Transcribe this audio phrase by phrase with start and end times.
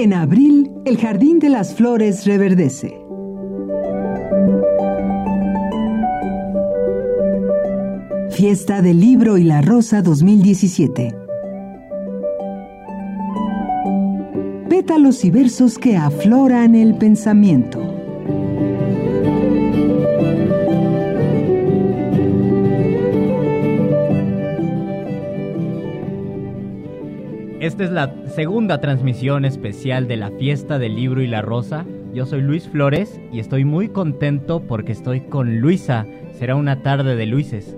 [0.00, 2.98] En abril, el Jardín de las Flores reverdece.
[8.30, 11.14] Fiesta del Libro y la Rosa 2017.
[14.70, 17.89] Pétalos y versos que afloran el pensamiento.
[27.80, 31.86] Esta es la segunda transmisión especial de la fiesta del libro y la rosa.
[32.12, 36.04] Yo soy Luis Flores y estoy muy contento porque estoy con Luisa.
[36.38, 37.74] Será una tarde de Luises.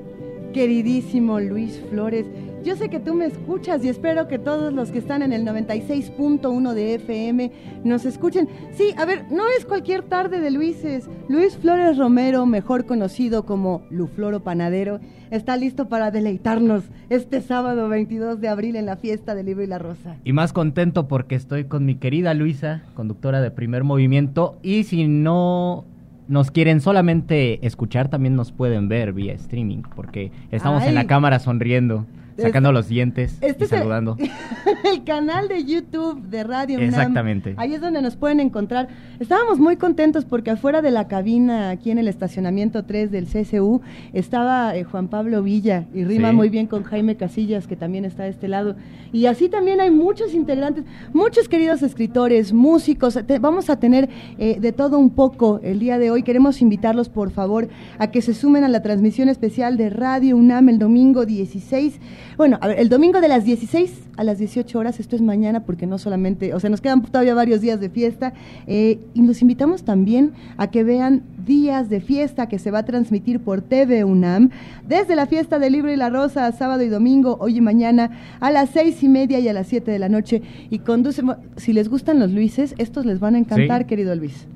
[0.52, 2.27] Queridísimo Luis Flores,
[2.65, 5.45] yo sé que tú me escuchas y espero que todos los que están en el
[5.45, 7.53] 96.1 de FM
[7.84, 8.48] nos escuchen.
[8.73, 11.09] Sí, a ver, no es cualquier tarde de Luises.
[11.29, 18.41] Luis Flores Romero, mejor conocido como Lufloro Panadero, está listo para deleitarnos este sábado 22
[18.41, 20.17] de abril en la fiesta del libro y la rosa.
[20.25, 24.56] Y más contento porque estoy con mi querida Luisa, conductora de primer movimiento.
[24.62, 25.84] Y si no
[26.28, 31.41] nos quieren solamente escuchar, también nos pueden ver vía streaming, porque estamos en la cámara
[31.41, 32.06] sonriendo
[32.43, 34.17] sacando los dientes este y saludando.
[34.85, 37.55] El, canal de YouTube de Radio Exactamente.
[37.57, 38.89] Ahí es donde nos pueden encontrar.
[39.21, 43.81] Estábamos muy contentos porque afuera de la cabina, aquí en el estacionamiento 3 del CCU,
[44.12, 48.25] estaba eh, Juan Pablo Villa y rima muy bien con Jaime Casillas, que también está
[48.25, 48.77] de este lado.
[49.12, 53.19] Y así también hay muchos integrantes, muchos queridos escritores, músicos.
[53.41, 56.23] vamos a tener eh, de todo un poco el día de hoy.
[56.23, 57.69] Queremos invitarlos, por favor,
[57.99, 62.01] a que se sumen a la transmisión especial de Radio UNAM el domingo 16
[62.36, 65.61] bueno, a ver, el domingo de las 16 a las 18 horas, esto es mañana
[65.61, 68.33] porque no solamente, o sea, nos quedan todavía varios días de fiesta
[68.66, 72.84] eh, y los invitamos también a que vean días de fiesta que se va a
[72.84, 74.50] transmitir por TV UNAM.
[74.86, 78.10] Desde la fiesta del libro y la rosa, sábado y domingo, hoy y mañana,
[78.41, 80.42] a las seis y media y a las 7 de la noche.
[80.70, 81.22] Y conduce,
[81.56, 84.47] si les gustan los Luises, estos les van a encantar, querido Luis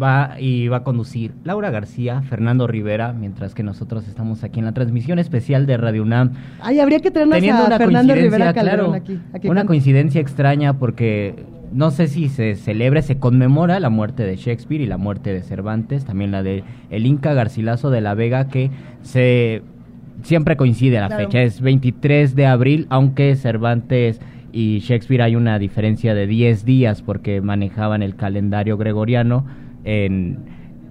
[0.00, 4.66] va y va a conducir Laura García, Fernando Rivera, mientras que nosotros estamos aquí en
[4.66, 6.32] la transmisión especial de Radio UNAM.
[6.60, 11.90] Ay, habría que tenernos a una Fernando Rivera claro, aquí, Una coincidencia extraña porque no
[11.90, 16.04] sé si se celebra, se conmemora la muerte de Shakespeare y la muerte de Cervantes,
[16.04, 18.70] también la de el Inca Garcilaso de la Vega que
[19.02, 19.62] se
[20.22, 24.20] siempre coincide la fecha, es 23 de abril, aunque Cervantes
[24.52, 29.46] y Shakespeare hay una diferencia de 10 días porque manejaban el calendario gregoriano
[29.84, 30.38] en,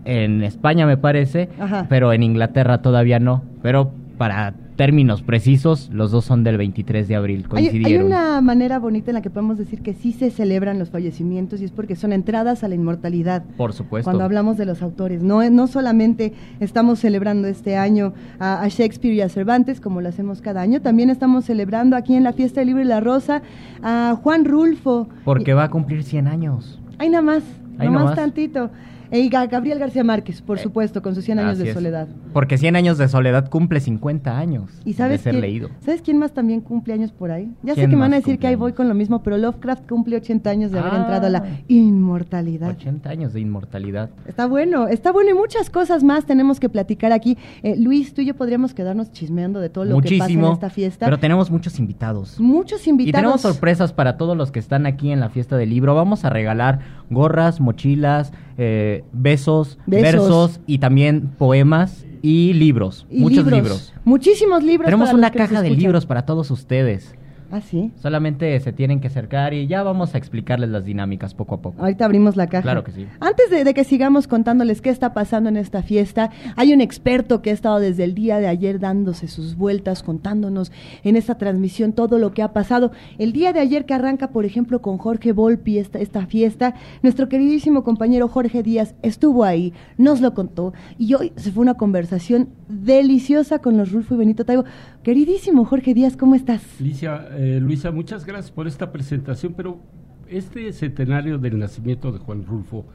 [0.05, 1.49] en España me parece,
[1.89, 3.43] pero en Inglaterra todavía no.
[3.61, 7.85] Pero para términos precisos, los dos son del 23 de abril, coincidieron.
[7.85, 10.89] Hay, hay, una manera bonita en la que podemos decir que sí se celebran los
[10.89, 13.43] fallecimientos y es porque son entradas a la inmortalidad.
[13.57, 14.05] Por supuesto.
[14.05, 19.19] Cuando hablamos de los autores, no, no solamente estamos celebrando este año a, Shakespeare y
[19.19, 22.67] a Cervantes, como lo hacemos cada año, también estamos celebrando aquí en la Fiesta del
[22.67, 23.41] Libro y la Rosa
[23.83, 25.09] a Juan Rulfo.
[25.25, 26.79] Porque va a cumplir 100 años.
[26.99, 27.43] Hay nada más.
[27.85, 28.71] No más tantito.
[29.11, 32.07] Y Gabriel García Márquez, por eh, supuesto, con sus 100 años de soledad.
[32.33, 35.69] Porque 100 años de soledad cumple 50 años ¿Y sabes de ser leído.
[35.79, 37.51] ¿Sabes quién más también cumple años por ahí?
[37.63, 39.87] Ya sé que me van a decir que ahí voy con lo mismo, pero Lovecraft
[39.87, 41.61] cumple 80 años de haber entrado a la ah.
[41.67, 42.69] inmortalidad.
[42.69, 44.09] 80 años de inmortalidad.
[44.27, 47.37] Está bueno, está bueno y muchas cosas más tenemos que platicar aquí.
[47.63, 50.69] Eh, Luis, tú y yo podríamos quedarnos chismeando de todo lo que pasa en esta
[50.69, 51.05] fiesta.
[51.05, 52.39] Pero tenemos muchos invitados.
[52.39, 53.09] Muchos invitados.
[53.09, 55.95] Y tenemos sorpresas para todos los que están aquí en la fiesta del libro.
[55.95, 63.93] Vamos a regalar gorras, mochilas, eh, besos, versos y también poemas y libros, muchos libros.
[64.03, 64.85] Muchísimos libros.
[64.85, 67.15] Tenemos una caja de libros para todos ustedes.
[67.51, 67.91] Ah, sí.
[68.01, 71.81] Solamente se tienen que acercar y ya vamos a explicarles las dinámicas poco a poco.
[71.81, 72.61] Ahorita abrimos la caja.
[72.61, 73.07] Claro que sí.
[73.19, 77.49] Antes de, que sigamos contándoles qué está pasando en esta fiesta, hay un experto que
[77.49, 80.71] ha estado desde el día de ayer dándose sus vueltas, contándonos
[81.03, 82.91] en esta transmisión todo lo que ha pasado.
[83.17, 87.29] El día de ayer que arranca, por ejemplo, con Jorge Volpi esta, esta fiesta, nuestro
[87.29, 92.49] queridísimo compañero Jorge Díaz estuvo ahí, nos lo contó y hoy se fue una conversación
[92.67, 94.65] deliciosa con los Rulfo y Benito Taibo.
[95.03, 96.61] Queridísimo Jorge Díaz, ¿cómo estás?
[96.79, 99.79] Alicia, eh, Luisa, muchas gracias por esta presentación, pero
[100.27, 102.85] este centenario del nacimiento de Juan Rulfo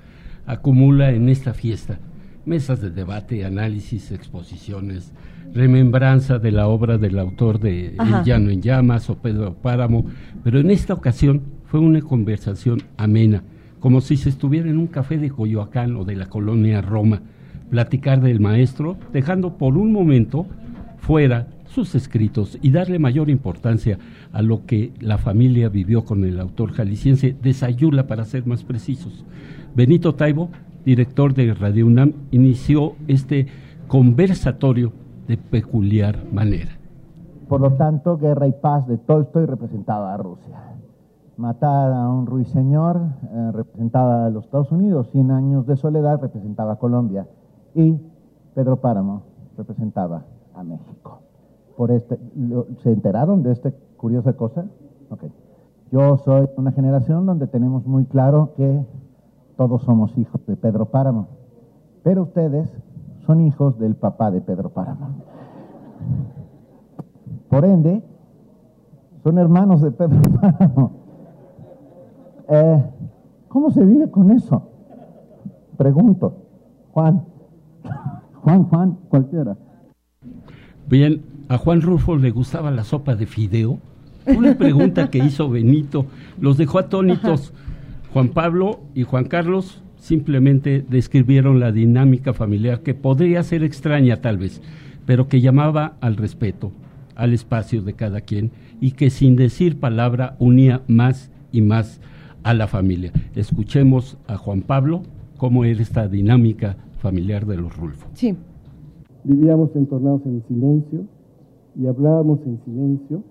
[0.44, 1.98] acumula en esta fiesta
[2.44, 5.12] mesas de debate, análisis, exposiciones,
[5.54, 10.04] remembranza de la obra del autor de El Llano en Llamas o Pedro Páramo,
[10.42, 13.42] pero en esta ocasión fue una conversación amena,
[13.80, 17.22] como si se estuviera en un café de Coyoacán o de la colonia Roma,
[17.70, 20.46] platicar del maestro, dejando por un momento
[20.98, 23.99] fuera sus escritos y darle mayor importancia
[24.32, 28.62] a lo que la familia vivió con el autor jalisciense de Sayula, para ser más
[28.62, 29.25] precisos.
[29.75, 30.50] Benito Taibo,
[30.85, 33.49] director de Radio UNAM, inició este
[33.88, 34.93] conversatorio
[35.26, 36.79] de peculiar manera.
[37.49, 40.61] Por lo tanto, Guerra y Paz de Tolstoy representaba a Rusia.
[41.37, 43.00] matar a un ruiseñor
[43.32, 47.26] eh, representaba a los Estados Unidos, 100 años de soledad representaba a Colombia
[47.75, 47.99] y
[48.55, 49.23] Pedro Páramo
[49.56, 50.25] representaba
[50.55, 51.24] a México.
[51.76, 52.19] Por este,
[52.82, 54.67] ¿Se enteraron de esta curiosa cosa?
[55.11, 55.31] Okay.
[55.91, 58.85] Yo soy una generación donde tenemos muy claro que
[59.56, 61.29] todos somos hijos de Pedro Páramo,
[62.03, 62.73] pero ustedes
[63.26, 65.09] son hijos del papá de Pedro Páramo.
[67.49, 68.03] Por ende,
[69.23, 70.91] son hermanos de Pedro Páramo.
[72.49, 72.85] Eh,
[73.49, 74.62] ¿Cómo se vive con eso?
[75.76, 76.35] Pregunto.
[76.93, 77.25] Juan.
[78.43, 79.56] Juan, Juan, cualquiera.
[80.88, 81.23] Bien,
[81.54, 83.78] a Juan Rufo le gustaba la sopa de fideo.
[84.26, 86.06] Una pregunta que hizo Benito
[86.40, 87.52] los dejó atónitos.
[88.12, 94.36] Juan Pablo y Juan Carlos simplemente describieron la dinámica familiar que podría ser extraña tal
[94.36, 94.62] vez,
[95.06, 96.72] pero que llamaba al respeto,
[97.14, 102.00] al espacio de cada quien y que sin decir palabra unía más y más
[102.42, 103.12] a la familia.
[103.36, 105.04] Escuchemos a Juan Pablo
[105.36, 108.08] cómo era esta dinámica familiar de los Rulfo.
[108.14, 108.34] Sí.
[109.22, 111.13] Vivíamos entornados en silencio
[111.76, 113.23] y hablábamos en silencio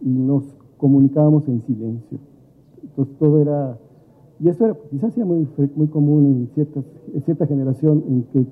[0.00, 0.44] y nos
[0.76, 2.18] comunicábamos en silencio.
[2.82, 3.78] Entonces todo era,
[4.40, 8.46] y eso era quizás sea muy, muy común en, ciertas, en cierta generación en que,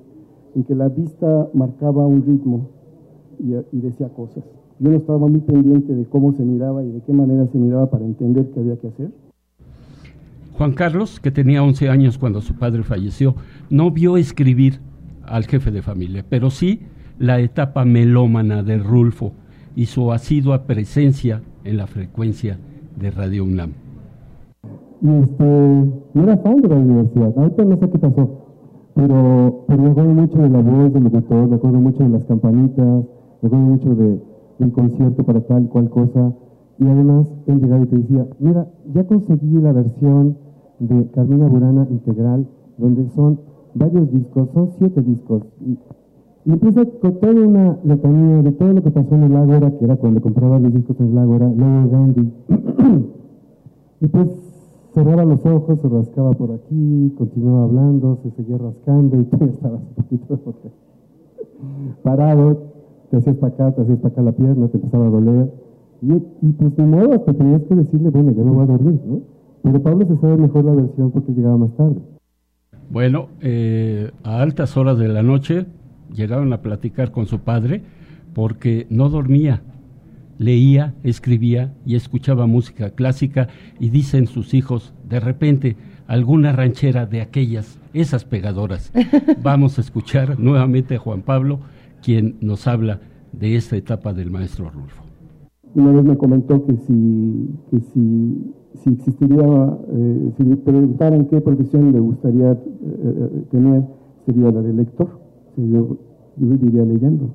[0.55, 2.69] en que la vista marcaba un ritmo
[3.39, 4.43] y, y decía cosas.
[4.79, 7.89] Yo no estaba muy pendiente de cómo se miraba y de qué manera se miraba
[7.89, 9.11] para entender qué había que hacer.
[10.53, 13.35] Juan Carlos, que tenía 11 años cuando su padre falleció,
[13.69, 14.79] no vio escribir
[15.23, 16.81] al jefe de familia, pero sí
[17.19, 19.31] la etapa melómana de Rulfo
[19.75, 22.57] y su asidua presencia en la frecuencia
[22.99, 23.71] de Radio UNAM.
[25.01, 25.43] Y este,
[26.13, 28.45] no era fan de la universidad, ahorita no sé qué pasó,
[28.95, 32.25] pero, pero me acuerdo mucho de la voz del locutor, me acuerdo mucho de las
[32.25, 32.85] campanitas,
[33.41, 34.19] me acuerdo mucho de,
[34.57, 36.33] del concierto para tal cual cosa,
[36.79, 40.37] y además él llegaba y te decía, mira, ya conseguí la versión
[40.79, 42.47] de Carmina Burana integral,
[42.77, 43.39] donde son
[43.75, 45.77] varios discos, son siete discos, y
[46.47, 49.83] y empieza con toda una letanía de todo lo que pasó en el Ágora, que
[49.83, 52.31] era cuando compraba los discos en el Ágora, luego Gandhi.
[53.99, 54.29] y pues
[54.93, 59.81] cerraba los ojos, se rascaba por aquí, continuaba hablando, se seguía rascando y tú estabas
[59.81, 60.39] un poquito
[62.03, 62.57] parado,
[63.11, 65.51] te hacías para acá, te hacías para acá la pierna, te empezaba a doler.
[66.01, 69.01] Y, y pues de modo, te tenías que decirle, bueno, ya me voy a dormir,
[69.05, 69.19] ¿no?
[69.63, 71.99] Pero Pablo se sabe mejor la versión porque llegaba más tarde.
[72.89, 75.65] Bueno, eh, a altas horas de la noche
[76.13, 77.81] llegaron a platicar con su padre
[78.33, 79.61] porque no dormía,
[80.37, 83.47] leía, escribía y escuchaba música clásica
[83.79, 85.75] y dicen sus hijos, de repente,
[86.07, 88.91] alguna ranchera de aquellas, esas pegadoras.
[89.43, 91.59] Vamos a escuchar nuevamente a Juan Pablo,
[92.03, 93.01] quien nos habla
[93.31, 95.03] de esta etapa del maestro Rulfo.
[95.75, 98.53] Una vez me comentó que si, que si,
[98.83, 103.83] si existiría, eh, si le preguntaran qué profesión le gustaría eh, eh, tener,
[104.25, 105.26] sería la de lector
[105.57, 105.97] yo,
[106.37, 107.29] viviría leyendo.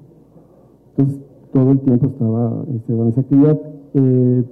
[0.96, 1.20] Entonces,
[1.52, 3.60] todo el tiempo estaba este, esa actividad.
[3.94, 4.44] Eh,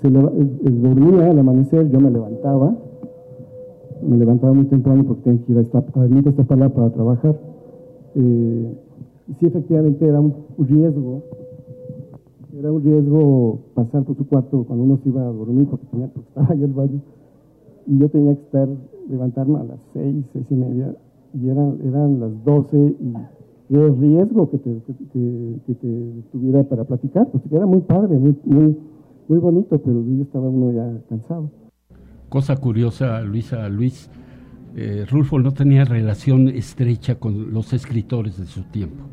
[0.00, 2.74] se eh, dormía al amanecer, yo me levantaba,
[4.06, 7.36] me levantaba muy temprano porque tenía que ir a esta, a esta palabra para trabajar.
[8.14, 8.74] Eh,
[9.40, 11.22] sí, efectivamente era un riesgo,
[12.58, 16.08] era un riesgo pasar por su cuarto cuando uno se iba a dormir porque, tenía,
[16.08, 17.00] porque estaba el baño.
[17.86, 18.68] Y yo tenía que estar,
[19.08, 20.94] levantarme a las seis, seis y media
[21.34, 23.12] y eran, eran las 12 y,
[23.68, 28.76] riesgo que te, que, te tuviera para platicar, porque era muy padre, muy, muy,
[29.26, 31.50] muy bonito, pero yo estaba uno ya cansado.
[32.28, 34.10] Cosa curiosa, Luisa, Luis,
[34.76, 39.04] eh, Rulfo no tenía relación estrecha con los escritores de su tiempo,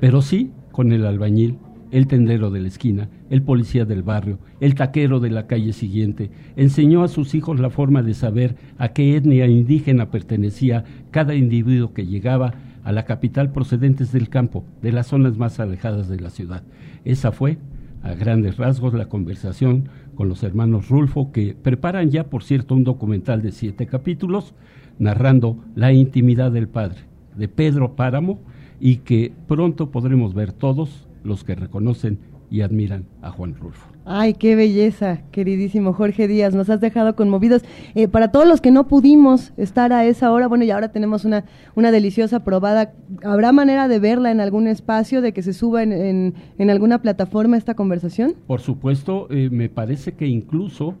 [0.00, 1.58] pero sí con el albañil,
[1.94, 6.28] el tendero de la esquina, el policía del barrio, el taquero de la calle siguiente,
[6.56, 10.82] enseñó a sus hijos la forma de saber a qué etnia indígena pertenecía
[11.12, 16.08] cada individuo que llegaba a la capital procedentes del campo, de las zonas más alejadas
[16.08, 16.64] de la ciudad.
[17.04, 17.58] Esa fue,
[18.02, 22.82] a grandes rasgos, la conversación con los hermanos Rulfo, que preparan ya, por cierto, un
[22.82, 24.52] documental de siete capítulos
[24.98, 27.02] narrando la intimidad del padre,
[27.36, 28.40] de Pedro Páramo,
[28.80, 32.18] y que pronto podremos ver todos los que reconocen
[32.50, 33.90] y admiran a Juan Rulfo.
[34.04, 37.62] Ay, qué belleza, queridísimo Jorge Díaz, nos has dejado conmovidos.
[37.94, 41.24] Eh, para todos los que no pudimos estar a esa hora, bueno, y ahora tenemos
[41.24, 42.92] una, una deliciosa probada,
[43.24, 47.56] ¿habrá manera de verla en algún espacio, de que se suba en, en, alguna plataforma
[47.56, 48.34] esta conversación?
[48.46, 50.94] Por supuesto, eh, me parece que incluso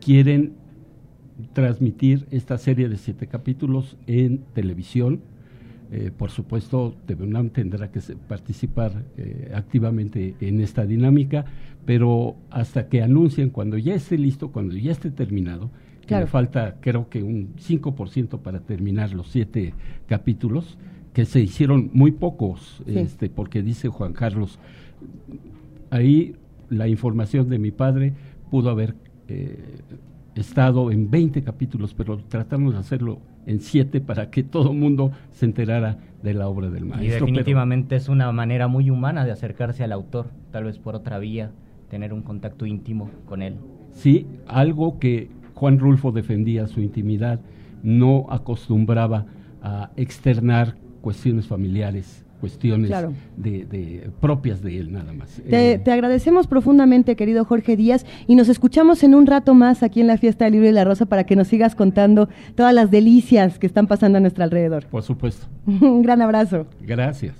[0.00, 0.54] quieren
[1.52, 5.20] transmitir esta serie de siete capítulos en televisión
[5.92, 11.44] Eh, por supuesto, TVUNAM tendrá que participar eh, activamente en esta dinámica,
[11.84, 15.70] pero hasta que anuncien, cuando ya esté listo, cuando ya esté terminado,
[16.06, 19.72] que le falta creo que un 5% para terminar los siete
[20.06, 20.78] capítulos,
[21.12, 24.58] que se hicieron muy pocos, este, porque dice Juan Carlos,
[25.90, 26.34] ahí
[26.68, 28.14] la información de mi padre
[28.50, 28.96] pudo haber
[29.28, 29.56] eh,
[30.34, 35.12] estado en 20 capítulos, pero tratamos de hacerlo en 7 para que todo el mundo
[35.30, 37.06] se enterara de la obra del maestro.
[37.06, 41.18] Y definitivamente es una manera muy humana de acercarse al autor, tal vez por otra
[41.18, 41.52] vía,
[41.88, 43.56] tener un contacto íntimo con él.
[43.92, 47.40] Sí, algo que Juan Rulfo defendía su intimidad,
[47.82, 49.26] no acostumbraba
[49.62, 52.90] a externar cuestiones familiares cuestiones
[53.38, 55.40] de, propias de él nada más.
[55.46, 60.02] Eh, te, agradecemos profundamente, querido Jorge Díaz, y nos escuchamos en un rato más aquí
[60.02, 62.90] en la Fiesta del Libro y la Rosa para que nos sigas contando todas las
[62.90, 64.84] delicias que están pasando a nuestro alrededor.
[64.88, 65.46] Por supuesto.
[65.66, 66.66] un gran abrazo.
[66.82, 67.34] Gracias.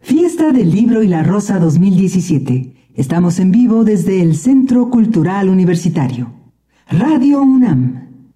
[0.00, 2.74] Fiesta del Libro y la Rosa 2017.
[2.94, 6.30] Estamos en vivo desde el Centro Cultural Universitario.
[6.90, 8.26] Radio UNAM.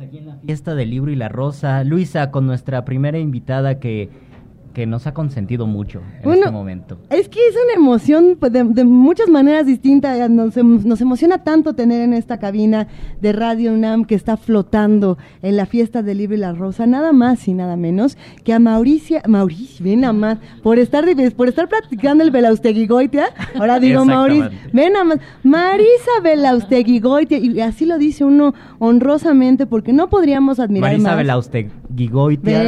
[0.00, 4.29] Aquí en la Fiesta del Libro y la Rosa, Luisa, con nuestra primera invitada que
[4.72, 6.98] que nos ha consentido mucho en este momento.
[7.10, 10.30] Es que es una emoción pues, de, muchas maneras distintas.
[10.30, 12.86] Nos, em, nos, emociona tanto tener en esta cabina
[13.20, 17.12] de Radio UNAM que está flotando en la fiesta del libro y la rosa, nada
[17.12, 21.04] más y nada menos que a Mauricia, Mauricio, ven nada más, por estar,
[21.36, 23.26] por estar practicando el Belausteguigoitia,
[23.58, 29.92] ahora digo Mauricio, ven nada más, Marisa Belausteguigoitia, y así lo dice uno honrosamente porque
[29.92, 31.50] no podríamos admirar Marisa más.
[31.96, 32.62] Gigoitia.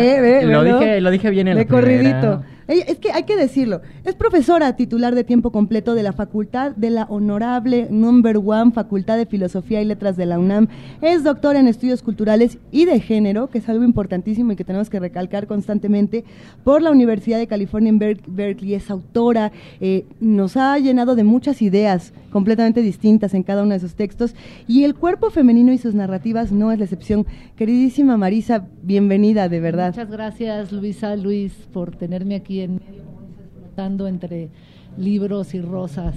[0.44, 1.64] lo, dije, lo dije bien en la
[1.98, 2.92] ruidito corridito.
[2.92, 6.90] Es que hay que decirlo, es profesora titular de tiempo completo de la Facultad de
[6.90, 10.68] la Honorable Number One Facultad de Filosofía y Letras de la UNAM.
[11.00, 14.90] Es doctora en estudios culturales y de género, que es algo importantísimo y que tenemos
[14.90, 16.24] que recalcar constantemente,
[16.64, 18.74] por la Universidad de California en Berkeley.
[18.74, 23.80] Es autora, eh, nos ha llenado de muchas ideas completamente distintas en cada uno de
[23.80, 24.34] sus textos
[24.66, 27.26] y el cuerpo femenino y sus narrativas no es la excepción.
[27.56, 29.88] Queridísima Marisa, bienvenida, de verdad.
[29.88, 33.02] Muchas gracias, Luisa, Luis, por tenerme aquí en medio,
[33.54, 34.50] flotando entre
[34.96, 36.14] libros y rosas.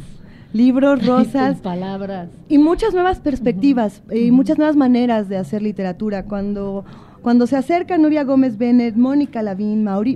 [0.54, 1.58] Libros, rosas.
[1.60, 2.30] palabras.
[2.48, 6.26] Y muchas nuevas perspectivas, y muchas nuevas maneras de hacer literatura.
[6.26, 6.86] Cuando
[7.26, 10.16] cuando se acerca Nuria Gómez Bennett, Mónica Lavín, Mauri,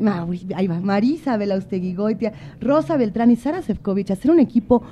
[0.56, 4.84] ahí va, Marisa Belaustegui Goitia, Rosa Beltrán y Sara Sefcovic, hacer un equipo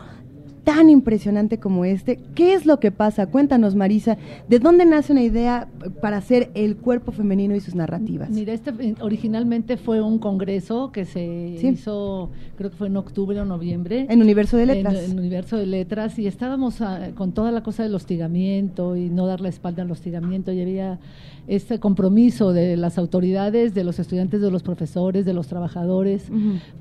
[0.67, 2.19] tan impresionante como este.
[2.35, 3.27] ¿Qué es lo que pasa?
[3.27, 4.17] Cuéntanos, Marisa,
[4.49, 5.69] ¿de dónde nace una idea
[6.01, 8.29] para hacer el cuerpo femenino y sus narrativas?
[8.29, 13.39] Mira, este eh, originalmente fue un congreso que se hizo, creo que fue en octubre
[13.39, 14.07] o noviembre.
[14.09, 15.09] En Universo de Letras.
[15.09, 19.25] En, Universo de Letras, y estábamos ah, con toda la cosa del hostigamiento y no
[19.25, 20.99] dar la espalda al hostigamiento, y había
[21.47, 26.29] este compromiso de las autoridades, de los estudiantes, de los profesores, de los trabajadores,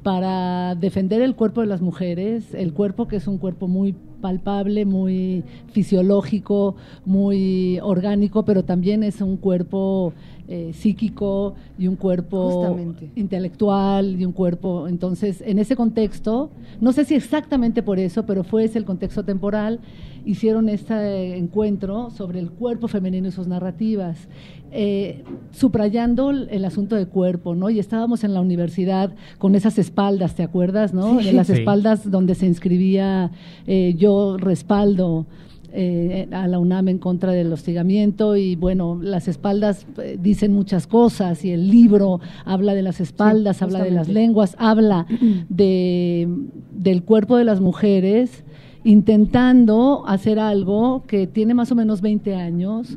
[0.02, 3.75] para defender el cuerpo de las mujeres, el cuerpo que es un cuerpo muy
[4.20, 10.12] palpable, muy fisiológico, muy orgánico, pero también es un cuerpo
[10.48, 12.76] eh, psíquico y un cuerpo
[13.14, 14.88] intelectual y un cuerpo.
[14.88, 19.24] Entonces, en ese contexto, no sé si exactamente por eso, pero fue ese el contexto
[19.24, 19.80] temporal,
[20.24, 24.28] hicieron este encuentro sobre el cuerpo femenino y sus narrativas.
[24.78, 27.70] Eh, subrayando el asunto de cuerpo, ¿no?
[27.70, 31.14] Y estábamos en la universidad con esas espaldas, ¿te acuerdas, no?
[31.14, 33.30] De las espaldas donde se inscribía
[33.66, 35.24] eh, yo respaldo.
[35.78, 39.86] Eh, a la UNAM en contra del hostigamiento y bueno, las espaldas
[40.18, 45.06] dicen muchas cosas y el libro habla de las espaldas, habla de las lenguas, habla
[45.50, 46.28] de,
[46.70, 48.44] del cuerpo de las mujeres
[48.84, 52.96] intentando hacer algo que tiene más o menos 20 años,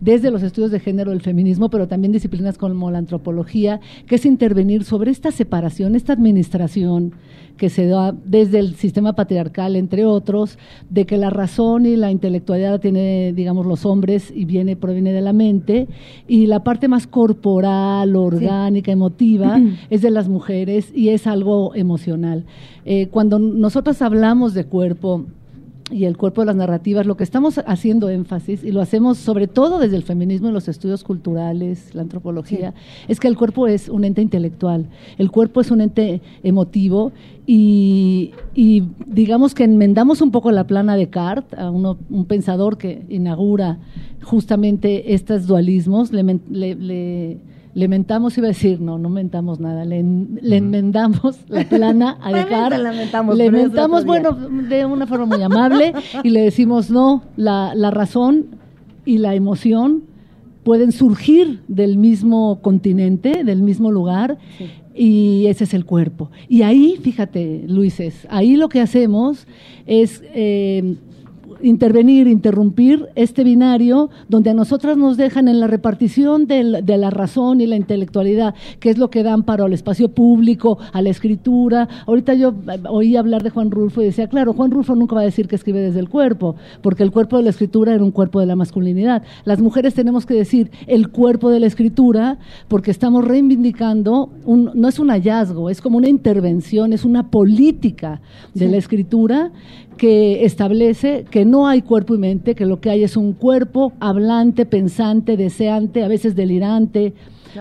[0.00, 4.26] desde los estudios de género del feminismo, pero también disciplinas como la antropología, que es
[4.26, 7.14] intervenir sobre esta separación, esta administración
[7.56, 12.10] que se da desde el sistema patriarcal, entre otros, de que la razón y la
[12.10, 15.86] intelectualidad la tiene, digamos, los hombres y viene, proviene de la mente,
[16.26, 22.46] y la parte más corporal, orgánica, emotiva, es de las mujeres y es algo emocional.
[22.86, 25.26] Eh, cuando nosotros hablamos de cuerpo,
[25.90, 29.46] y el cuerpo de las narrativas, lo que estamos haciendo énfasis, y lo hacemos sobre
[29.46, 32.74] todo desde el feminismo y los estudios culturales, la antropología,
[33.08, 34.86] es que el cuerpo es un ente intelectual,
[35.18, 37.12] el cuerpo es un ente emotivo
[37.46, 38.32] y,
[39.06, 43.78] digamos que enmendamos un poco la plana de Descartes, a un pensador que inaugura
[44.22, 47.40] justamente estos dualismos, le, le le
[47.74, 52.78] mentamos, iba a decir, no, no mentamos nada, le, enmendamos la plana a dejar.
[52.78, 58.46] le mentamos, bueno, de una forma muy amable y le decimos, no, la, la razón
[59.04, 60.04] y la emoción
[60.64, 64.38] pueden surgir del mismo continente, del mismo lugar,
[64.94, 66.30] y ese es el cuerpo.
[66.48, 69.46] Y ahí, fíjate, Luises, ahí lo que hacemos
[69.86, 70.96] es eh,
[71.62, 77.60] intervenir, interrumpir este binario donde a nosotras nos dejan en la repartición de la, razón
[77.60, 81.88] y la intelectualidad, que es lo que dan para el espacio público, a la escritura.
[82.06, 85.22] Ahorita yo eh, oí hablar de Juan Rulfo y decía, claro, Juan Rulfo nunca va
[85.22, 88.10] a decir que escribe desde el cuerpo, porque el cuerpo de la escritura era un
[88.10, 89.22] cuerpo de la masculinidad.
[89.44, 92.38] Las mujeres tenemos que decir el cuerpo de la escritura
[92.68, 98.20] porque estamos reivindicando, un, no es un hallazgo, es como una intervención, es una política
[98.54, 99.52] de la escritura
[100.00, 103.92] que establece que no hay cuerpo y mente, que lo que hay es un cuerpo
[104.00, 107.12] hablante, pensante, deseante, a veces delirante,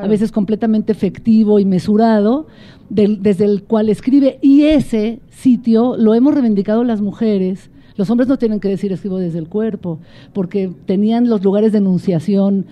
[0.02, 2.48] a veces completamente efectivo y mesurado,
[2.90, 4.40] desde el cual escribe.
[4.42, 7.72] Y ese sitio lo hemos reivindicado las mujeres.
[7.98, 10.00] Los hombres no tienen que decir escribo desde el cuerpo,
[10.32, 12.68] porque tenían los lugares de enunciación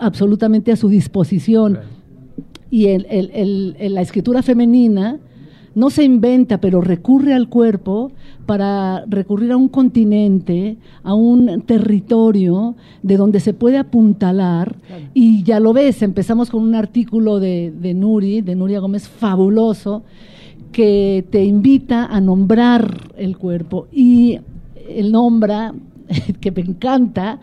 [0.00, 1.78] absolutamente a su disposición.
[2.68, 5.20] Y la escritura femenina
[5.74, 8.12] no se inventa, pero recurre al cuerpo
[8.46, 14.76] para recurrir a un continente, a un territorio de donde se puede apuntalar.
[15.14, 20.02] Y ya lo ves, empezamos con un artículo de, de Nuri, de Nuria Gómez, fabuloso,
[20.72, 23.86] que te invita a nombrar el cuerpo.
[23.92, 24.38] Y
[24.88, 25.74] el nombra,
[26.40, 27.40] que me encanta,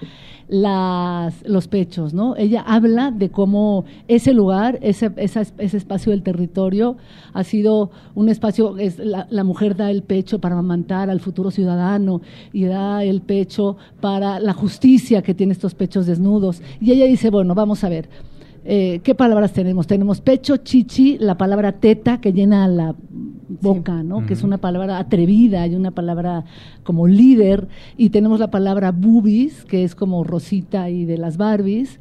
[0.51, 2.35] las, los pechos, ¿no?
[2.35, 6.97] Ella habla de cómo ese lugar, ese, ese espacio del territorio
[7.33, 11.51] ha sido un espacio, es, la, la, mujer da el pecho para amamantar al futuro
[11.51, 12.19] ciudadano
[12.51, 16.61] y da el pecho para la justicia que tiene estos pechos desnudos.
[16.81, 18.09] Y ella dice, bueno, vamos a ver,
[18.63, 19.87] eh, ¿qué palabras tenemos?
[19.87, 22.95] Tenemos pecho, chichi, la palabra teta que llena la
[23.61, 24.25] boca, ¿no?
[24.25, 26.45] Que es una palabra atrevida y una palabra
[26.83, 27.67] como líder.
[27.97, 31.99] Y tenemos la palabra boobies, que es como Rosita y de las Barbies.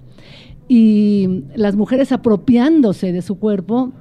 [0.69, 3.93] Y las mujeres apropiándose de su cuerpo,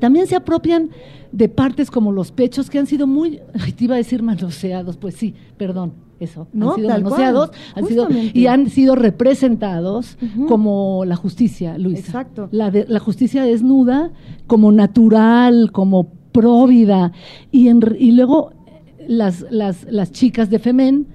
[0.00, 0.90] también se apropian
[1.32, 3.40] de partes como los pechos que han sido muy,
[3.76, 8.46] te iba a decir manoseados, pues sí, perdón, eso, han sido manoseados han sido, y
[8.46, 12.06] han sido representados como la justicia, Luisa.
[12.06, 12.48] Exacto.
[12.50, 14.12] La, la justicia desnuda
[14.46, 17.12] como natural, como próvida.
[17.52, 18.52] Y, y luego
[19.06, 21.06] las, las, las chicas de Femen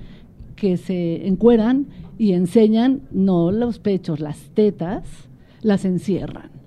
[0.56, 5.04] que se encueran y enseñan, no los pechos, las tetas,
[5.62, 6.59] las encierran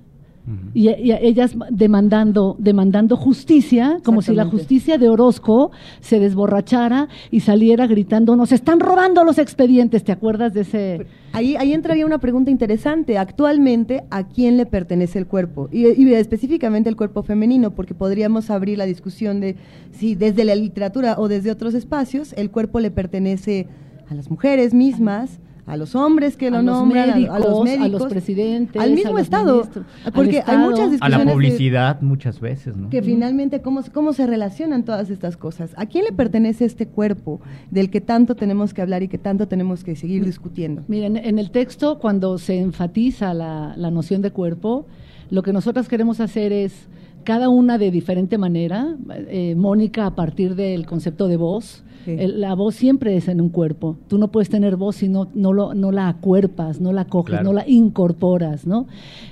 [0.74, 7.86] y, ellas demandando, demandando justicia, como si la justicia de Orozco se desborrachara y saliera
[7.86, 11.06] gritando, nos están robando los expedientes, ¿te acuerdas de ese?
[11.32, 13.18] Ahí, ahí entraría una pregunta interesante.
[13.18, 15.68] Actualmente, ¿a quién le pertenece el cuerpo?
[15.70, 19.56] Y, y específicamente el cuerpo femenino, porque podríamos abrir la discusión de
[19.92, 23.68] si desde la literatura o desde otros espacios el cuerpo le pertenece
[24.08, 28.06] a las mujeres mismas a los hombres que lo nombran, a, los médicos, a los
[28.06, 29.68] presidentes, al mismo Estado.
[30.14, 31.02] Porque hay muchas discusiones.
[31.02, 32.90] A la publicidad muchas veces, ¿no?
[32.90, 35.72] Que finalmente, ¿cómo, ¿cómo se relacionan todas estas cosas?
[35.76, 39.46] ¿A quién le pertenece este cuerpo del que tanto tenemos que hablar y que tanto
[39.46, 40.82] tenemos que seguir discutiendo?
[40.88, 44.86] Miren, en el texto, cuando se enfatiza la, la noción de cuerpo,
[45.30, 46.88] lo que nosotras queremos hacer es
[47.24, 48.96] cada una de diferente manera.
[49.28, 53.96] Eh, Mónica a partir del concepto de voz, la voz siempre es en un cuerpo.
[54.08, 57.42] Tú no puedes tener voz si no, no, lo, no la acuerpas, no la coges,
[57.42, 58.66] no la incorporas.
[58.66, 58.86] ¿no?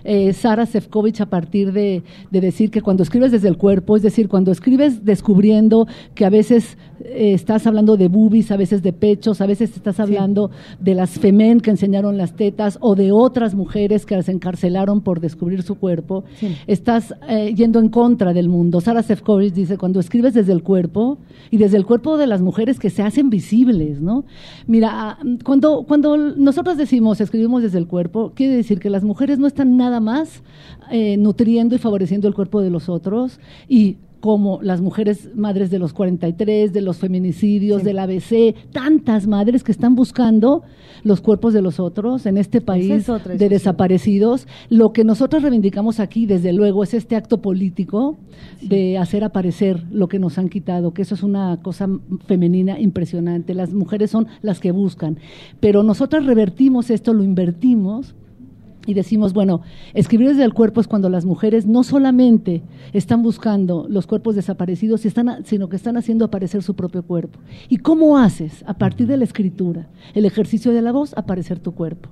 [0.05, 4.03] Eh, Sara Sefcovic, a partir de, de, decir que cuando escribes desde el cuerpo, es
[4.03, 8.93] decir, cuando escribes descubriendo que a veces eh, estás hablando de boobies, a veces de
[8.93, 13.55] pechos, a veces estás hablando de las femen que enseñaron las tetas o de otras
[13.55, 16.25] mujeres que las encarcelaron por descubrir su cuerpo,
[16.67, 18.81] estás eh, yendo en contra del mundo.
[18.81, 21.19] Sara Sefcovic dice, cuando escribes desde el cuerpo
[21.51, 24.25] y desde el cuerpo de las mujeres, que se hacen visibles, ¿no?
[24.67, 29.39] Mira, ah, cuando, cuando nosotros decimos escribimos desde el cuerpo, quiere decir que las mujeres
[29.39, 30.43] no están nada más
[30.91, 35.79] eh, nutriendo y favoreciendo el cuerpo de los otros y como las mujeres madres de
[35.79, 40.63] los 43, de los feminicidios, del ABC, tantas madres que están buscando
[41.03, 44.47] los cuerpos de los otros en este país de desaparecidos.
[44.69, 48.19] Lo que nosotros reivindicamos aquí, desde luego, es este acto político
[48.61, 51.89] de hacer aparecer lo que nos han quitado, que eso es una cosa
[52.27, 53.55] femenina impresionante.
[53.55, 55.19] Las mujeres son las que buscan,
[55.61, 58.15] pero nosotras revertimos esto, lo invertimos
[58.87, 59.63] y decimos, bueno,
[59.95, 62.63] escribir desde el cuerpo es cuando las mujeres no solamente
[62.93, 65.03] están buscando los cuerpos desaparecidos,
[65.45, 67.39] sino que están haciendo aparecer su propio cuerpo.
[67.69, 68.65] ¿Y cómo haces?
[68.67, 72.09] A partir de la escritura, el ejercicio de la voz, aparecer tu cuerpo.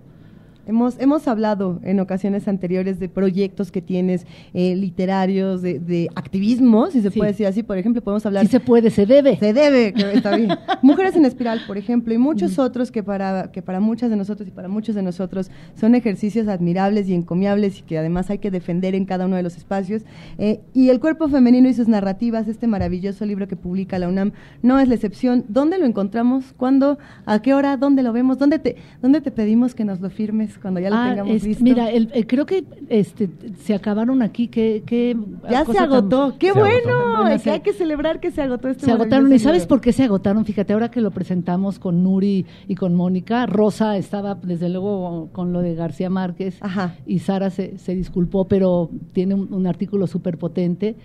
[0.69, 7.01] Hemos, hemos hablado en ocasiones anteriores de proyectos que tienes eh, literarios, de, activismo, si
[7.01, 7.63] se puede decir así.
[7.63, 8.45] Por ejemplo, podemos hablar.
[8.45, 9.39] Sí se puede, se debe.
[9.39, 10.51] Se debe, está bien.
[10.83, 14.47] Mujeres en espiral, por ejemplo, y muchos otros que para, que para muchas de nosotros
[14.47, 18.51] y para muchos de nosotros son ejercicios admirables y encomiables y que además hay que
[18.51, 20.03] defender en cada uno de los espacios.
[20.37, 24.33] Eh, y El cuerpo femenino y sus narrativas, este maravilloso libro que publica la UNAM,
[24.61, 25.47] no es la excepción.
[25.49, 26.53] ¿Dónde lo encontramos?
[26.59, 26.99] ¿Cuándo?
[27.25, 27.79] ¿A qué hora?
[27.79, 28.37] ¿Dónde lo vemos?
[28.37, 30.58] ¿Dónde te, dónde te pedimos que nos lo firmes?
[30.59, 31.65] Cuando ya lo ah, tengamos listo.
[31.65, 33.29] Mira, eh, creo que este,
[33.63, 35.17] se acabaron aquí, que, que
[35.51, 39.39] ya se agotó, qué bueno, hay que celebrar que se agotó este Se agotaron, ¿y
[39.39, 40.45] sabes por qué se agotaron?
[40.45, 45.53] Fíjate, ahora que lo presentamos con Nuri y con Mónica, Rosa estaba desde luego con
[45.53, 46.61] lo de García Márquez
[47.07, 50.97] y Sara se, se, disculpó, pero tiene un, un artículo súper potente.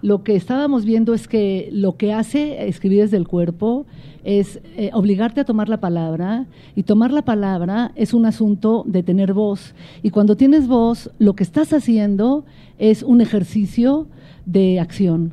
[0.00, 3.86] Lo que estábamos viendo es que lo que hace escribir desde el cuerpo
[4.24, 9.02] es eh, obligarte a tomar la palabra y tomar la palabra es un asunto de
[9.02, 9.74] tener voz.
[10.02, 12.44] Y cuando tienes voz, lo que estás haciendo
[12.78, 14.06] es un ejercicio
[14.46, 15.32] de acción.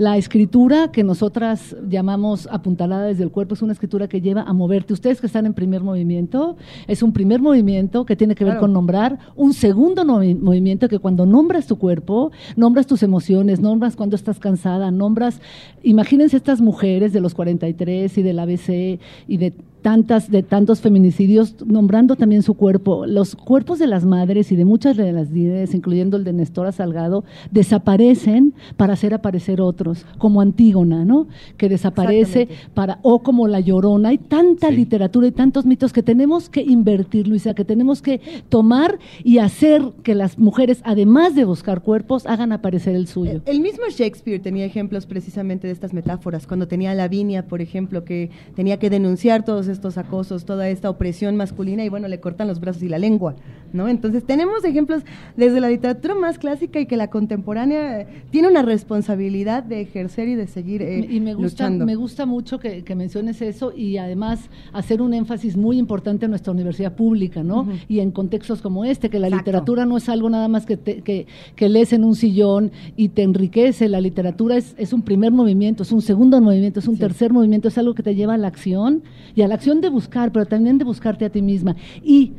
[0.00, 4.54] La escritura que nosotras llamamos apuntalada desde el cuerpo es una escritura que lleva a
[4.54, 4.94] moverte.
[4.94, 8.72] Ustedes que están en primer movimiento, es un primer movimiento que tiene que ver con
[8.72, 14.38] nombrar, un segundo movimiento que cuando nombras tu cuerpo, nombras tus emociones, nombras cuando estás
[14.38, 15.42] cansada, nombras,
[15.82, 21.56] imagínense estas mujeres de los 43 y del ABC y de tantas, de tantos feminicidios,
[21.66, 23.06] nombrando también su cuerpo.
[23.06, 26.72] Los cuerpos de las madres y de muchas de las líderes, incluyendo el de Nestora
[26.72, 31.26] Salgado, desaparecen para hacer aparecer otros, como Antígona, ¿no?
[31.56, 34.10] Que desaparece para, o como La Llorona.
[34.10, 38.98] Hay tanta literatura y tantos mitos que tenemos que invertir, Luisa, que tenemos que tomar
[39.24, 43.42] y hacer que las mujeres, además de buscar cuerpos, hagan aparecer el suyo.
[43.46, 48.04] El, mismo Shakespeare tenía ejemplos precisamente de estas metáforas, cuando tenía a Lavinia, por ejemplo,
[48.04, 52.48] que tenía que denunciar todos estos acosos, toda esta opresión masculina y bueno, le cortan
[52.48, 53.36] los brazos y la lengua,
[53.72, 53.88] ¿no?
[53.88, 55.02] Entonces tenemos ejemplos
[55.36, 60.34] desde la literatura más clásica y que la contemporánea tiene una responsabilidad de ejercer y
[60.34, 61.86] de seguir eh, y me gusta, luchando.
[61.86, 66.52] Me gusta mucho que, menciones eso y además hacer un énfasis muy importante en nuestra
[66.52, 67.68] universidad pública, ¿no?
[67.88, 71.26] Y en contextos como este, que la literatura no es algo nada más que, que,
[71.54, 75.84] que, lees en un sillón y te enriquece, la literatura es, es un primer movimiento,
[75.84, 78.48] es un segundo movimiento, es un tercer movimiento, es algo que te lleva a la
[78.48, 79.02] acción
[79.34, 81.76] y a la acción de buscar, pero también de buscarte a ti misma.
[82.02, 82.32] Y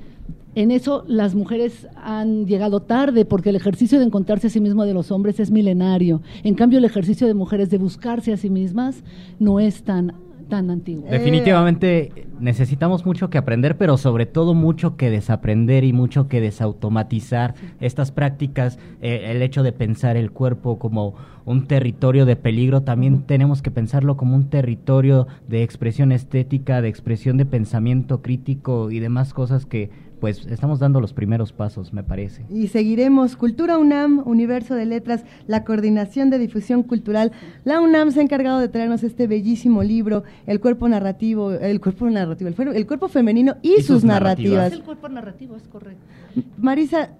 [0.55, 4.85] en eso las mujeres han llegado tarde porque el ejercicio de encontrarse a sí mismo
[4.85, 6.21] de los hombres es milenario.
[6.43, 9.03] En cambio, el ejercicio de mujeres de buscarse a sí mismas
[9.39, 10.13] no es tan
[10.51, 11.09] tan antiguo.
[11.09, 17.55] Definitivamente necesitamos mucho que aprender, pero sobre todo mucho que desaprender y mucho que desautomatizar
[17.79, 18.77] estas prácticas.
[19.01, 23.71] Eh, el hecho de pensar el cuerpo como un territorio de peligro, también tenemos que
[23.71, 29.65] pensarlo como un territorio de expresión estética, de expresión de pensamiento crítico y demás cosas
[29.65, 29.89] que
[30.21, 32.45] pues estamos dando los primeros pasos, me parece.
[32.47, 33.35] Y seguiremos.
[33.35, 37.31] Cultura UNAM, Universo de Letras, la Coordinación de Difusión Cultural.
[37.65, 42.07] La UNAM se ha encargado de traernos este bellísimo libro, El cuerpo narrativo, el cuerpo
[42.07, 44.71] narrativo, el, cuerpo femenino y, sus, narrativas.
[44.71, 46.05] El cuerpo narrativo, es correcto.
[46.57, 47.11] Marisa,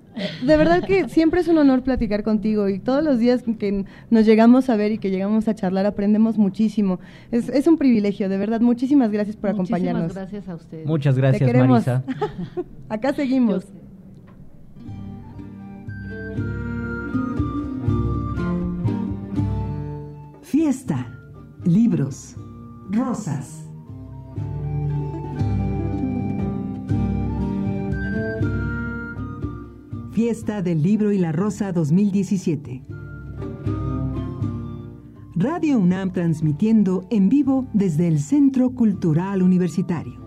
[0.45, 4.25] de verdad que siempre es un honor platicar contigo y todos los días que nos
[4.25, 6.99] llegamos a ver y que llegamos a charlar aprendemos muchísimo.
[7.31, 8.61] Es, es un privilegio, de verdad.
[8.61, 10.03] Muchísimas gracias por acompañarnos.
[10.03, 10.85] Muchas gracias a ustedes.
[10.85, 12.03] Muchas gracias, Marisa.
[12.89, 13.65] Acá seguimos.
[20.41, 21.07] Fiesta,
[21.63, 22.35] libros,
[22.89, 23.71] rosas.
[30.11, 32.83] Fiesta del Libro y la Rosa 2017.
[35.35, 40.19] Radio UNAM transmitiendo en vivo desde el Centro Cultural Universitario.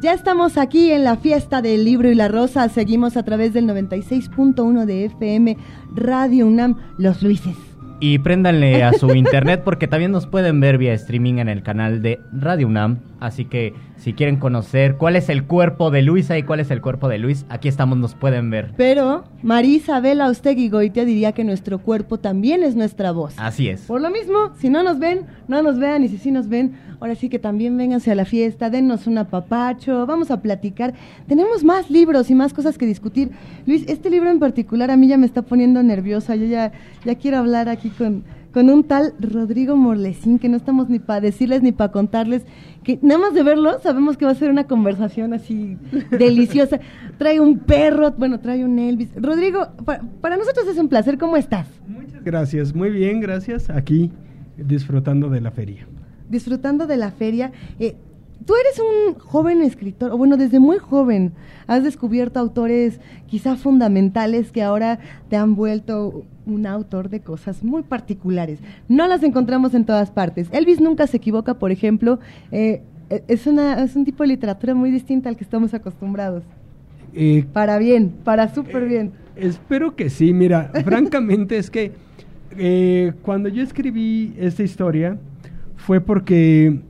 [0.00, 2.68] Ya estamos aquí en la fiesta del libro y la rosa.
[2.68, 5.56] Seguimos a través del 96.1 de FM
[5.94, 7.67] Radio UNAM Los Luises.
[8.00, 12.00] Y préndanle a su internet porque también nos pueden ver vía streaming en el canal
[12.00, 12.98] de Radio UNAM.
[13.20, 16.80] Así que si quieren conocer cuál es el cuerpo de Luisa y cuál es el
[16.80, 18.72] cuerpo de Luis, aquí estamos, nos pueden ver.
[18.76, 23.34] Pero María Isabel Austegui Goitia diría que nuestro cuerpo también es nuestra voz.
[23.36, 23.82] Así es.
[23.82, 26.78] Por lo mismo, si no nos ven, no nos vean y si sí nos ven,
[27.00, 30.94] ahora sí que también vénganse a la fiesta, dennos un apapacho, vamos a platicar.
[31.26, 33.30] Tenemos más libros y más cosas que discutir.
[33.66, 36.72] Luis, este libro en particular a mí ya me está poniendo nerviosa, yo ya,
[37.04, 41.20] ya quiero hablar aquí con con un tal Rodrigo Morlesín, que no estamos ni para
[41.20, 42.44] decirles ni para contarles,
[42.82, 45.76] que nada más de verlo sabemos que va a ser una conversación así
[46.10, 46.80] deliciosa.
[47.18, 49.10] Trae un perro, bueno, trae un Elvis.
[49.16, 49.68] Rodrigo,
[50.20, 51.66] para, nosotros es un placer, ¿cómo estás?
[51.86, 53.70] Muchas gracias, muy bien, gracias.
[53.70, 54.10] Aquí
[54.56, 55.86] disfrutando de la feria.
[56.28, 57.52] Disfrutando de la feria.
[57.78, 57.96] Eh,
[58.44, 61.32] tú eres un joven escritor, o bueno, desde muy joven
[61.66, 67.82] has descubierto autores quizá fundamentales que ahora te han vuelto un autor de cosas muy
[67.82, 68.58] particulares.
[68.88, 70.48] No las encontramos en todas partes.
[70.52, 72.18] Elvis nunca se equivoca, por ejemplo,
[72.50, 72.82] eh,
[73.28, 76.42] es, una, es un tipo de literatura muy distinta al que estamos acostumbrados.
[77.14, 79.12] Eh, para bien, para súper bien.
[79.36, 81.92] Eh, espero que sí, mira, francamente es que
[83.22, 85.16] cuando yo escribí esta historia
[85.76, 86.80] fue porque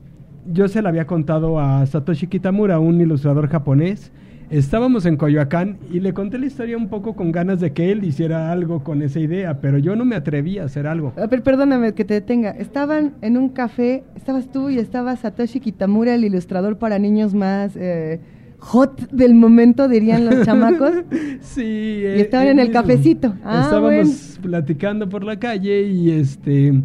[0.50, 4.10] yo se la había contado a Satoshi Kitamura, un ilustrador japonés.
[4.50, 8.02] Estábamos en Coyoacán y le conté la historia un poco con ganas de que él
[8.04, 11.12] hiciera algo con esa idea, pero yo no me atreví a hacer algo.
[11.14, 12.50] Pero perdóname que te detenga.
[12.50, 17.76] Estaban en un café, estabas tú y estaba Satoshi Kitamura, el ilustrador para niños más
[17.76, 18.20] eh,
[18.58, 20.92] hot del momento, dirían los chamacos.
[21.40, 22.00] sí.
[22.02, 23.34] y estaban en el cafecito.
[23.44, 26.82] Ah, estábamos platicando por la calle y este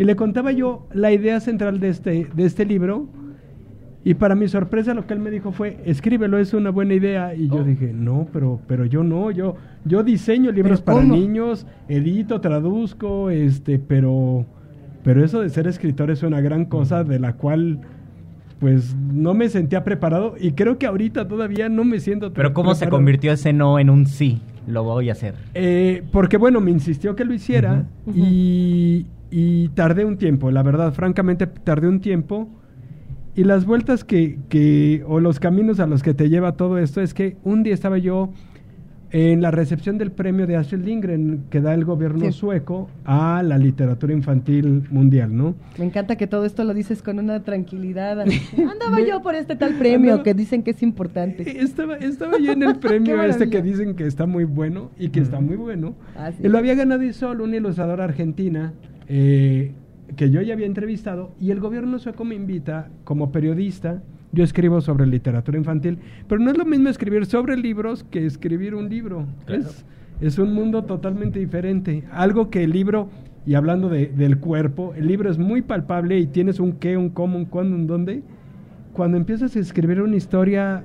[0.00, 3.06] y le contaba yo la idea central de este, de este libro.
[4.02, 7.34] Y para mi sorpresa lo que él me dijo fue, escríbelo, es una buena idea.
[7.34, 7.64] Y yo oh.
[7.64, 13.78] dije, no, pero, pero yo no, yo, yo diseño libros para niños, edito, traduzco, este,
[13.78, 14.46] pero,
[15.04, 17.80] pero eso de ser escritor es una gran cosa de la cual
[18.58, 22.74] pues no me sentía preparado y creo que ahorita todavía no me siento Pero ¿cómo
[22.74, 24.42] se convirtió ese no en un sí?
[24.66, 25.34] Lo voy a hacer.
[25.54, 30.92] Eh, porque bueno, me insistió que lo hiciera y y tardé un tiempo, la verdad,
[30.92, 32.48] francamente tardé un tiempo.
[33.34, 37.00] Y las vueltas que, que, o los caminos a los que te lleva todo esto
[37.00, 38.32] es que un día estaba yo
[39.12, 43.58] en la recepción del premio de Astrid Lindgren que da el gobierno sueco a la
[43.58, 45.54] literatura infantil mundial, ¿no?
[45.78, 48.20] Me encanta que todo esto lo dices con una tranquilidad.
[48.20, 51.42] Andaba yo por este tal premio que dicen que es importante.
[51.60, 55.20] Estaba, estaba yo en el premio este que dicen que está muy bueno y que
[55.20, 55.94] está muy bueno.
[56.16, 58.72] Ah, y lo había ganado Isol, una ilustradora argentina
[59.08, 59.72] eh,
[60.16, 64.02] que yo ya había entrevistado y el gobierno sueco me invita como periodista.
[64.32, 68.74] Yo escribo sobre literatura infantil, pero no es lo mismo escribir sobre libros que escribir
[68.74, 69.26] un libro.
[70.20, 72.04] Es, un mundo totalmente diferente.
[72.12, 73.08] Algo que el libro,
[73.44, 77.38] y hablando del cuerpo, el libro es muy palpable y tienes un qué, un cómo,
[77.38, 78.22] un cuándo, un dónde.
[78.92, 80.84] Cuando empiezas a escribir una historia,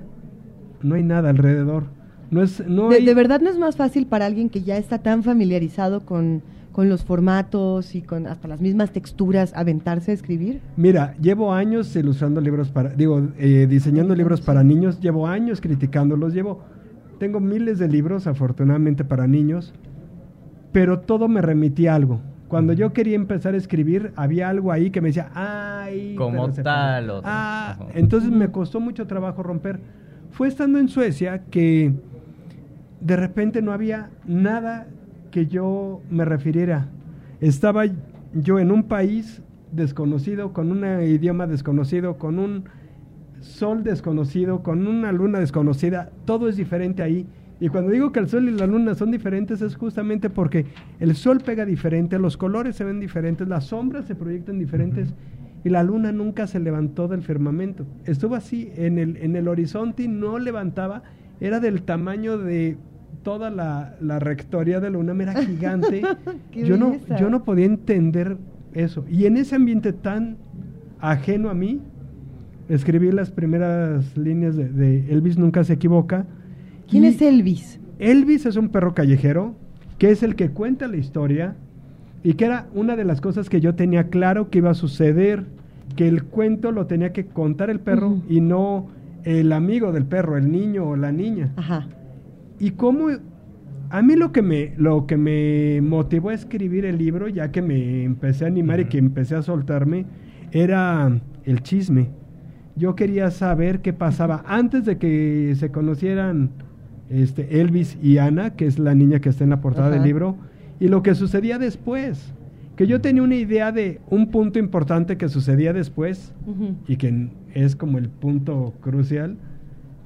[0.82, 1.84] no hay nada alrededor.
[2.32, 5.22] No es, no de verdad no es más fácil para alguien que ya está tan
[5.22, 6.42] familiarizado con
[6.76, 10.60] con los formatos y con hasta las mismas texturas aventarse a escribir?
[10.76, 16.34] Mira, llevo años ilustrando libros para, digo, eh, diseñando libros para niños, llevo años criticándolos,
[16.34, 16.66] llevo,
[17.18, 19.74] tengo miles de libros afortunadamente para niños,
[20.74, 22.20] pero todo me remitía a algo.
[22.50, 27.10] Cuando yo quería empezar a escribir, había algo ahí que me decía, ay, como tal.
[27.10, 29.80] O ah, entonces me costó mucho trabajo romper.
[30.32, 31.94] Fue estando en Suecia que
[33.00, 34.88] de repente no había nada
[35.36, 36.88] que yo me refiriera.
[37.42, 37.84] Estaba
[38.34, 39.42] yo en un país
[39.74, 42.64] desconocido, con un idioma desconocido, con un
[43.42, 47.28] sol desconocido, con una luna desconocida, todo es diferente ahí.
[47.60, 50.68] Y cuando digo que el sol y la luna son diferentes es justamente porque
[51.02, 55.14] el sol pega diferente, los colores se ven diferentes, las sombras se proyectan diferentes
[55.66, 57.86] y la luna nunca se levantó del firmamento.
[58.06, 61.04] Estuvo así en el, en el horizonte y no levantaba,
[61.42, 62.78] era del tamaño de
[63.26, 66.04] toda la, rectoría de la UNAM era gigante.
[66.54, 68.38] yo, no, yo no podía entender
[68.74, 69.04] eso.
[69.10, 70.38] Y en ese ambiente tan
[71.00, 71.82] ajeno a mí,
[72.70, 76.28] escribí las primeras líneas de, Elvis Nunca se equivoca.
[76.88, 77.80] ¿Quién es Elvis?
[77.98, 79.56] Elvis es un perro callejero,
[79.98, 81.56] que es el que cuenta la historia
[82.24, 85.46] y que era una de las cosas que yo tenía claro que iba a suceder,
[85.96, 88.88] que el cuento lo tenía que contar el perro y no
[89.24, 91.52] el amigo del perro, el niño o la niña.
[91.56, 91.88] Ajá
[92.60, 93.08] y cómo
[93.90, 97.62] a mí lo que me lo que me motivó a escribir el libro ya que
[97.62, 100.06] me empecé a animar y que empecé a soltarme
[100.52, 102.10] era el chisme.
[102.76, 104.44] Yo quería saber qué pasaba.
[104.48, 106.50] Antes de que se conocieran
[107.10, 110.38] este Elvis y Ana que es la niña que está en la portada del libro
[110.80, 112.34] y lo que sucedía después.
[112.76, 116.34] Que yo tenía una idea de un punto importante que sucedía después
[116.88, 119.38] y que es como el punto crucial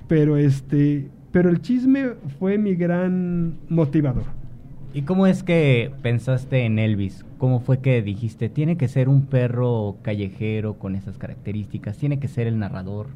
[0.10, 4.26] pero este pero el chisme fue mi gran motivador.
[4.94, 7.24] ¿Y cómo es que pensaste en Elvis?
[7.38, 12.28] ¿Cómo fue que dijiste, tiene que ser un perro callejero con esas características, tiene que
[12.28, 13.08] ser el narrador?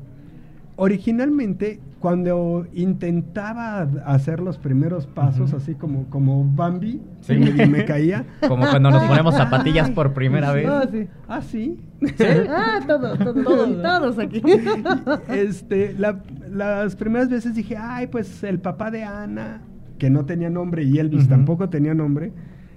[0.75, 7.36] Originalmente, cuando intentaba hacer los primeros pasos, así como, como Bambi, sí.
[7.36, 8.25] me, caía.
[8.47, 10.67] Como cuando nos ponemos zapatillas por primera vez.
[10.67, 11.07] Ah, sí.
[11.27, 11.79] Ah, sí.
[12.49, 14.41] ah, todos, todos, todos, todos aquí.
[15.29, 19.62] Este, las primeras veces dije, ay, pues el papá de Ana,
[19.99, 22.33] que no tenía nombre, y Elvis tampoco tenía nombre,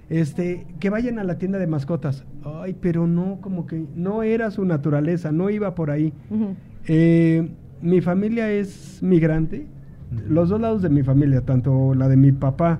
[0.09, 2.25] este, que vayan a la tienda de mascotas.
[2.45, 6.13] Ay, pero no, como que no era su naturaleza, no iba por ahí.
[6.87, 7.49] eh,
[7.81, 9.67] mi familia es migrante.
[10.29, 12.79] Los dos lados de mi familia, tanto la de mi papá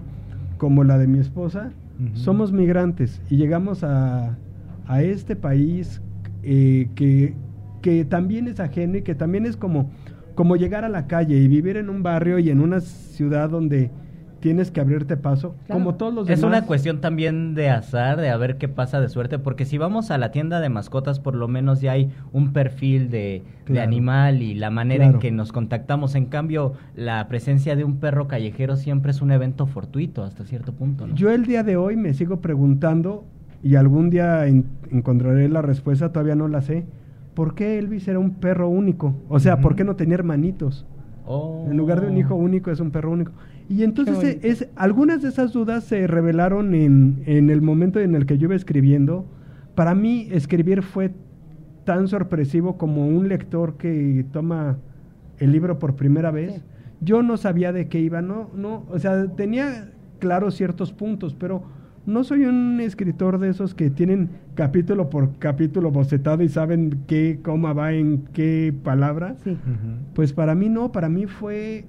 [0.58, 1.72] como la de mi esposa,
[2.14, 4.38] somos migrantes y llegamos a,
[4.86, 6.02] a este país
[6.44, 7.34] eh, que,
[7.82, 9.90] que también es ajeno y que también es como,
[10.36, 13.90] como llegar a la calle y vivir en un barrio y en una ciudad donde
[14.40, 16.40] tienes que abrirte paso, como todos los demás.
[16.40, 19.78] Es una cuestión también de azar, de a ver qué pasa de suerte, porque si
[19.78, 23.44] vamos a la tienda de mascotas, por lo menos ya hay un perfil de,
[23.80, 26.16] animal y la manera en que nos contactamos.
[26.16, 30.74] En cambio, la presencia de un perro callejero siempre es un evento fortuito hasta cierto
[30.74, 31.08] punto.
[31.14, 33.26] Yo el día de hoy me sigo preguntando,
[33.64, 36.86] y algún día encontraré la respuesta, todavía no la sé,
[37.34, 39.16] ¿por qué Elvis era un perro único?
[39.30, 40.86] O sea, ¿por qué no tenía hermanitos?
[41.70, 43.34] En lugar de un hijo único es un perro único.
[43.70, 48.26] Y entonces es, algunas de esas dudas se revelaron en, en, el momento en el
[48.26, 49.26] que yo iba escribiendo.
[49.76, 51.12] Para mí escribir fue
[51.84, 54.78] tan sorpresivo como un lector que toma
[55.40, 56.62] el libro por primera vez.
[57.02, 61.64] Yo no sabía de qué iba, no, no, o sea, tenía claros ciertos puntos, pero
[62.06, 67.40] no soy un escritor de esos que tienen capítulo por capítulo bocetado y saben qué
[67.44, 69.36] coma va en qué palabra.
[70.14, 71.86] Pues para mí no, para mí fue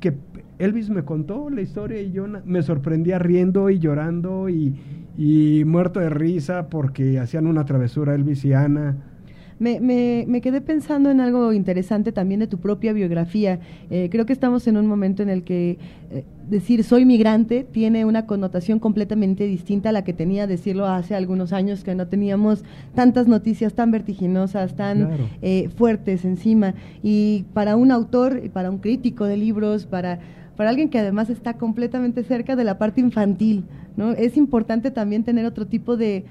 [0.00, 0.14] que
[0.58, 4.74] Elvis me contó la historia y yo me sorprendía riendo y llorando y,
[5.18, 8.96] y muerto de risa porque hacían una travesura Elvis y Ana.
[9.58, 13.58] Me, me, me, quedé pensando en algo interesante también de tu propia biografía.
[13.88, 15.78] Eh, creo que estamos en un momento en el que
[16.10, 21.14] eh, decir soy migrante tiene una connotación completamente distinta a la que tenía decirlo hace
[21.14, 22.64] algunos años, que no teníamos
[22.94, 25.08] tantas noticias tan vertiginosas, tan
[25.40, 26.74] eh, fuertes encima.
[27.02, 30.18] Y para un autor, para un crítico de libros, para
[30.56, 33.64] para alguien que además está completamente cerca de la parte infantil,
[33.96, 34.12] ¿no?
[34.12, 36.24] Es importante también tener otro tipo de,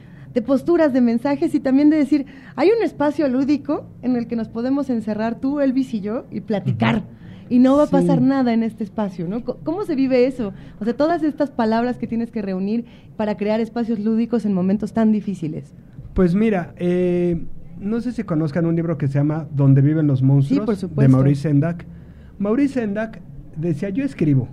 [0.45, 4.49] posturas, de mensajes y también de decir, hay un espacio lúdico en el que nos
[4.49, 7.03] podemos encerrar tú, Elvis y yo y platicar.
[7.47, 9.43] Y no va a pasar nada en este espacio, ¿no?
[9.43, 10.51] ¿Cómo se vive eso?
[10.79, 12.85] O sea, todas estas palabras que tienes que reunir
[13.17, 15.71] para crear espacios lúdicos en momentos tan difíciles.
[16.15, 17.45] Pues mira, eh,
[17.79, 21.43] no sé si conozcan un libro que se llama Donde viven los monstruos, de Maurice
[21.43, 21.85] Sendak.
[22.39, 23.21] Maurice Sendak
[23.55, 24.47] decía, yo escribo.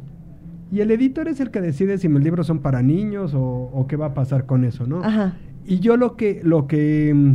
[0.70, 3.96] Y el editor es el que decide si mis libros son para niños o, qué
[3.96, 5.04] va a pasar con eso, ¿no?
[5.04, 5.36] Ajá.
[5.66, 7.32] Y yo lo que, lo que mm,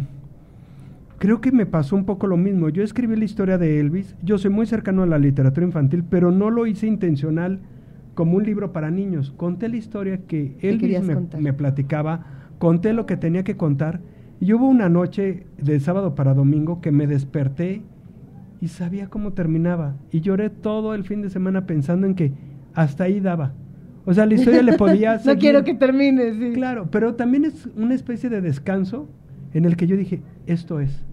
[1.19, 2.69] creo que me pasó un poco lo mismo.
[2.69, 4.15] Yo escribí la historia de Elvis.
[4.23, 7.60] Yo soy muy cercano a la literatura infantil, pero no lo hice intencional
[8.15, 9.32] como un libro para niños.
[9.38, 12.25] Conté la historia que Elvis me, me, platicaba,
[12.58, 14.01] conté lo que tenía que contar.
[14.39, 17.84] Y hubo una noche de sábado para domingo que me desperté
[18.61, 19.95] y sabía cómo terminaba.
[20.11, 22.33] Y lloré todo el fin de semana pensando en que
[22.73, 23.53] hasta ahí daba.
[24.05, 26.53] O sea, la historia le podía no quiero que termine, sí.
[26.53, 29.09] Claro, pero también es una especie de descanso
[29.53, 31.03] en el que yo dije, esto es,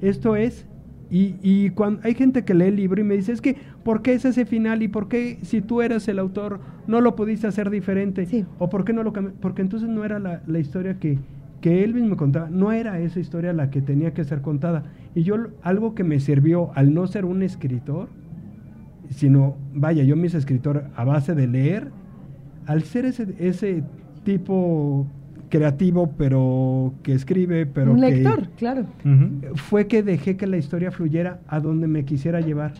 [0.00, 0.66] esto es.
[1.10, 4.02] Y, y cuando hay gente que lee el libro y me dice, es que, ¿por
[4.02, 4.82] qué es ese final?
[4.82, 8.26] ¿Y por qué, si tú eras el autor, no lo pudiste hacer diferente?
[8.26, 8.44] Sí.
[8.58, 9.40] ¿O por qué no lo cambiaste?
[9.40, 11.18] Porque entonces no era la, la historia que,
[11.60, 14.84] que Elvis me contaba, no era esa historia la que tenía que ser contada.
[15.14, 18.08] Y yo algo que me sirvió al no ser un escritor,
[19.10, 21.90] sino, vaya, yo me hice escritor a base de leer,
[22.66, 23.82] al ser ese, ese
[24.24, 25.06] tipo
[25.48, 28.84] creativo, pero que escribe, pero un lector, claro.
[29.54, 32.74] Fue que dejé que la historia fluyera a donde me quisiera llevar.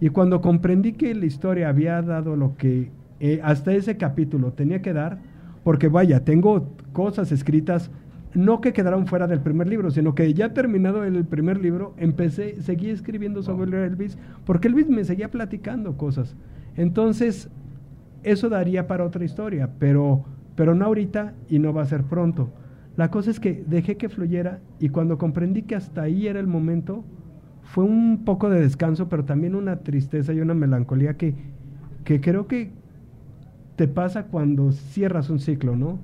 [0.00, 4.82] Y cuando comprendí que la historia había dado lo que eh, hasta ese capítulo tenía
[4.82, 5.18] que dar,
[5.64, 7.90] porque vaya, tengo cosas escritas
[8.34, 12.60] no que quedaron fuera del primer libro, sino que ya terminado el primer libro, empecé,
[12.60, 16.36] seguí escribiendo sobre Elvis, porque Elvis me seguía platicando cosas.
[16.76, 17.48] Entonces,
[18.22, 22.50] eso daría para otra historia, pero, pero no ahorita y no va a ser pronto.
[22.96, 26.46] La cosa es que dejé que fluyera y cuando comprendí que hasta ahí era el
[26.46, 27.04] momento,
[27.62, 31.34] fue un poco de descanso, pero también una tristeza y una melancolía que,
[32.04, 32.70] que creo que,
[33.76, 35.98] te pasa cuando cierras un ciclo, ¿no?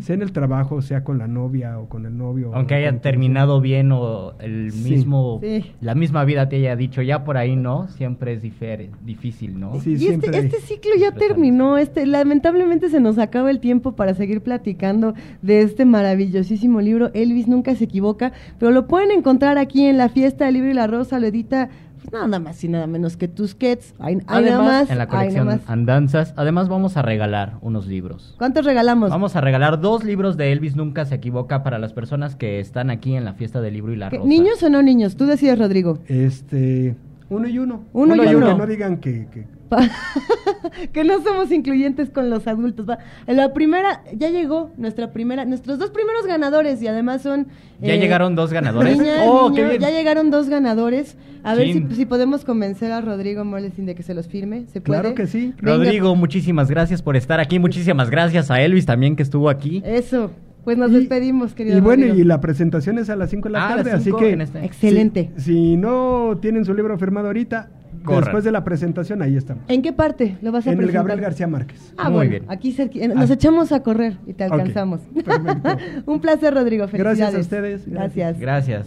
[0.00, 2.52] Sea en el trabajo, sea con la novia o con el novio.
[2.54, 5.38] Aunque haya terminado bien o el mismo,
[5.82, 9.78] la misma vida te haya dicho, ya por ahí no, siempre es difícil, ¿no?
[9.80, 14.14] Sí, y este, este, ciclo ya terminó, este, lamentablemente se nos acaba el tiempo para
[14.14, 17.10] seguir platicando de este maravillosísimo libro.
[17.12, 20.74] Elvis nunca se equivoca, pero lo pueden encontrar aquí en la fiesta del libro y
[20.74, 21.68] la rosa, lo edita
[22.12, 23.94] nada más y nada menos que Tusquets.
[23.98, 24.90] Hay, hay Además, nada más.
[24.90, 25.60] en la hay nada colección más.
[25.66, 28.34] Andanzas, además vamos a regalar unos libros.
[28.38, 29.10] ¿Cuántos regalamos?
[29.10, 32.90] Vamos a regalar dos libros de Elvis Nunca se equivoca para las personas que están
[32.90, 34.28] aquí en la fiesta del libro y la ¿Qué, rosa.
[34.28, 35.16] ¿Niños o no niños?
[35.16, 35.98] Tú decides, Rodrigo.
[36.06, 36.96] Este,
[37.30, 37.84] uno y uno.
[37.92, 38.46] Uno y Para uno.
[38.46, 39.26] Que no digan que,
[40.92, 42.88] que no somos incluyentes con los adultos.
[42.88, 42.98] va.
[43.26, 47.48] La primera, ya llegó nuestra primera, nuestros dos primeros ganadores y además son...
[47.80, 48.98] ¿Ya eh, llegaron dos ganadores?
[48.98, 49.80] niña, ¡Oh, niño, qué bien!
[49.80, 51.16] Ya llegaron dos ganadores.
[51.44, 54.66] A ver si, podemos convencer a Rodrigo Morlesin de que se los firme.
[54.66, 55.00] ¿Se puede?
[55.00, 55.54] Claro que sí.
[55.60, 55.76] Venga.
[55.76, 57.58] Rodrigo, muchísimas gracias por estar aquí.
[57.58, 59.82] Muchísimas gracias a Elvis también que estuvo aquí.
[59.84, 60.30] Eso.
[60.64, 62.22] Pues nos Y- despedimos, querido Y bueno, Rodrigo.
[62.22, 64.32] y la presentación es a las 5 de la Ah, a las tarde, así que...
[64.32, 65.30] en este- Excelente.
[65.36, 67.70] Si, si no tienen su libro firmado ahorita,
[68.04, 68.24] Corran.
[68.24, 69.64] después de la presentación, ahí estamos.
[69.68, 71.00] ¿En qué parte lo vas a En el presentar?
[71.02, 71.92] Gabriel García Márquez.
[71.96, 72.44] Ah, Muy bueno, bien.
[72.48, 73.34] aquí cerqui- eh, nos Ah.
[73.34, 75.00] echamos a correr y te alcanzamos.
[75.00, 75.76] perfecto.
[76.06, 76.86] Un placer, Rodrigo.
[76.88, 77.18] Felicidades.
[77.18, 77.88] Gracias a ustedes.
[77.88, 78.38] Gracias.
[78.38, 78.86] Gracias.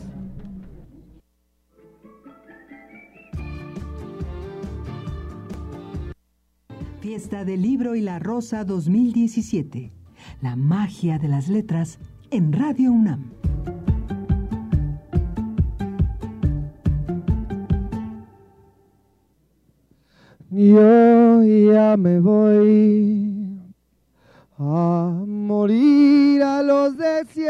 [6.99, 9.91] Fiesta del Libro y la Rosa 2017.
[10.41, 11.97] La magia de las letras
[12.29, 13.31] en Radio UNAM.
[20.53, 23.57] Yo ya me voy
[24.59, 27.41] a morir a los desiertos,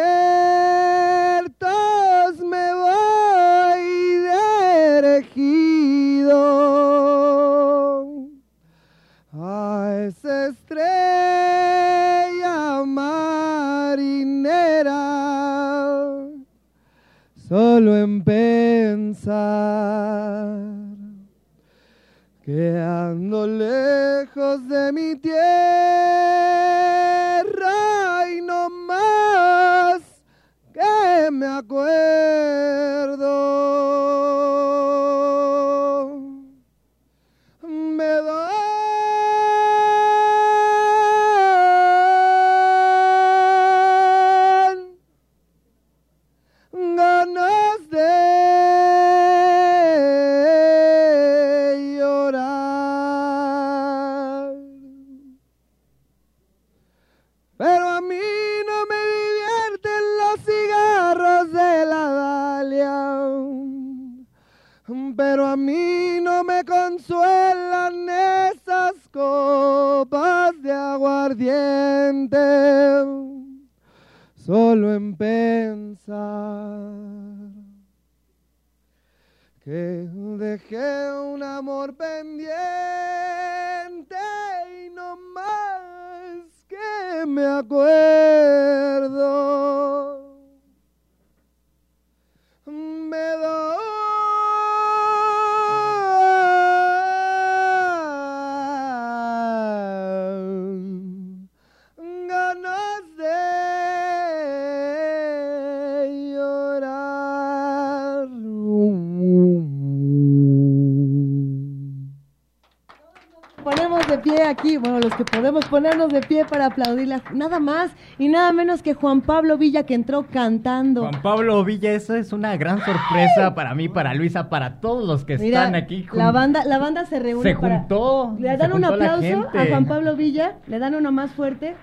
[115.71, 119.95] ponernos de pie para aplaudirla, nada más y nada menos que Juan Pablo Villa que
[119.95, 121.01] entró cantando.
[121.09, 125.25] Juan Pablo Villa, eso es una gran sorpresa para mí, para Luisa, para todos los
[125.25, 126.05] que Mira, están aquí.
[126.13, 128.35] la banda, la banda se reúne Se para- juntó.
[128.39, 129.65] Le dan un aplauso a.
[129.65, 131.73] Juan Pablo Villa, le dan uno más fuerte.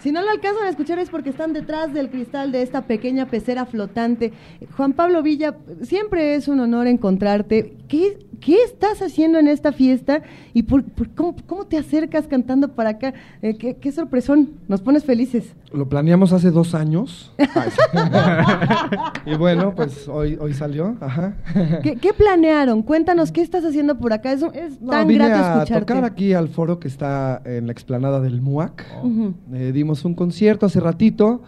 [0.00, 3.26] Si no lo alcanzan a escuchar es porque están detrás del cristal de esta pequeña
[3.26, 4.32] pecera flotante.
[4.76, 7.76] Juan Pablo Villa, siempre es un honor encontrarte.
[7.86, 10.22] ¿Qué, qué estás haciendo en esta fiesta?
[10.54, 13.14] ¿Y por, por- cómo, cómo te acercas cantando para acá?
[13.42, 15.54] Eh, qué, qué sorpresón, nos pones felices.
[15.72, 17.32] Lo planeamos hace dos años.
[19.26, 20.96] Y bueno, pues hoy, hoy salió.
[21.00, 21.34] Ajá.
[21.82, 22.82] ¿Qué, qué planearon?
[22.82, 24.32] Cuéntanos, ¿qué estás haciendo por acá?
[24.32, 25.80] Es, es No, tan vine grato a escucharte.
[25.92, 28.84] tocar aquí al foro que está en la explanada del MUAC.
[29.04, 29.34] Ujú.
[29.52, 31.42] Eh, dimos un concierto hace ratito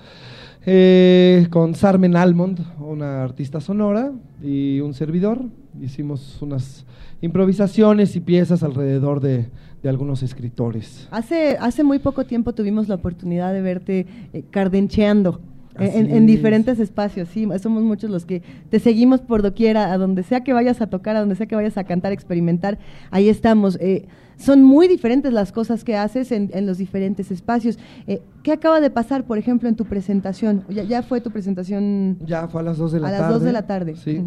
[0.66, 4.12] eh, con Sarmen Almond, una artista sonora,
[4.43, 5.40] y un servidor.
[5.81, 6.85] Hicimos unas
[7.20, 9.49] improvisaciones y piezas alrededor de,
[9.83, 11.09] de algunos escritores.
[11.11, 15.41] Hace, hace muy poco tiempo tuvimos la oportunidad de verte eh, cardencheando
[15.79, 16.27] eh, en, en es.
[16.27, 17.29] diferentes espacios.
[17.31, 20.89] Sí, somos muchos los que te seguimos por doquiera, a donde sea que vayas a
[20.89, 22.79] tocar, a donde sea que vayas a cantar, experimentar.
[23.11, 23.79] Ahí estamos.
[23.81, 24.07] Eh,
[24.37, 27.79] son muy diferentes las cosas que haces en, en los diferentes espacios.
[28.07, 30.64] Eh, ¿Qué acaba de pasar, por ejemplo, en tu presentación?
[30.68, 32.18] ¿Ya, ya fue tu presentación?
[32.27, 33.35] Ya fue a las 2 de la A las tarde.
[33.35, 33.97] dos de la tarde.
[33.97, 34.20] Sí.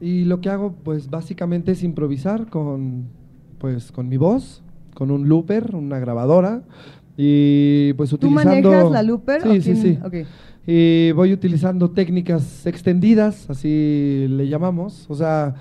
[0.00, 3.08] Y lo que hago, pues básicamente es improvisar con,
[3.58, 4.62] pues, con mi voz,
[4.94, 6.62] con un looper, una grabadora.
[7.16, 8.70] Y pues ¿Tú utilizando.
[8.70, 9.42] manejas la looper?
[9.42, 9.76] Sí, o sí, quién?
[9.76, 9.98] sí.
[10.70, 15.06] Y voy utilizando técnicas extendidas, así le llamamos.
[15.08, 15.54] O sea,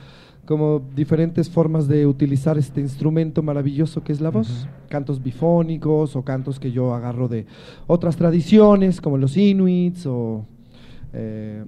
[0.46, 4.68] como diferentes formas de utilizar este instrumento maravilloso que es la voz.
[4.88, 7.46] Cantos bifónicos o cantos que yo agarro de
[7.88, 10.46] otras tradiciones, como los inuits o...
[11.14, 11.64] Eh,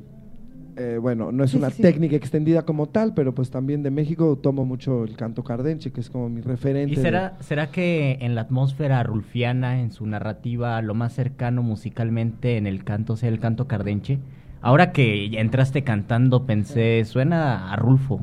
[0.80, 4.64] eh, bueno, no es una técnica extendida como tal, pero pues también de México tomo
[4.64, 6.94] mucho el canto cardenche, que es como mi referente.
[6.94, 12.56] ¿Y será, será que en la atmósfera rulfiana, en su narrativa, lo más cercano musicalmente
[12.56, 14.20] en el canto sea el canto cardenche?
[14.62, 18.22] Ahora que entraste cantando, pensé, suena a Rulfo.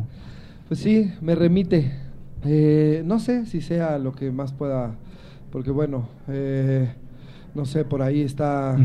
[0.69, 1.93] Pues sí, me remite.
[2.47, 4.95] Eh, no sé si sea lo que más pueda,
[5.51, 6.89] porque bueno, eh,
[7.57, 8.77] no sé, por ahí está,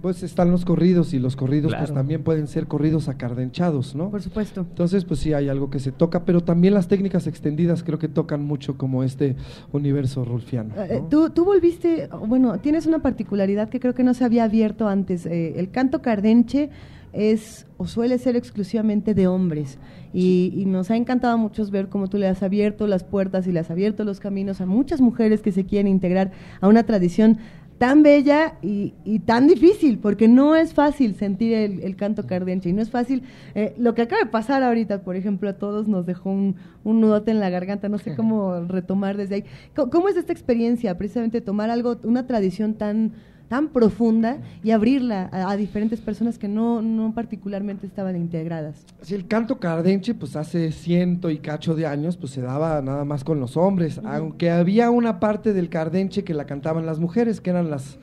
[0.00, 4.10] pues están los corridos y los corridos pues también pueden ser corridos acardenchados, ¿no?
[4.10, 4.60] Por supuesto.
[4.60, 8.08] Entonces, pues sí hay algo que se toca, pero también las técnicas extendidas creo que
[8.08, 9.36] tocan mucho como este
[9.72, 10.74] universo rulfiano.
[10.76, 14.88] Eh, tú, tú volviste, bueno, tienes una particularidad que creo que no se había abierto
[14.88, 15.26] antes.
[15.26, 16.70] Eh, el canto cardenche
[17.12, 19.78] es o suele ser exclusivamente de hombres.
[20.14, 23.46] Y, y, nos ha encantado a muchos ver cómo tú le has abierto las puertas
[23.46, 26.82] y le has abierto los caminos a muchas mujeres que se quieren integrar a una
[26.82, 27.38] tradición
[27.82, 28.92] tan bella y,
[29.26, 33.24] tan difícil, porque no es fácil sentir el, canto cardenche y no es fácil.
[33.56, 36.54] Eh, lo que acaba de pasar ahorita, por ejemplo, a todos nos dejó un,
[36.84, 39.44] un nudote en la garganta, no sé cómo retomar desde ahí.
[39.74, 43.14] ¿Cómo, es esta experiencia, precisamente tomar algo, una tradición tan
[43.52, 48.86] tan profunda y abrirla a, diferentes personas que no, no, particularmente estaban integradas.
[49.02, 53.04] Sí, el canto cardenche, pues hace ciento y cacho de años, pues se daba nada
[53.04, 57.42] más con los hombres, aunque había una parte del cardenche que la cantaban las mujeres,
[57.42, 57.98] que eran las,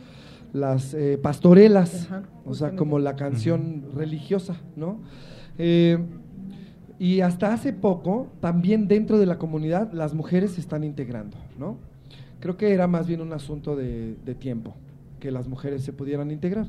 [0.54, 2.10] las eh, pastorelas,
[2.46, 5.00] o sea, como la canción religiosa, ¿no?
[5.58, 5.98] Eh,
[7.00, 11.80] y hasta hace poco, también dentro de la comunidad, las mujeres se están integrando, ¿no?
[12.40, 14.76] Creo que era más bien un asunto de tiempo
[15.20, 16.68] que las mujeres se pudieran integrar.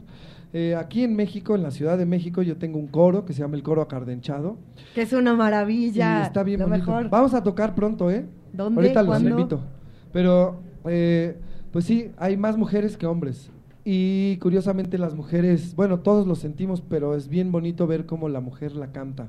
[0.52, 3.40] Eh, aquí en México, en la Ciudad de México, yo tengo un coro que se
[3.40, 4.56] llama el coro acardenchado.
[4.94, 6.24] Que es una maravilla.
[6.24, 7.08] está bien bonito.
[7.08, 8.26] Vamos a tocar pronto, ¿eh?
[8.52, 8.80] ¿Dónde?
[8.80, 9.60] Ahorita los invito.
[10.12, 11.36] Pero, eh,
[11.70, 13.50] pues sí, hay más mujeres que hombres.
[13.84, 18.40] Y curiosamente las mujeres, bueno, todos lo sentimos, pero es bien bonito ver cómo la
[18.40, 19.28] mujer la canta.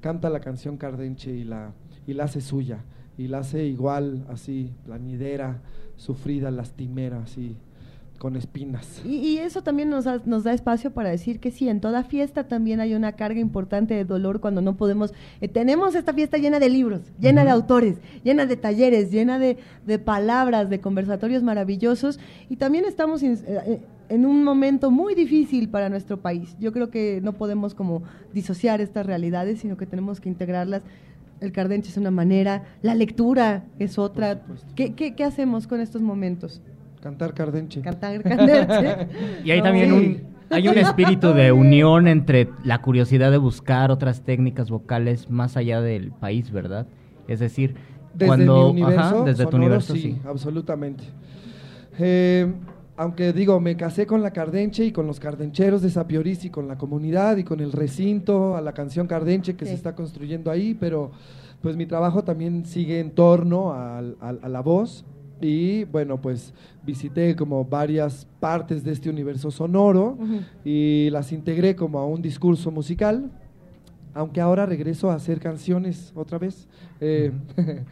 [0.00, 1.72] Canta la canción cardenche y la,
[2.06, 2.84] y la hace suya.
[3.18, 5.60] Y la hace igual, así, plañidera,
[5.96, 7.56] sufrida, lastimera, así
[8.22, 9.02] con espinas.
[9.04, 12.44] Y, eso también nos da, nos da espacio para decir que sí, en toda fiesta
[12.44, 15.12] también hay una carga importante de dolor cuando no podemos.
[15.40, 19.58] Eh, tenemos esta fiesta llena de libros, llena de autores, llena de talleres, llena de,
[19.98, 25.88] palabras, de conversatorios maravillosos y también estamos eh, eh, en un momento muy difícil para
[25.88, 26.54] nuestro país.
[26.60, 30.82] Yo creo que no podemos como disociar estas realidades, sino que tenemos que integrarlas
[31.40, 34.42] el cardenche es una manera, la lectura es otra.
[34.76, 36.62] ¿Qué, qué, qué hacemos con estos momentos?
[37.02, 37.80] Cantar cardenche.
[37.80, 39.08] Cantar cardenche.
[39.44, 44.22] y hay también un, hay un espíritu de unión entre la curiosidad de buscar otras
[44.22, 46.86] técnicas vocales más allá del país, ¿verdad?
[47.26, 47.74] Es decir,
[48.14, 48.70] desde cuando...
[48.70, 50.16] universo, desde tu universo, sí.
[50.24, 51.02] absolutamente.
[51.98, 52.46] Eh,
[52.96, 56.68] aunque digo, me casé con la Cardenche y con los cardencheros de Sapiorís y con
[56.68, 60.74] la comunidad y con el recinto, a la canción Cardenche que se está construyendo ahí,
[60.78, 61.10] pero
[61.62, 65.04] pues mi trabajo también sigue en torno a la voz
[65.44, 66.52] y bueno, pues
[66.84, 70.18] visité como varias partes de este universo sonoro
[70.64, 73.30] y las integré como a un discurso musical,
[74.14, 76.68] aunque ahora regreso a hacer canciones otra vez.
[77.00, 77.32] Eh,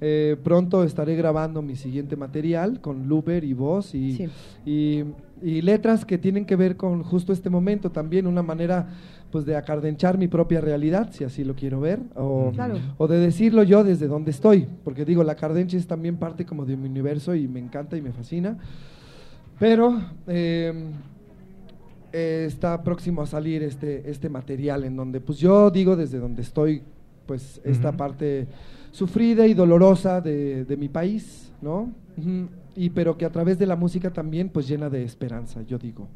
[0.00, 4.28] eh, pronto estaré grabando mi siguiente material con looper y voz y,
[4.64, 5.04] y,
[5.42, 8.88] y letras que tienen que ver con justo este momento también, una manera
[9.30, 12.52] pues de acardenchar mi propia realidad, si así lo quiero ver, o,
[12.98, 16.64] o de decirlo yo desde donde estoy, porque digo, la cardencha es también parte como
[16.64, 18.58] de mi universo y me encanta y me fascina,
[19.58, 20.92] pero em,
[22.12, 26.42] eh, está próximo a salir este, este material en donde pues yo digo desde donde
[26.42, 26.82] estoy,
[27.26, 28.48] pues esta parte
[28.90, 31.92] sufrida y dolorosa de, de mi país, ¿no?
[32.74, 36.08] Y pero que a través de la música también pues llena de esperanza, yo digo.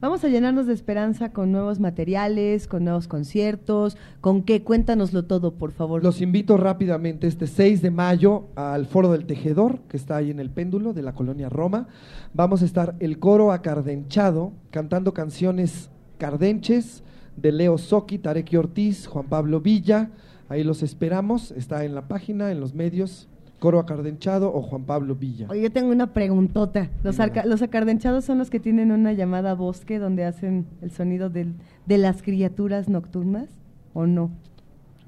[0.00, 5.54] Vamos a llenarnos de esperanza con nuevos materiales, con nuevos conciertos, con qué, cuéntanoslo todo,
[5.54, 6.02] por favor.
[6.02, 10.40] Los invito rápidamente este 6 de mayo al Foro del Tejedor, que está ahí en
[10.40, 11.88] el péndulo de la colonia Roma.
[12.32, 17.02] Vamos a estar el coro acardenchado, cantando canciones cardenches
[17.36, 20.10] de Leo Soki, Tareki Ortiz, Juan Pablo Villa.
[20.48, 23.28] Ahí los esperamos, está en la página, en los medios,
[23.60, 25.46] Coro Acardenchado o Juan Pablo Villa.
[25.50, 26.90] Oye, yo tengo una preguntota.
[27.04, 31.54] ¿Los, los acardenchados son los que tienen una llamada bosque donde hacen el sonido del,
[31.86, 33.50] de las criaturas nocturnas
[33.92, 34.30] o no?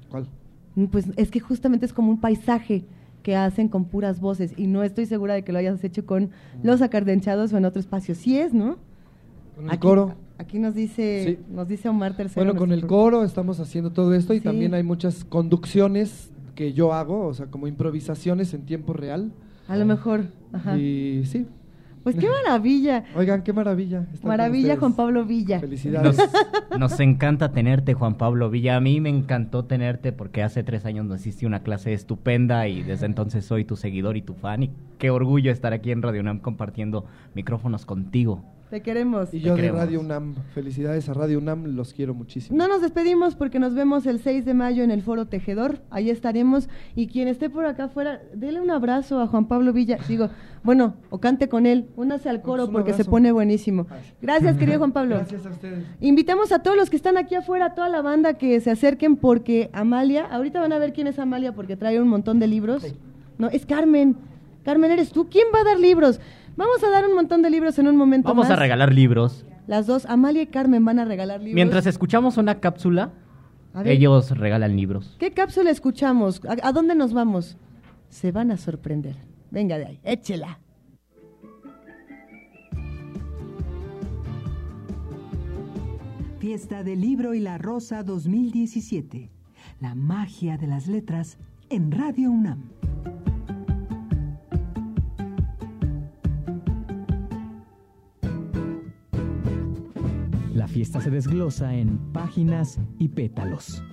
[0.09, 0.27] ¿Cuál?
[0.91, 2.85] Pues es que justamente es como un paisaje
[3.23, 6.25] que hacen con puras voces y no estoy segura de que lo hayas hecho con
[6.25, 6.29] mm.
[6.63, 8.13] los acardenchados o en otro espacio.
[8.13, 8.77] Sí es, ¿no?
[9.55, 10.15] Con el coro.
[10.37, 12.45] Aquí nos dice, nos dice Omar Tercero.
[12.45, 16.93] Bueno, con el coro estamos haciendo todo esto y también hay muchas conducciones que yo
[16.93, 19.31] hago, o sea, como improvisaciones en tiempo real.
[19.67, 20.77] A lo mejor, ajá.
[20.77, 21.47] Y sí.
[22.03, 23.05] Pues qué maravilla.
[23.15, 24.05] Oigan, qué maravilla.
[24.23, 25.61] Maravilla Juan Pablo Villa.
[25.61, 26.17] Felicidades.
[26.69, 28.75] Nos, nos, encanta tenerte, Juan Pablo Villa.
[28.75, 32.83] A mí me encantó tenerte porque hace tres años nos hiciste una clase estupenda y
[32.83, 34.63] desde entonces soy tu seguidor y tu fan.
[34.63, 38.43] Y qué orgullo estar aquí en Radio UNAM compartiendo micrófonos contigo.
[38.73, 39.31] Te queremos.
[39.31, 40.33] Y yo de Radio UNAM.
[40.55, 42.57] Felicidades a Radio UNAM, los quiero muchísimo.
[42.57, 45.83] No nos despedimos porque nos vemos el 6 de mayo en el Foro Tejedor.
[45.91, 46.67] Ahí estaremos.
[46.95, 49.99] Y quien esté por acá afuera, dele un abrazo a Juan Pablo Villa.
[50.07, 50.31] Digo,
[50.63, 51.85] bueno, o cante con él.
[51.97, 53.85] Únase al coro pues porque se pone buenísimo.
[54.23, 55.17] Gracias, querido Juan Pablo.
[55.17, 55.85] Gracias a ustedes.
[56.01, 59.17] Invitamos a todos los que están aquí afuera, a toda la banda que se acerquen
[59.17, 62.83] porque Amalia, ahorita van a ver quién es Amalia porque trae un montón de libros.
[63.37, 64.17] No, es Carmen.
[64.63, 65.27] Carmen, eres tú.
[65.29, 66.19] ¿Quién va a dar libros?
[66.55, 69.45] Vamos a dar un montón de libros en un momento Vamos a regalar libros.
[69.65, 71.55] Las dos, Amalia y Carmen, van a regalar libros.
[71.55, 73.11] Mientras escuchamos una cápsula,
[73.85, 75.15] ellos regalan libros.
[75.19, 76.41] ¿Qué cápsula escuchamos?
[76.61, 77.57] ¿A, dónde nos vamos?
[78.09, 79.15] Se van a sorprender.
[79.49, 80.59] Venga de ahí, échela.
[86.39, 89.31] Fiesta del Libro y la Rosa 2017.
[89.79, 91.37] La magia de las letras
[91.69, 92.69] en Radio UNAM.
[100.63, 103.83] La fiesta se desglosa en páginas y pétalos.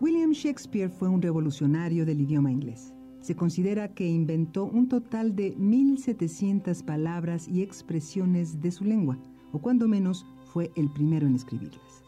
[0.00, 2.94] William Shakespeare fue un revolucionario del idioma inglés.
[3.20, 9.18] Se considera que inventó un total de 1.700 palabras y expresiones de su lengua,
[9.50, 12.04] o cuando menos fue el primero en escribirlas.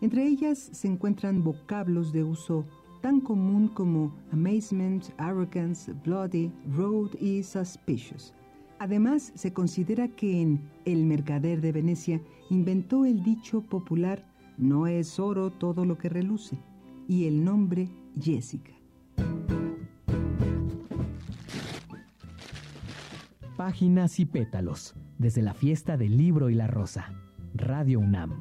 [0.00, 2.64] Entre ellas se encuentran vocablos de uso
[3.02, 8.32] tan común como amazement, arrogance, bloody, rude y suspicious,
[8.78, 14.24] Además, se considera que en El mercader de Venecia inventó el dicho popular
[14.56, 16.58] no es oro todo lo que reluce
[17.06, 17.88] y el nombre
[18.20, 18.72] Jessica.
[23.56, 27.12] Páginas y pétalos, desde la fiesta del libro y la rosa.
[27.54, 28.34] Radio UNAM.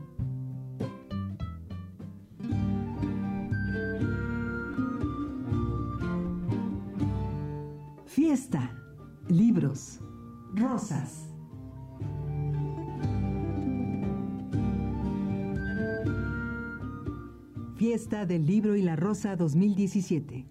[8.05, 8.71] Fiesta,
[9.27, 9.99] libros,
[10.53, 11.29] Rosas.
[17.75, 20.47] Fiesta del Libro y la Rosa 2017.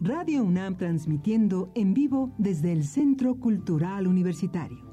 [0.00, 4.87] Radio UNAM transmitiendo en vivo desde el Centro Cultural Universitario.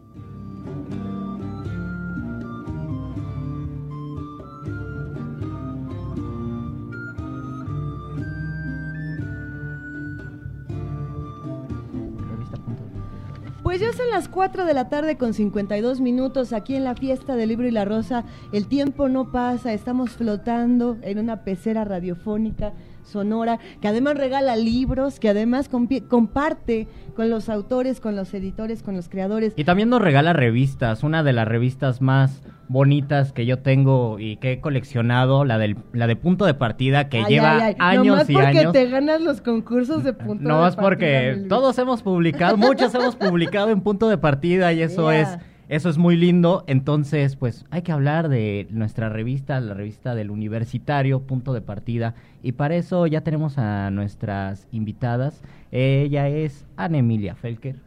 [13.95, 17.67] Son las 4 de la tarde con 52 minutos aquí en la fiesta del libro
[17.67, 18.25] y la rosa.
[18.51, 22.73] El tiempo no pasa, estamos flotando en una pecera radiofónica
[23.03, 25.69] sonora que además regala libros, que además
[26.09, 29.53] comparte con los autores, con los editores, con los creadores.
[29.55, 34.37] Y también nos regala revistas, una de las revistas más bonitas que yo tengo y
[34.37, 38.65] que he coleccionado, la del la de punto de partida que lleva años y años.
[38.65, 40.61] porque te ganas los concursos de punto no, de partida.
[40.61, 45.11] No, es porque todos hemos publicado, muchos hemos publicado en punto de partida y eso
[45.11, 45.37] es
[45.67, 50.29] eso es muy lindo, entonces pues hay que hablar de nuestra revista, la revista del
[50.29, 52.13] universitario, punto de partida,
[52.43, 55.41] y para eso ya tenemos a nuestras invitadas.
[55.71, 57.77] Ella es Ana Emilia Felker.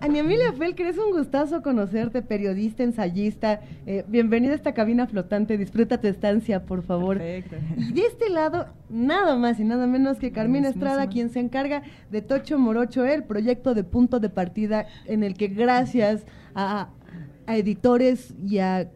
[0.00, 3.60] Ana Emilia Felker, es un gustazo conocerte, periodista, ensayista.
[3.86, 7.18] Eh, bienvenida a esta cabina flotante, disfruta tu estancia, por favor.
[7.18, 7.56] Perfecto.
[7.76, 11.82] Y de este lado, nada más y nada menos que Carmina Estrada, quien se encarga
[12.10, 16.88] de Tocho Morocho, el proyecto de punto de partida en el que gracias a,
[17.46, 18.90] a editores y a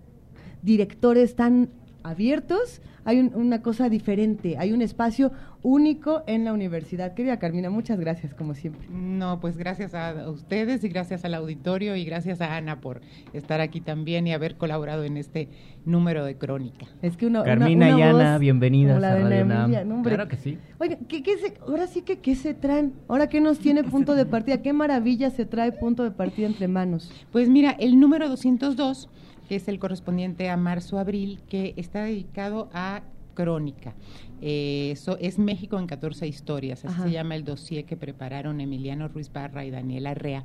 [0.62, 1.68] directores tan
[2.02, 5.30] abiertos, hay una cosa diferente, hay un espacio
[5.62, 7.14] único en la universidad.
[7.14, 8.88] Querida Carmina, muchas gracias como siempre.
[8.90, 13.00] No, pues gracias a ustedes y gracias al auditorio y gracias a Ana por
[13.32, 15.48] estar aquí también y haber colaborado en este
[15.84, 16.86] número de crónica.
[17.00, 20.58] Es que uno, Carmina y Ana, bienvenidas a Radio claro que sí.
[20.78, 24.26] Oiga, ¿qué, se, ahora sí que qué se traen, ahora qué nos tiene punto de
[24.26, 27.12] partida, qué maravilla se trae punto de partida entre manos.
[27.30, 29.08] Pues mira, el número 202
[29.46, 33.02] que es el correspondiente a marzo-abril, que está dedicado a
[33.34, 33.94] crónica.
[34.42, 39.06] Eh, eso es México en 14 historias, así se llama el dossier que prepararon Emiliano
[39.08, 40.44] Ruiz Barra y Daniela Arrea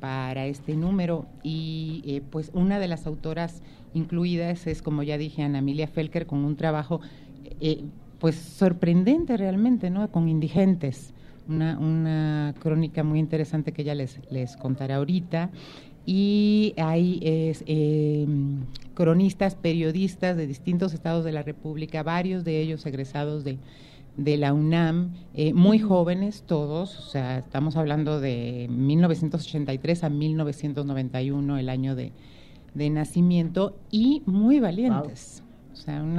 [0.00, 1.26] para este número.
[1.44, 3.62] Y eh, pues una de las autoras
[3.94, 7.00] incluidas es como ya dije Ana Emilia Felker con un trabajo
[7.60, 7.84] eh,
[8.18, 11.14] pues sorprendente realmente no con indigentes.
[11.48, 15.50] Una, una crónica muy interesante que ella les, les contará ahorita
[16.12, 18.26] y hay eh,
[18.94, 23.58] cronistas, periodistas de distintos estados de la República, varios de ellos egresados de,
[24.16, 31.58] de la UNAM, eh, muy jóvenes todos, o sea, estamos hablando de 1983 a 1991,
[31.58, 32.10] el año de,
[32.74, 35.44] de nacimiento, y muy valientes.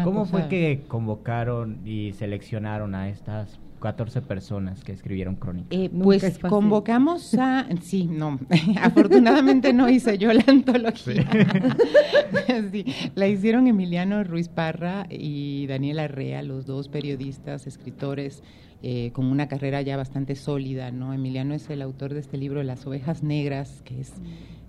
[0.05, 5.67] ¿Cómo fue que convocaron y seleccionaron a estas 14 personas que escribieron crónica.
[5.75, 8.39] Eh, pues convocamos a, sí, no,
[8.82, 11.27] afortunadamente no hice yo la antología.
[13.15, 18.43] la hicieron Emiliano Ruiz Parra y Daniel Arrea, los dos periodistas, escritores
[18.84, 21.13] eh, con una carrera ya bastante sólida, ¿no?
[21.13, 24.13] Emiliano es el autor de este libro Las ovejas negras, que es...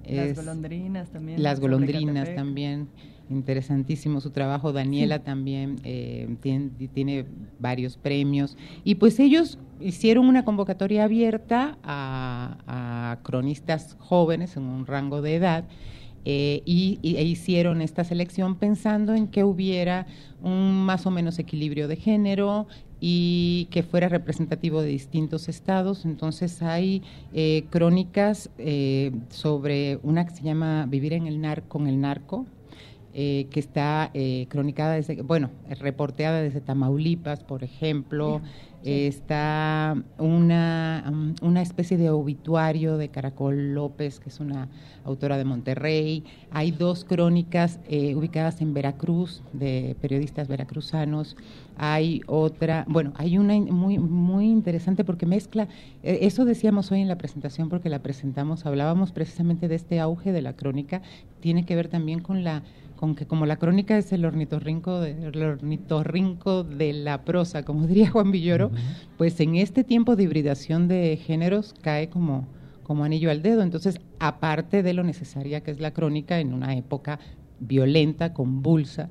[0.05, 1.43] las golondrinas también.
[1.43, 2.89] Las golondrinas también
[3.31, 4.73] interesantísimo su trabajo.
[4.73, 7.25] Daniela también eh, tiene,
[7.59, 8.57] varios premios.
[8.85, 15.65] Y pues ellos hicieron una convocatoria abierta a, cronistas jóvenes en un rango de edad.
[16.25, 20.07] Eh, y, e hicieron esta selección pensando en que hubiera
[20.41, 22.69] un más o menos equilibrio de género
[23.01, 26.05] y que fuera representativo de distintos estados.
[26.05, 27.03] Entonces hay
[27.33, 28.51] eh, crónicas
[29.31, 32.47] sobre una que se llama Vivir en el narco, con el narco,
[33.15, 38.41] eh, que está eh, cronicada desde, bueno, reporteada desde Tamaulipas, por ejemplo.
[38.85, 44.69] Está una, um, una especie de obituario de Caracol López, que es una
[45.05, 46.25] autora de Monterrey.
[46.51, 51.37] Hay dos crónicas eh, ubicadas en Veracruz, de periodistas veracruzanos.
[51.77, 55.69] Hay otra, bueno, hay una muy, muy interesante porque mezcla,
[56.03, 60.43] eso decíamos hoy en la presentación porque la presentamos, hablábamos precisamente de este auge de
[60.43, 61.03] la crónica,
[61.41, 62.63] tiene que ver también con la
[63.03, 67.85] con que como la crónica es el ornitorrinco de, el ornitorrinco de la prosa, como
[67.89, 68.71] diría Juan Villoro,
[69.19, 72.47] pues en este tiempo de hibridación de géneros cae como,
[72.85, 73.63] como anillo al dedo.
[73.63, 77.19] Entonces, aparte de lo necesaria que es la crónica en una época
[77.59, 79.11] violenta, convulsa,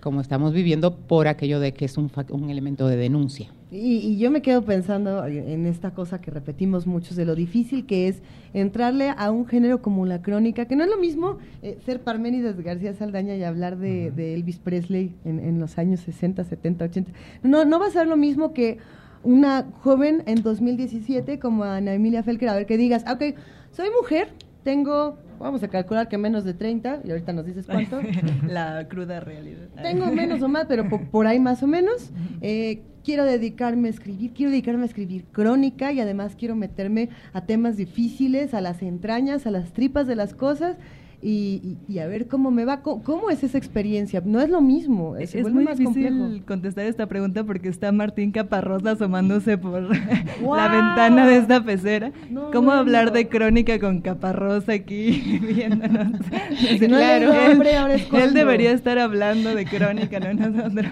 [0.00, 3.52] como estamos viviendo por aquello de que es un, un elemento de denuncia.
[3.74, 8.06] Y, yo me quedo pensando en esta cosa que repetimos muchos, de lo difícil que
[8.06, 12.02] es entrarle a un género como la crónica, que no es lo mismo eh, ser
[12.02, 17.12] Parménides García Saldaña y hablar de, Elvis Presley en, en, los años 60, 70, 80.
[17.42, 18.76] No, no va a ser lo mismo que
[19.22, 23.38] una joven en 2017 como Ana Emilia Felker, a ver que digas, ok,
[23.70, 28.00] soy mujer, tengo vamos a calcular que menos de 30, y ahorita nos dices cuánto.
[28.46, 29.68] La cruda realidad.
[29.82, 32.10] Tengo menos o más, pero por, ahí más o menos.
[32.40, 37.44] Eh, quiero dedicarme a escribir, quiero dedicarme a escribir crónica y además quiero meterme a
[37.44, 40.76] temas difíciles, a las entrañas, a las tripas de las cosas
[41.24, 42.82] y, a ver cómo me va.
[42.82, 44.20] ¿Cómo, es esa experiencia?
[44.24, 45.16] No es lo mismo.
[45.16, 51.36] Es, muy difícil contestar esta pregunta porque está Martín Caparrós asomándose por la ventana de
[51.36, 52.10] esta pecera.
[52.52, 56.20] ¿Cómo hablar de crónica con Caparrós aquí viéndonos?
[56.80, 60.86] claro, él, debería estar hablando de crónica, no nosotros.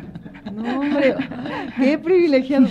[0.54, 1.14] No, hombre,
[1.76, 2.66] qué privilegiado.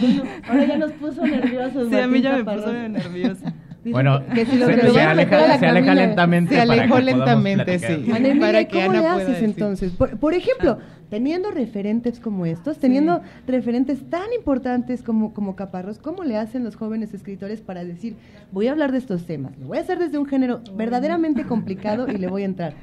[0.48, 1.90] ahora ya nos puso nerviosos.
[1.90, 3.46] Sí, a mí ya me puso nervioso.
[3.92, 6.56] Bueno, que si lo se, se, aleja, se aleja lentamente.
[6.56, 8.12] Se alejó lentamente, sí.
[8.12, 9.94] Ana ¿cómo le haces entonces?
[9.94, 10.78] Por, ejemplo,
[11.10, 16.76] teniendo referentes como estos, teniendo referentes tan importantes como, como Caparros, ¿cómo le hacen los
[16.76, 18.16] jóvenes escritores para decir,
[18.52, 19.58] voy a hablar de estos temas?
[19.58, 22.74] Lo voy a hacer desde un género verdaderamente complicado y le voy a entrar.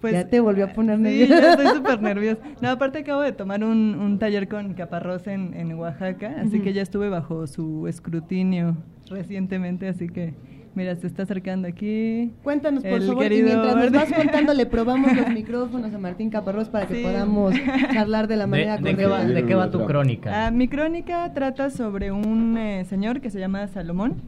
[0.00, 1.40] Pues, ya te volvió a poner nerviosa.
[1.40, 2.42] Sí, estoy súper nerviosa.
[2.60, 6.74] No, aparte acabo de tomar un, un taller con Caparrós en, en Oaxaca, así que
[6.74, 8.76] ya estuve bajo su escrutinio
[9.10, 10.34] recientemente, así que
[10.74, 12.32] mira, se está acercando aquí.
[12.42, 16.68] Cuéntanos, por favor, y mientras nos vas contando, le probamos los micrófonos a Martín Caparrós
[16.68, 17.54] para que podamos
[17.92, 19.26] charlar de la manera de, correcta.
[19.26, 20.46] ¿De, qué va tu crónica?
[20.46, 24.22] Ah, mi crónica trata sobre un eh, señor que se llama Salomón,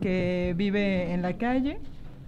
[0.00, 1.78] que vive en la calle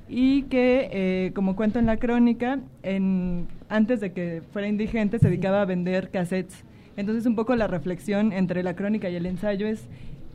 [0.09, 5.29] y que, eh, como cuento en la crónica, en, antes de que fuera indigente se
[5.29, 6.65] dedicaba a vender cassettes.
[6.97, 9.87] Entonces un poco la reflexión entre la crónica y el ensayo es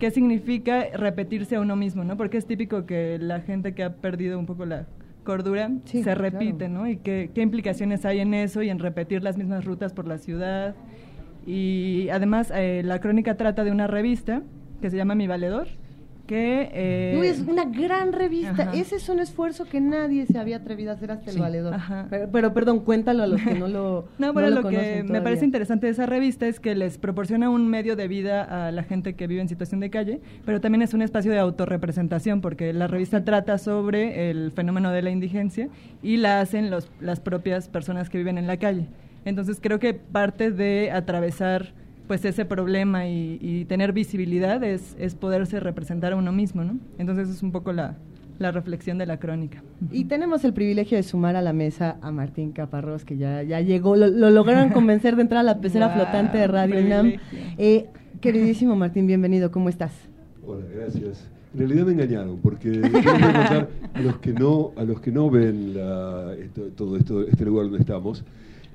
[0.01, 2.17] qué significa repetirse a uno mismo, ¿no?
[2.17, 4.87] Porque es típico que la gente que ha perdido un poco la
[5.23, 6.89] cordura se repite, ¿no?
[6.89, 10.17] Y qué, qué implicaciones hay en eso y en repetir las mismas rutas por la
[10.17, 10.73] ciudad.
[11.45, 14.41] Y además eh, la crónica trata de una revista
[14.81, 15.67] que se llama Mi Valedor,
[16.31, 16.69] que...
[16.71, 18.71] Eh, es una gran revista.
[18.73, 21.75] Ese es un esfuerzo que nadie se había atrevido a hacer hasta el valedor.
[22.31, 25.87] Pero, perdón, cuéntalo a los que no lo No, bueno, lo, que me parece interesante
[25.87, 29.27] de esa revista es que les proporciona un medio de vida a la gente que
[29.27, 33.25] vive en situación de calle, pero también es un espacio de autorrepresentación, porque la revista
[33.25, 35.67] trata sobre el fenómeno de la indigencia
[36.01, 38.87] y la hacen los, las propias personas que viven en la calle.
[39.25, 41.73] Entonces creo que parte de atravesar
[42.11, 46.77] pues ese problema y, tener visibilidad es, es, poderse representar a uno mismo, ¿no?
[46.97, 47.95] Entonces es un poco la,
[48.37, 49.63] la reflexión de la crónica.
[49.93, 53.61] Y tenemos el privilegio de sumar a la mesa a Martín Caparrós, que ya, ya
[53.61, 57.13] llegó, lo, lograron convencer de entrar a la pecera flotante de Radio NAM.
[57.57, 57.85] Eh,
[58.19, 59.93] queridísimo Martín, bienvenido, ¿cómo estás?
[60.45, 61.29] Hola, gracias.
[61.53, 62.81] En realidad me engañaron, porque
[63.93, 65.75] a los que no, a los que no ven
[66.75, 68.25] todo esto, este lugar donde estamos,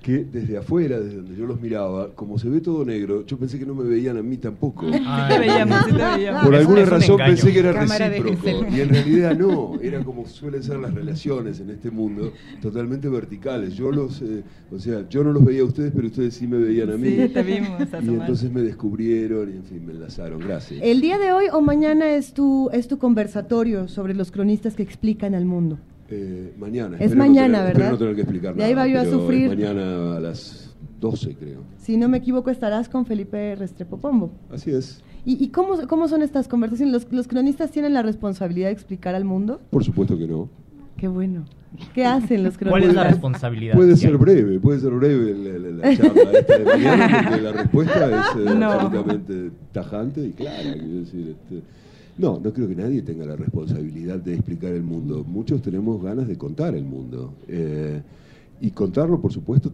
[0.06, 3.58] que desde afuera, desde donde yo los miraba, como se ve todo negro, yo pensé
[3.58, 4.86] que no me veían a mí tampoco.
[6.44, 8.66] Por alguna razón pensé que era recíproco.
[8.70, 12.32] Y en realidad no, era como suelen ser las relaciones en este mundo,
[12.62, 13.74] totalmente verticales.
[13.74, 16.58] Yo los, eh, o sea, yo no los veía a ustedes, pero ustedes sí me
[16.58, 17.08] veían a mí.
[17.08, 17.82] Sí, te vimos.
[18.00, 20.38] Y entonces me descubrieron y en fin, me enlazaron.
[20.38, 20.78] Gracias.
[20.84, 24.84] El día de hoy o mañana es tu, es tu conversatorio sobre los cronistas que
[24.84, 25.80] explican al mundo.
[26.10, 26.96] Eh, mañana.
[27.00, 27.90] Es mañana, ¿verdad?
[27.90, 28.68] no tener que explicar nada.
[28.68, 29.48] ahí va yo a sufrir.
[29.48, 31.62] Mañana a las 12, creo.
[31.78, 34.30] Si no me equivoco, estarás con Felipe Restrepo Pombo.
[34.50, 35.02] Así es.
[35.24, 36.92] ¿Y, y cómo, cómo son estas conversaciones?
[36.92, 39.60] ¿Los, ¿Los cronistas tienen la responsabilidad de explicar al mundo?
[39.70, 40.48] Por supuesto que no.
[40.96, 41.44] Qué bueno.
[41.94, 42.70] ¿Qué hacen los cronistas?
[42.70, 43.74] ¿Cuál es la responsabilidad?
[43.74, 45.34] Puede ser breve, puede ser breve
[45.72, 50.72] la, charla esta de mañana, porque la respuesta es eh, absolutamente tajante y clara.
[50.72, 51.62] Quiero decir, este,
[52.18, 55.24] no, no creo que nadie tenga la responsabilidad de explicar el mundo.
[55.26, 57.34] Muchos tenemos ganas de contar el mundo.
[57.48, 58.00] Eh,
[58.60, 59.70] y contarlo, por supuesto,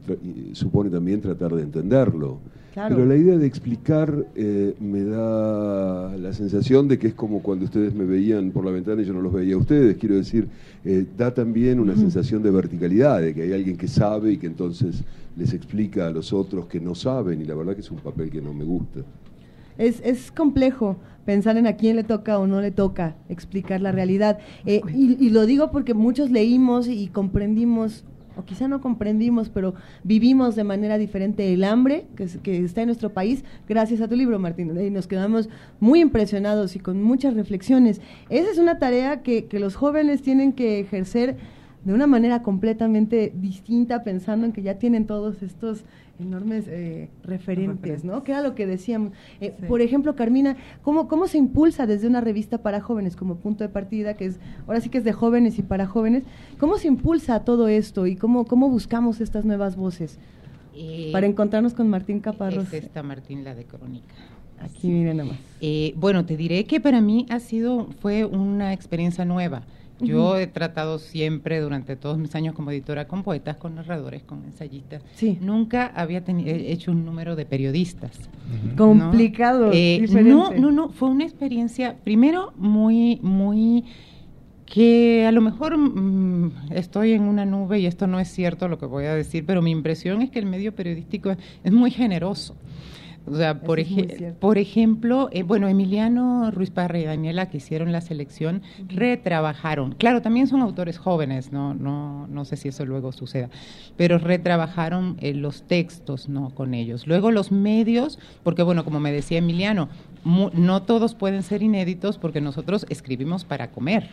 [0.53, 2.39] supone también tratar de entenderlo.
[2.75, 7.67] Pero la idea de explicar eh, me da la sensación de que es como cuando
[7.67, 9.97] ustedes me veían por la ventana y yo no los veía a ustedes.
[9.99, 10.49] Quiero decir,
[10.85, 14.47] eh, da también una sensación de verticalidad, de que hay alguien que sabe y que
[14.47, 15.05] entonces
[15.37, 17.43] les explica a los otros que no saben.
[17.43, 19.01] Y la verdad que es un papel que no me gusta.
[19.77, 23.93] Es, es complejo pensar en a quién le toca o no le toca explicar la
[23.93, 24.39] realidad.
[24.67, 28.05] Eh, y, lo digo porque muchos leímos y comprendimos,
[28.37, 32.87] o quizá no comprendimos, pero vivimos de manera diferente el hambre que, que está en
[32.87, 34.77] nuestro país gracias a tu libro, Martín.
[34.81, 35.49] Y nos quedamos
[35.81, 38.01] muy impresionados y con muchas reflexiones.
[38.31, 41.37] Esa es una tarea que, que los jóvenes tienen que ejercer
[41.85, 45.85] de una manera completamente distinta, pensando en que ya tienen todos estos
[46.21, 48.23] enormes eh, referentes, ¿no?
[48.23, 49.13] Que era lo que decíamos.
[49.41, 53.65] Eh, por ejemplo, Carmina, ¿cómo, ¿cómo se impulsa desde una revista para jóvenes como punto
[53.65, 56.25] de partida, que es, ahora sí que es de jóvenes y para jóvenes,
[56.59, 60.19] cómo se impulsa todo esto y cómo, cómo buscamos estas nuevas voces?
[60.75, 62.73] Eh, para encontrarnos con Martín Caparros.
[62.73, 64.15] Es esta Martín, la de Crónica.
[64.61, 65.39] Aquí miren nomás.
[65.97, 69.65] bueno, te diré que para mí ha sido, fue una experiencia nueva
[70.03, 74.45] yo he tratado siempre, durante todos mis años como editora, con poetas, con narradores, con
[74.45, 75.03] ensayistas.
[75.15, 75.39] Sí.
[75.41, 78.19] Nunca había hecho un número de periodistas.
[78.77, 79.71] Complicado.
[79.73, 83.85] Eh, no, no, no, fue una experiencia, primero, muy, muy
[84.73, 88.79] que a lo mejor mm, estoy en una nube y esto no es cierto lo
[88.79, 92.57] que voy a decir, pero mi impresión es que el medio periodístico es muy generoso.
[93.27, 93.79] O sea, por,
[94.41, 99.93] por ejemplo, eh, bueno, Emiliano Ruiz Parra y Daniela, que hicieron la selección, retrabajaron.
[99.93, 103.49] Claro, también son autores jóvenes, no, no, no sé si eso luego suceda,
[103.97, 107.07] pero retrabajaron eh, los textos no con ellos.
[107.07, 109.89] Luego los medios, porque bueno, como me decía Emiliano,
[110.25, 114.11] no todos pueden ser inéditos porque nosotros escribimos para comer.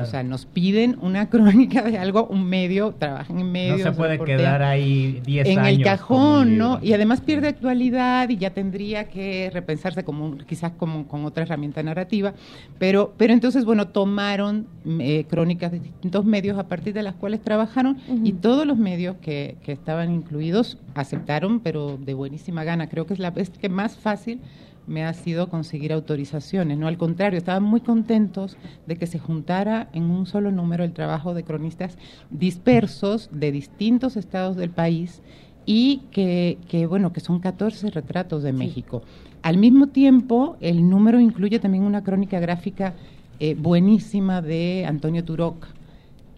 [0.00, 3.76] O sea, nos piden una crónica de algo, un medio, trabajan en medio.
[3.76, 5.58] No se puede quedar ahí 10 años.
[5.58, 6.78] En el cajón, ¿no?
[6.82, 11.82] Y además pierde actualidad y ya tendría que repensarse como quizás como con otra herramienta
[11.82, 12.32] narrativa.
[12.78, 14.66] Pero, pero entonces, bueno, tomaron
[15.00, 19.16] eh, crónicas de distintos medios a partir de las cuales trabajaron y todos los medios
[19.20, 22.88] que, que estaban incluidos aceptaron, pero de buenísima gana.
[22.88, 24.40] Creo que es la vez que más fácil
[24.86, 28.56] me ha sido conseguir autorizaciones, no al contrario, estaban muy contentos
[28.86, 31.96] de que se juntara en un solo número el trabajo de cronistas
[32.30, 35.22] dispersos de distintos estados del país
[35.66, 39.02] y que, que bueno, que son 14 retratos de México.
[39.42, 42.94] Al mismo tiempo, el número incluye también una crónica gráfica
[43.40, 45.66] eh, buenísima de Antonio Turoc,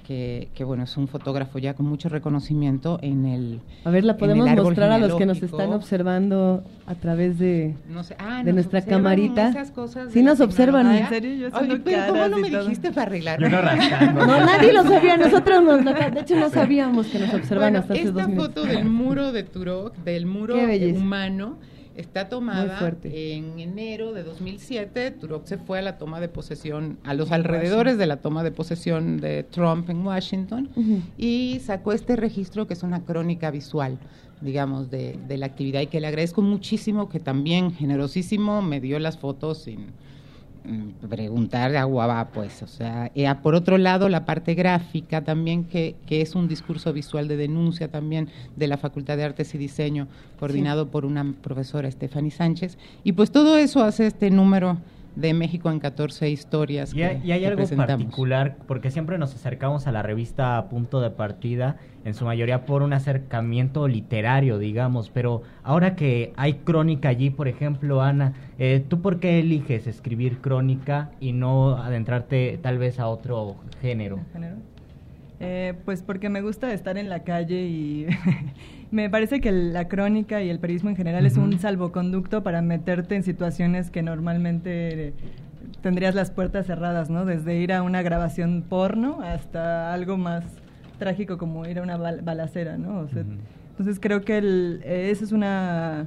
[0.05, 4.49] que, bueno, es un fotógrafo ya con mucho reconocimiento en el A ver, la podemos
[4.51, 7.75] mostrar a los que nos están observando a través de,
[8.19, 9.65] ah, de nuestra camarita.
[10.11, 10.95] Sí nos observan.
[10.95, 11.35] ¿En serio?
[11.35, 13.41] Yo Oye, pero ¿cómo no me dijiste para arreglar?
[13.41, 18.13] no, nadie lo sabía, nosotros nos, de hecho no sabíamos que nos observan hasta hace
[18.13, 18.49] dos minutos.
[18.49, 20.57] Esta foto del muro de Turok, del muro
[20.95, 21.57] humano
[21.97, 25.13] Está tomada en enero de 2007.
[25.13, 28.51] Turok se fue a la toma de posesión, a los alrededores de la toma de
[28.51, 30.71] posesión de Trump en Washington
[31.17, 33.99] y sacó este registro que es una crónica visual,
[34.41, 39.17] digamos, de, la actividad y que le agradezco muchísimo, que también generosísimo me dio las
[39.19, 39.87] fotos sin
[41.09, 45.95] preguntar agua va, pues, o sea, eh, por otro lado, la parte gráfica también, que,
[46.07, 50.09] que, es un discurso visual de denuncia también de la Facultad de Artes y Diseño,
[50.39, 54.79] coordinado por una profesora, Stephanie Sánchez, y pues todo eso hace este número
[55.17, 56.95] de México en 14 historias.
[56.95, 61.11] Y, hay, y hay algo particular, porque siempre nos acercamos a la revista Punto de
[61.11, 67.31] Partida, en su mayoría por un acercamiento literario, digamos, pero ahora que hay crónica allí,
[67.31, 73.01] por ejemplo, Ana, eh, ¿tú por qué eliges escribir crónica y no adentrarte tal vez
[73.01, 74.21] a otro género?
[75.41, 78.07] Eh, pues porque me gusta estar en la calle y
[78.91, 83.16] me parece que la crónica y el periodismo en general es un salvoconducto para meterte
[83.16, 85.14] en situaciones que normalmente
[85.82, 87.24] tendrías las puertas cerradas, ¿no?
[87.24, 90.45] Desde ir a una grabación porno hasta algo más
[90.99, 93.07] trágico como ir a una balacera, ¿no?
[93.70, 96.07] Entonces creo que el, eh, eso es una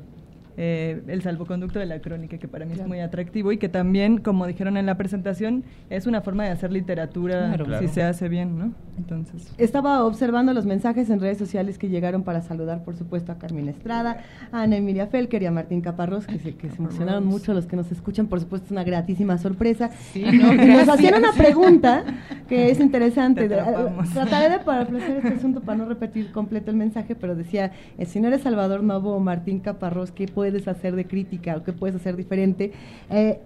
[0.59, 4.17] eh, el salvoconducto de la crónica, que para mí es muy atractivo y que también,
[4.17, 8.57] como dijeron en la presentación, es una forma de hacer literatura si se hace bien,
[8.57, 8.73] ¿no?
[8.97, 9.53] Entonces.
[9.59, 13.69] Estaba observando los mensajes en redes sociales que llegaron para saludar, por supuesto, a Carmen
[13.69, 17.53] Estrada, a Ana Emilia Felker y a Martín Caparrós, que se, que se emocionaron mucho
[17.53, 19.91] los que nos escuchan, por supuesto, es una gratísima sorpresa.
[20.11, 22.03] Sí, nos hacían una pregunta
[22.47, 23.47] que es interesante.
[23.47, 28.33] trataré de parafrasear este asunto para no repetir completo el mensaje, pero decía, el señor
[28.33, 31.95] es Salvador Novo o Martín Caparrós, ¿qué puede puedes hacer de crítica o qué puedes
[31.95, 32.71] hacer diferente.
[33.09, 33.39] Eh,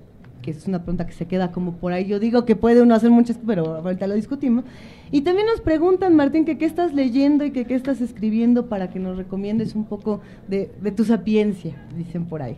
[0.43, 2.05] que es una pregunta que se queda como por ahí.
[2.07, 4.65] Yo digo que puede uno hacer muchas, pero ahorita lo discutimos.
[5.11, 8.89] Y también nos preguntan, Martín, que qué estás leyendo y que qué estás escribiendo para
[8.89, 12.57] que nos recomiendes un poco de, de tu sapiencia, dicen por ahí.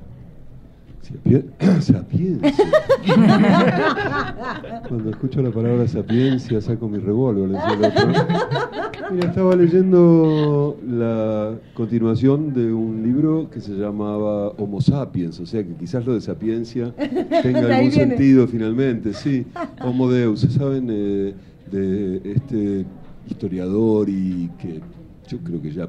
[1.81, 2.53] Sapiencia.
[4.87, 7.49] Cuando escucho la palabra sapiencia saco mi revólver.
[9.11, 15.63] Mira, estaba leyendo la continuación de un libro que se llamaba Homo sapiens, o sea
[15.63, 16.93] que quizás lo de sapiencia
[17.41, 19.13] tenga algún sentido finalmente.
[19.13, 19.45] Sí,
[19.83, 20.87] Homo Deus, ¿saben?
[20.89, 21.33] Eh,
[21.71, 22.85] de este
[23.27, 24.79] historiador y que
[25.27, 25.87] yo creo que ya,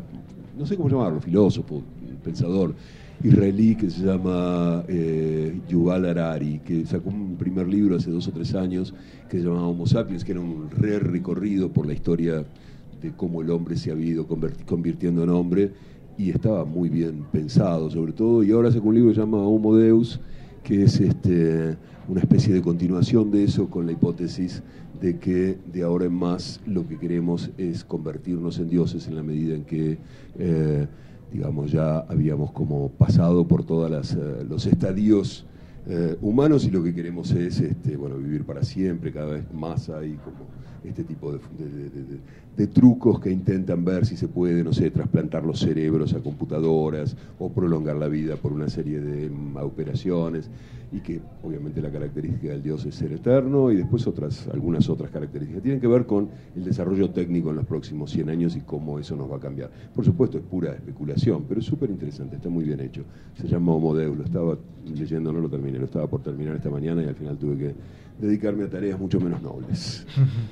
[0.56, 1.82] no sé cómo llamarlo, filósofo,
[2.24, 2.74] pensador,
[3.22, 8.32] israelí que se llama eh, Yuval Harari, que sacó un primer libro hace dos o
[8.32, 8.94] tres años
[9.28, 12.44] que se llamaba Homo Sapiens, que era un re recorrido por la historia
[13.00, 14.26] de cómo el hombre se ha ido
[14.66, 15.72] convirtiendo en hombre
[16.16, 18.42] y estaba muy bien pensado sobre todo.
[18.42, 20.20] Y ahora sacó un libro que se llama Homo Deus,
[20.62, 21.76] que es este,
[22.08, 24.62] una especie de continuación de eso con la hipótesis
[25.00, 29.22] de que de ahora en más lo que queremos es convertirnos en dioses en la
[29.22, 29.98] medida en que...
[30.38, 30.86] Eh,
[31.32, 35.46] digamos, ya habíamos como pasado por todos eh, los estadios
[35.86, 39.90] eh, humanos y lo que queremos es este, bueno, vivir para siempre, cada vez más
[39.90, 40.46] hay como
[40.88, 46.14] este tipo de, trucos que intentan ver si se puede, no sé, trasplantar los cerebros
[46.14, 50.48] a computadoras o prolongar la vida por una serie de mm, operaciones
[50.92, 55.10] y que obviamente la característica del Dios es ser eterno y después otras, algunas otras
[55.10, 55.62] características.
[55.62, 59.16] Tienen que ver con el desarrollo técnico en los próximos 100 años y cómo eso
[59.16, 59.70] nos va a cambiar.
[59.94, 63.02] Por supuesto es pura especulación, pero es súper interesante, está muy bien hecho.
[63.40, 67.02] Se llama Homo lo estaba leyendo, no lo terminé, lo estaba por terminar esta mañana
[67.02, 67.74] y al final tuve que
[68.20, 70.06] dedicarme a tareas mucho menos nobles.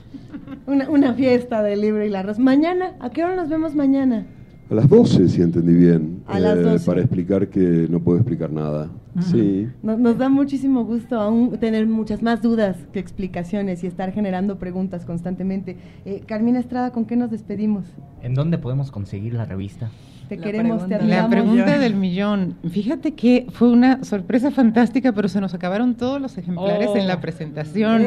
[0.66, 2.38] una, una fiesta del libro y la arroz.
[2.38, 4.26] Mañana, ¿a qué hora nos vemos mañana?
[4.70, 6.22] A las 12, si entendí bien.
[6.26, 6.76] A las 12.
[6.76, 8.88] Eh, para explicar que no puedo explicar nada.
[9.20, 9.68] Sí.
[9.82, 15.04] Nos, da muchísimo gusto aún tener muchas más dudas que explicaciones y estar generando preguntas
[15.04, 15.76] constantemente.
[16.06, 17.84] Eh, Carmina Estrada, ¿con qué nos despedimos?
[18.22, 19.90] ¿En dónde podemos conseguir la revista?
[20.32, 22.56] Te queremos, te La pregunta del millón.
[22.70, 27.16] Fíjate que fue una sorpresa fantástica, pero se nos acabaron todos los ejemplares en la
[27.16, 27.20] oh.
[27.20, 28.06] presentación.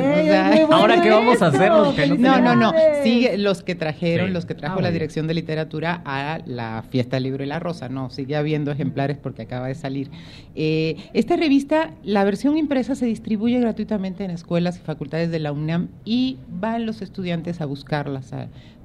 [0.72, 1.70] Ahora qué vamos a hacer
[2.18, 2.74] no, no, no,
[3.04, 7.18] Sigue los que trajeron, los que trajo ah, la Dirección de Literatura a la Fiesta
[7.18, 7.90] del Libro y la Rosa.
[7.90, 10.10] No, sigue habiendo ejemplares porque acaba de salir.
[10.56, 15.52] Eh, esta revista, la versión impresa se distribuye gratuitamente en escuelas y facultades de la
[15.52, 18.34] UNAM y van los estudiantes a buscarlas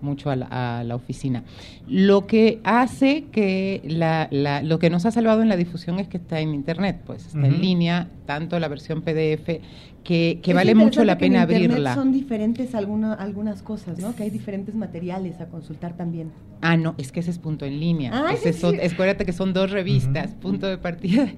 [0.03, 1.45] mucho a la, oficina.
[1.89, 4.29] Lo que hace que la,
[4.63, 7.47] lo que nos ha salvado en la difusión es que está en internet, pues está
[7.47, 9.61] en línea, tanto la versión PDF
[10.05, 11.95] que, vale mucho la pena abrirla.
[11.95, 14.15] Son diferentes algunas cosas, ¿no?
[14.15, 16.31] Que hay diferentes materiales a consultar también.
[16.63, 18.11] Ah, no, es que ese es punto en línea.
[18.13, 21.29] Ah, ese acuérdate que son dos revistas, punto de partida.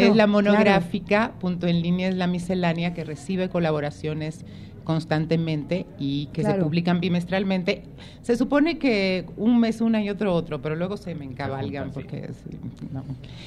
[0.00, 4.44] es la monográfica, punto en línea es la miscelánea que recibe colaboraciones
[4.84, 7.82] constantemente y que se publican bimestralmente.
[8.22, 12.30] Se supone que un mes una y otro otro, pero luego se me encabalgan porque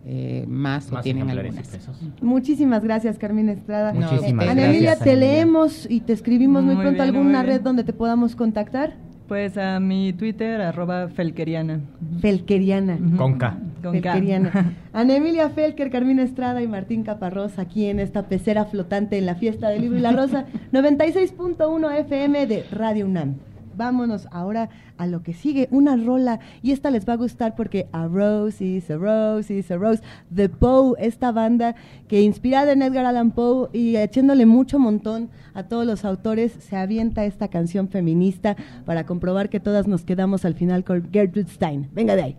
[0.07, 1.91] eh, más, o tienen algunas.
[2.23, 3.93] Muchísimas gracias, Carmina Estrada.
[3.93, 7.03] Muchísimas Emilia, te leemos y te escribimos muy, pronto.
[7.03, 8.95] ¿Alguna red donde te podamos contactar?
[9.29, 11.81] Pues a mi Twitter, arroba Felkeriana.
[12.21, 12.99] Felkeriana.
[13.17, 13.59] Con K.
[13.83, 14.75] Felkeriana.
[14.93, 19.37] Ana Emilia Felker, Carmina Estrada y Martín Caparrós aquí en esta pecera flotante en la
[19.37, 23.37] fiesta del libro y la rosa, 96.1 FM de Radio UNAM
[23.77, 24.69] vámonos ahora
[24.99, 28.65] a lo que sigue, una rola, y esta les va a gustar porque A Rose
[28.65, 30.03] is a Rose is a Rose,
[30.35, 31.75] The Poe, esta banda
[32.09, 36.77] que inspirada en Edgar Allan Poe y echándole mucho montón a todos los autores, se
[36.77, 41.89] avienta esta canción feminista para comprobar que todas nos quedamos al final con Gertrude Stein.
[41.93, 42.37] Venga de ahí.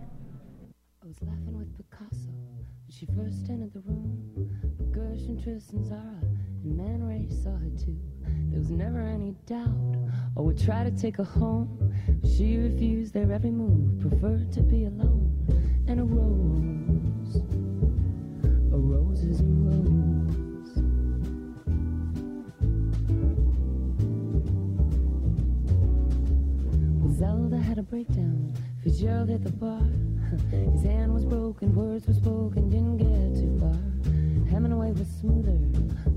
[8.50, 9.96] There was never any doubt
[10.36, 11.94] or would try to take her home.
[12.24, 15.28] She refused their every move, preferred to be alone.
[15.88, 17.36] And a rose,
[18.72, 20.02] a rose is a rose.
[27.18, 28.54] Zelda had a breakdown.
[28.82, 29.80] Fitzgerald hit the bar.
[30.50, 34.50] His hand was broken, words were spoken, didn't get too far.
[34.50, 35.58] Hemingway was smoother,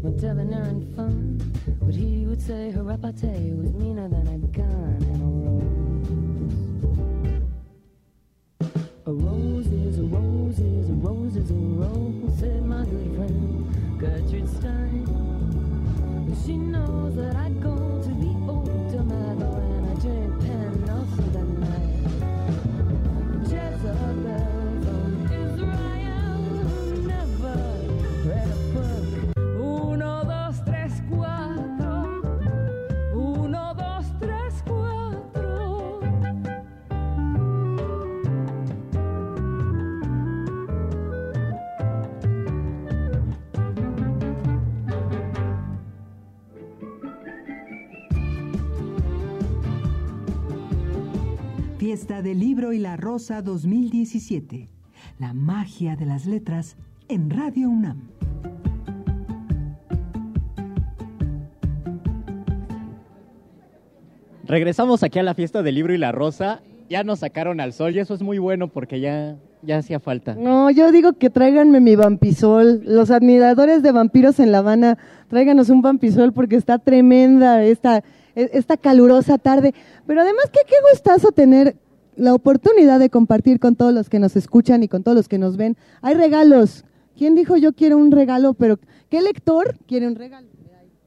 [0.02, 1.54] more debonair and fun.
[1.86, 5.86] But he would say her repartee was meaner than a gun and a rose.
[9.06, 14.00] A rose is a rose is a rose is a rose, said my good friend
[14.00, 15.06] Gertrude Stein.
[16.28, 17.45] But she knows that I
[52.06, 54.70] Fiesta del Libro y la Rosa 2017.
[55.18, 56.78] La magia de las letras
[57.08, 58.10] en Radio UNAM.
[64.44, 66.62] Regresamos aquí a la Fiesta del Libro y la Rosa.
[66.92, 70.36] Ya nos sacaron al sol y eso es muy bueno porque ya, ya hacía falta.
[70.36, 72.84] No, yo digo que tráiganme mi vampisol.
[72.86, 78.04] Los admiradores de vampiros en La Habana, tráiganos un vampisol porque está tremenda esta,
[78.36, 79.74] esta calurosa tarde.
[80.06, 81.78] Pero además, qué, qué gustazo tener
[82.16, 85.38] la oportunidad de compartir con todos los que nos escuchan y con todos los que
[85.38, 85.78] nos ven.
[86.02, 86.86] Hay regalos.
[87.18, 88.54] ¿Quién dijo yo quiero un regalo?
[88.54, 90.48] Pero ¿qué lector quiere un regalo?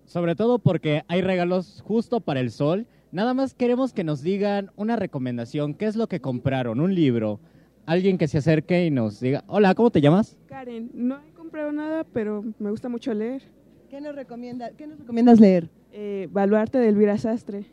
[0.04, 2.86] Sobre todo porque hay regalos justo para el sol.
[3.12, 5.74] Nada más queremos que nos digan una recomendación.
[5.74, 6.80] ¿Qué es lo que compraron?
[6.80, 7.40] Un libro.
[7.84, 10.36] Alguien que se acerque y nos diga, hola, ¿cómo te llamas?
[10.46, 13.42] Karen, no he comprado nada, pero me gusta mucho leer.
[13.88, 15.70] ¿Qué nos, recomienda, qué nos recomiendas leer?
[15.92, 17.66] Eh, Baluarte de Elvira Sastre.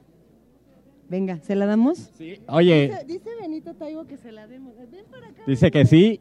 [1.10, 1.98] Venga, ¿se la damos?
[2.18, 2.40] Sí.
[2.48, 2.92] Oye.
[3.08, 4.74] Dice, Benito Taibo que se la demos.
[4.92, 5.44] Ven para acá.
[5.46, 6.20] Dice que sí.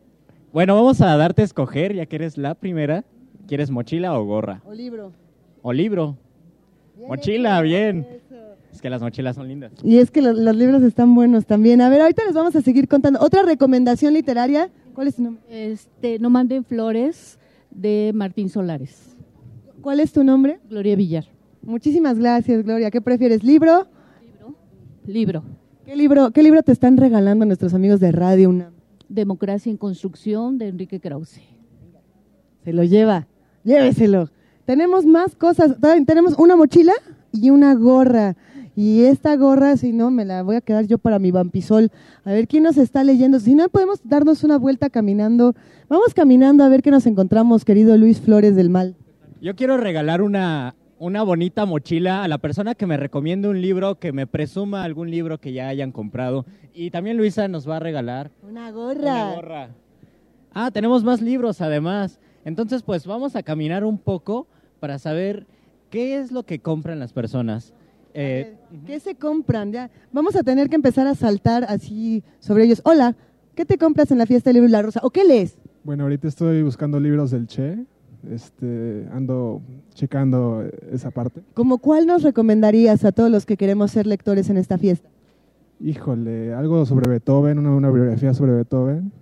[0.53, 3.05] Bueno, vamos a darte a escoger, ya que eres la primera.
[3.47, 4.63] ¿Quieres mochila o gorra?
[4.65, 5.13] O libro.
[5.63, 6.17] O libro.
[7.09, 8.07] mochila, bien.
[8.73, 9.73] Es que las mochilas son lindas.
[9.83, 11.81] Y es que los, libros están buenos también.
[11.81, 13.21] A ver, ahorita les vamos a seguir contando.
[13.21, 14.71] Otra recomendación literaria.
[14.95, 15.43] ¿Cuál es tu nombre?
[15.49, 17.39] Este, No manden flores
[17.71, 19.17] de Martín Solares.
[19.81, 20.61] ¿Cuál es tu nombre?
[20.69, 21.25] Gloria Villar.
[21.63, 22.91] Muchísimas gracias, Gloria.
[22.91, 23.87] ¿Qué prefieres, libro?
[25.07, 25.43] Libro.
[25.85, 28.73] ¿Qué libro, qué libro te están regalando nuestros amigos de Radio UNAM?
[29.09, 31.43] Democracia en Construcción de Enrique Krause.
[32.65, 33.27] Se lo lleva,
[33.65, 34.31] lléveselo.
[34.65, 35.77] Tenemos más cosas,
[36.07, 36.95] tenemos una mochila
[37.33, 38.35] y una gorra.
[38.77, 41.91] Y esta gorra, si no, me la voy a quedar yo para mi vampisol.
[42.25, 43.39] A ver quién nos está leyendo.
[43.41, 45.55] Si no, podemos darnos una vuelta caminando.
[45.91, 48.97] Vamos caminando a ver qué nos encontramos, querido Luis Flores del Mal.
[49.43, 50.75] Yo quiero regalar una,
[51.05, 55.11] una bonita mochila a la persona que me recomiende un libro, que me presuma algún
[55.11, 56.47] libro que ya hayan comprado.
[56.73, 59.01] Y también Luisa nos va a regalar una gorra.
[59.03, 59.69] Una gorra.
[60.55, 62.19] Ah, tenemos más libros además.
[62.47, 64.47] Entonces, pues vamos a caminar un poco
[64.81, 65.47] para saber
[65.91, 67.75] qué es lo que compran las personas.
[68.15, 68.55] Eh,
[68.87, 69.73] ¿Qué se compran?
[69.73, 72.81] Ya vamos a tener que empezar a saltar así sobre ellos.
[72.83, 73.15] Hola,
[73.55, 75.01] ¿qué te compras en la fiesta del libro y la rosa?
[75.03, 75.59] ¿O qué lees?
[75.83, 77.85] Bueno, ahorita estoy buscando libros del Che
[78.31, 79.63] este, ando
[79.95, 81.43] checando esa parte.
[81.55, 85.09] ¿Cómo cuál nos recomendarías a todos los que queremos ser lectores en esta fiesta?
[85.81, 89.13] Híjole, algo sobre Beethoven, una, biografía sobre Beethoven.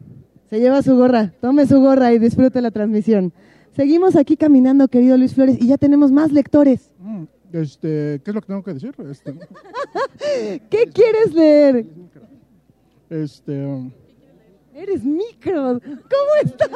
[0.50, 3.32] Se lleva su gorra, tome su gorra y disfrute la transmisión.
[3.74, 6.92] Seguimos aquí caminando, querido Luis Flores, y ya tenemos más lectores.
[7.00, 8.94] Mm, este, ¿Qué es lo que tengo que decir?
[9.10, 9.34] Este,
[10.70, 11.86] ¿Qué quieres leer?
[13.08, 13.92] Este,
[14.74, 15.81] Eres micro.
[15.81, 16.66] ¿Cómo está?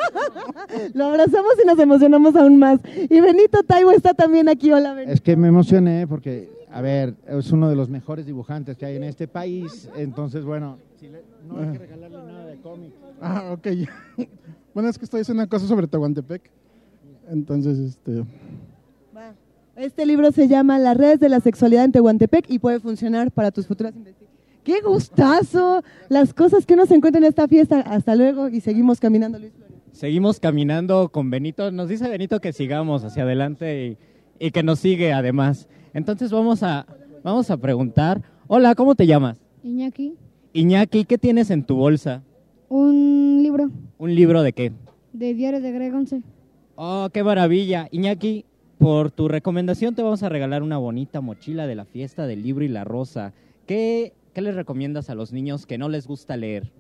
[0.95, 2.79] Lo abrazamos y nos emocionamos aún más.
[2.95, 4.71] Y Benito Taibo está también aquí.
[4.71, 5.13] Hola, Benito.
[5.13, 8.97] Es que me emocioné porque, a ver, es uno de los mejores dibujantes que hay
[8.97, 9.89] en este país.
[9.97, 10.77] Entonces, bueno,
[11.49, 12.93] no hay que regalarle nada de cómic.
[13.21, 13.67] Ah, ok.
[14.75, 16.51] bueno, es que estoy haciendo una cosa sobre Tehuantepec.
[17.31, 18.25] Entonces, este...
[19.77, 23.51] Este libro se llama Las redes de la sexualidad en Tehuantepec y puede funcionar para
[23.51, 24.26] tus futuras investigaciones.
[24.67, 25.85] ¡Qué gustazo!
[26.09, 27.79] Las cosas que uno se encuentra en esta fiesta.
[27.83, 29.53] Hasta luego y seguimos caminando, Luis.
[29.93, 31.71] Seguimos caminando con Benito.
[31.71, 33.97] Nos dice Benito que sigamos hacia adelante
[34.41, 35.69] y, y que nos sigue además.
[35.95, 36.85] Entonces vamos a,
[37.23, 38.21] vamos a preguntar.
[38.49, 39.39] Hola, ¿cómo te llamas?
[39.63, 40.15] Iñaki,
[40.53, 42.25] Iñaki, ¿qué tienes en tu bolsa?
[42.69, 44.73] un libro ¿Un libro de qué?
[45.13, 46.23] de Diario de Greg 11.
[46.75, 47.87] Oh, qué maravilla.
[47.93, 48.45] Iñaki,
[48.79, 52.65] por tu recomendación te vamos a regalar una bonita mochila de la fiesta del libro
[52.65, 53.33] y la rosa.
[53.67, 56.71] ¿Qué, qué les recomiendas a los niños que no les gusta leer?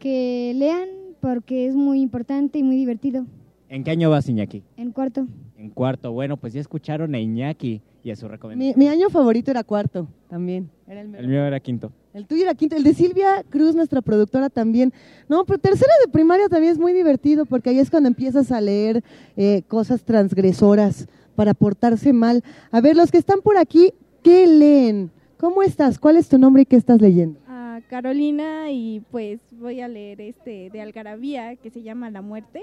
[0.00, 0.88] Que lean
[1.20, 3.24] porque es muy importante y muy divertido.
[3.68, 4.64] ¿En qué año vas, Iñaki?
[4.76, 5.28] En cuarto.
[5.56, 6.10] En cuarto.
[6.10, 8.76] Bueno, pues ya escucharon a Iñaki y a su recomendación.
[8.76, 10.70] Mi, mi año favorito era cuarto también.
[10.88, 11.92] Era el, El mío era quinto.
[12.14, 12.74] el tuyo era quinto.
[12.74, 14.92] El de Silvia Cruz, nuestra productora también.
[15.28, 18.60] No, pero tercero de primaria también es muy divertido porque ahí es cuando empiezas a
[18.60, 19.04] leer
[19.36, 21.06] eh, cosas transgresoras
[21.36, 22.42] para portarse mal.
[22.72, 23.94] A ver, los que están por aquí,
[24.24, 25.12] ¿qué leen?
[25.42, 25.98] ¿Cómo estás?
[25.98, 27.40] ¿Cuál es tu nombre y qué estás leyendo?
[27.48, 32.62] a Carolina y pues voy a leer este de Algarabía que se llama La muerte.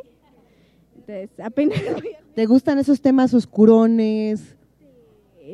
[0.96, 4.56] Entonces, apenas voy a- ¿Te gustan esos temas oscurones?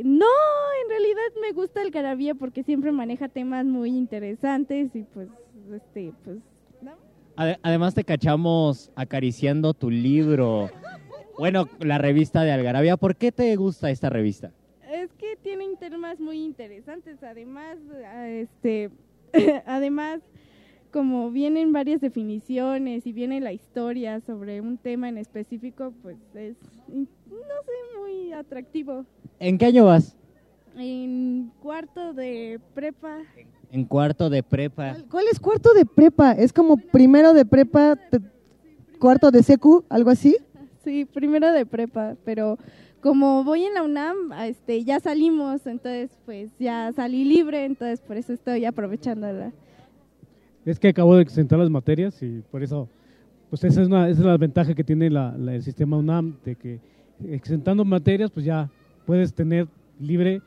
[0.03, 0.25] No,
[0.83, 5.27] en realidad me gusta Algarabía porque siempre maneja temas muy interesantes y pues
[5.73, 6.37] este pues
[6.83, 6.91] ¿no?
[7.37, 10.69] Ade- Además te cachamos acariciando tu libro.
[11.39, 12.97] Bueno, la revista de Algarabía.
[12.97, 14.51] ¿Por qué te gusta esta revista?
[15.35, 18.89] Que tienen temas muy interesantes, además ah, este
[19.65, 20.21] además
[20.91, 26.55] como vienen varias definiciones y viene la historia sobre un tema en específico, pues es
[26.87, 29.05] no sé, muy atractivo.
[29.39, 30.15] ¿En qué año vas?
[30.77, 33.19] En cuarto de prepa.
[33.71, 34.95] En cuarto de prepa.
[35.09, 36.31] ¿Cuál es cuarto de prepa?
[36.33, 38.19] ¿Es como primero de prepa, te-
[38.99, 40.37] cuarto de secu, algo así?
[40.83, 42.57] Sí, primero de prepa, pero
[43.05, 48.17] como voy en la UNAM, este, ya salimos, entonces pues ya salí libre, entonces por
[48.17, 49.51] eso estoy aprovechando la...
[50.65, 52.89] Es que acabo de exentar las materias y por eso,
[53.51, 56.37] pues esa es, una, esa es la ventaja que tiene la- la- el sistema UNAM,
[56.43, 56.79] de que
[57.29, 58.71] exentando materias, pues ya
[59.05, 59.67] puedes tener
[59.99, 60.41] libre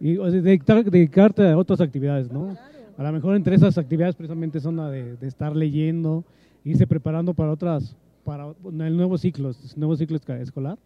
[0.00, 2.56] y o sea, dedicar- dedicarte a otras actividades, ¿no?
[2.98, 6.24] A lo mejor entre esas actividades precisamente son la de, de estar leyendo,
[6.64, 10.76] irse preparando para otras, para el nuevo ciclo, el nuevo ciclo escolar.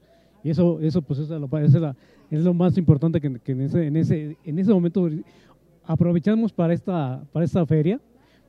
[0.44, 1.96] Y eso, eso pues es lo, es la-
[2.30, 5.08] es lo más importante que, que en, ese, en, ese, en ese momento
[5.84, 8.00] aprovechamos para esta, para esta feria,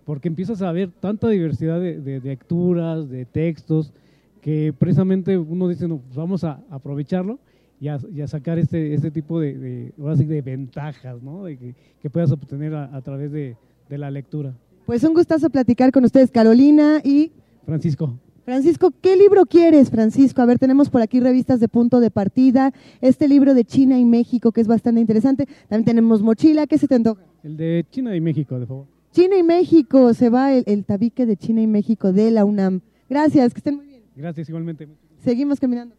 [0.06, 3.94] porque empiezas a ver tanta diversidad de, de- de lecturas, de textos,
[4.42, 7.40] que precisamente uno dice, no, pues vamos a aprovecharlo
[7.80, 11.44] y a, y a sacar este, este tipo de, de, ahora sí, de ventajas ¿no?
[11.46, 13.58] de que, que puedas obtener a, a través de,
[13.90, 14.54] de la lectura.
[14.86, 17.32] Pues un gustazo platicar con ustedes, Carolina y
[17.66, 18.14] Francisco.
[18.46, 18.92] Francisco.
[19.02, 20.42] ¿Qué libro quieres, Francisco?
[20.42, 24.06] A ver, tenemos por aquí revistas de punto de partida, este libro de China y
[24.06, 25.48] México que es bastante interesante.
[25.68, 27.24] También tenemos mochila, ¿qué se te antoja?
[27.44, 28.86] El de China y México, de favor.
[29.12, 32.82] China y México, se va el, el tabique de China y México de la UNAM.
[33.10, 34.04] Gracias, que estén muy bien.
[34.16, 34.88] Gracias igualmente.
[35.24, 35.96] Seguimos caminando.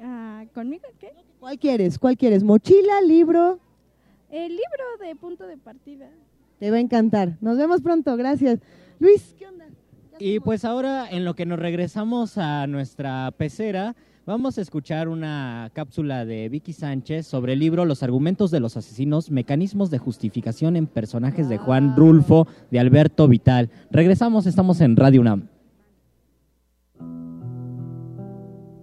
[0.00, 1.12] Ah, ¿Conmigo qué?
[1.40, 1.98] ¿Cuál quieres?
[1.98, 2.42] ¿Cuál quieres?
[2.42, 3.58] ¿Mochila, libro?
[4.30, 6.08] El libro de punto de partida.
[6.58, 7.36] Te va a encantar.
[7.42, 8.60] Nos vemos pronto, gracias.
[8.98, 9.65] Luis, ¿qué onda?
[10.18, 13.94] Y pues ahora, en lo que nos regresamos a nuestra pecera,
[14.24, 18.78] vamos a escuchar una cápsula de Vicky Sánchez sobre el libro Los argumentos de los
[18.78, 23.68] asesinos, mecanismos de justificación en personajes de Juan Rulfo, de Alberto Vital.
[23.90, 25.48] Regresamos, estamos en Radio UNAM.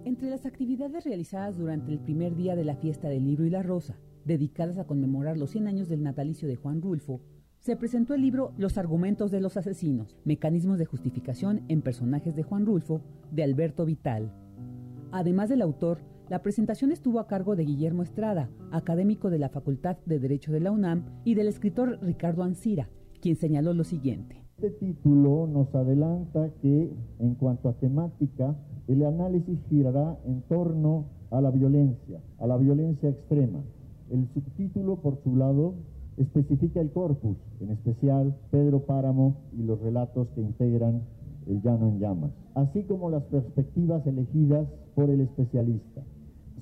[0.04, 3.64] Entre las actividades realizadas durante el primer día de la fiesta del libro y la
[3.64, 7.20] rosa, dedicadas a conmemorar los 100 años del natalicio de Juan Rulfo,
[7.64, 12.42] se presentó el libro Los argumentos de los asesinos, mecanismos de justificación en personajes de
[12.42, 13.00] Juan Rulfo,
[13.32, 14.30] de Alberto Vital.
[15.12, 19.96] Además del autor, la presentación estuvo a cargo de Guillermo Estrada, académico de la Facultad
[20.04, 22.90] de Derecho de la UNAM, y del escritor Ricardo Ancira,
[23.22, 24.44] quien señaló lo siguiente.
[24.58, 28.58] Este título nos adelanta que, en cuanto a temática,
[28.88, 33.62] el análisis girará en torno a la violencia, a la violencia extrema.
[34.10, 35.76] El subtítulo, por su lado,
[36.16, 41.02] especifica el corpus, en especial Pedro Páramo y los relatos que integran
[41.46, 46.02] El Llano en Llamas, así como las perspectivas elegidas por el especialista.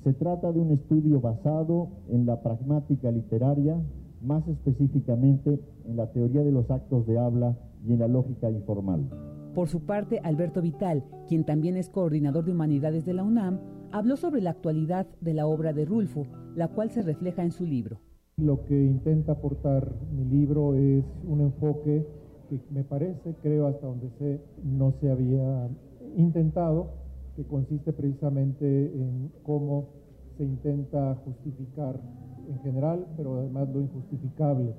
[0.03, 3.79] Se trata de un estudio basado en la pragmática literaria,
[4.21, 9.07] más específicamente en la teoría de los actos de habla y en la lógica informal.
[9.53, 13.59] Por su parte, Alberto Vital, quien también es coordinador de humanidades de la UNAM,
[13.91, 16.25] habló sobre la actualidad de la obra de Rulfo,
[16.55, 17.99] la cual se refleja en su libro.
[18.37, 22.03] Lo que intenta aportar mi libro es un enfoque
[22.49, 25.69] que me parece, creo hasta donde sé, no se había
[26.17, 26.87] intentado,
[27.35, 29.85] que consiste precisamente en cómo
[30.35, 31.99] se intenta justificar
[32.49, 34.73] en general, pero además lo injustificable.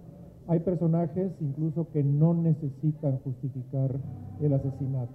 [0.49, 3.95] Hay personajes incluso que no necesitan justificar
[4.41, 5.15] el asesinato.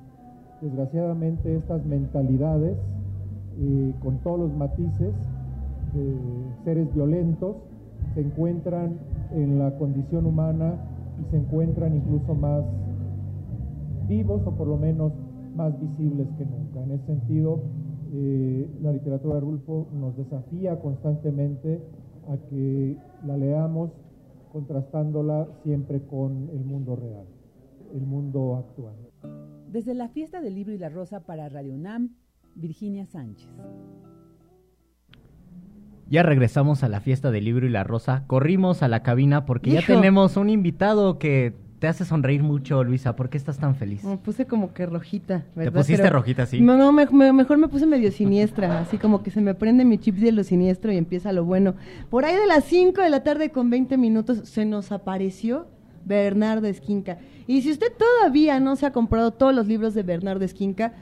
[0.61, 2.77] Desgraciadamente estas mentalidades,
[3.59, 5.13] eh, con todos los matices
[5.93, 6.15] de
[6.63, 7.57] seres violentos,
[8.19, 8.99] se encuentran
[9.31, 10.73] en la condición humana
[11.21, 12.65] y se encuentran incluso más
[14.09, 15.13] vivos o por lo menos
[15.55, 16.83] más visibles que nunca.
[16.83, 17.61] En ese sentido,
[18.11, 21.81] eh, la literatura de Rulfo nos desafía constantemente
[22.27, 23.91] a que la leamos
[24.51, 27.25] contrastándola siempre con el mundo real,
[27.93, 28.95] el mundo actual.
[29.71, 32.15] Desde la fiesta del libro y la rosa para Radio UNAM,
[32.55, 33.47] Virginia Sánchez.
[36.09, 38.23] Ya regresamos a la fiesta del libro y la rosa.
[38.27, 43.15] Corrimos a la cabina porque ya tenemos un invitado que te hace sonreír mucho, Luisa.
[43.15, 44.03] ¿Por qué estás tan feliz?
[44.03, 45.71] Me puse como que rojita, ¿verdad?
[45.79, 46.59] pusiste Pero- rojita, sí?
[46.59, 49.85] No, no, me- me- mejor me puse medio siniestra, así como que se me prende
[49.85, 51.75] mi chip de lo siniestro y empieza lo bueno.
[52.09, 55.67] Por ahí de las 5 de la tarde con 20 minutos se nos apareció
[56.09, 57.19] Bernardo Esquinca.
[57.47, 60.93] Y si usted todavía no se ha comprado todos los libros de Bernardo Esquinca,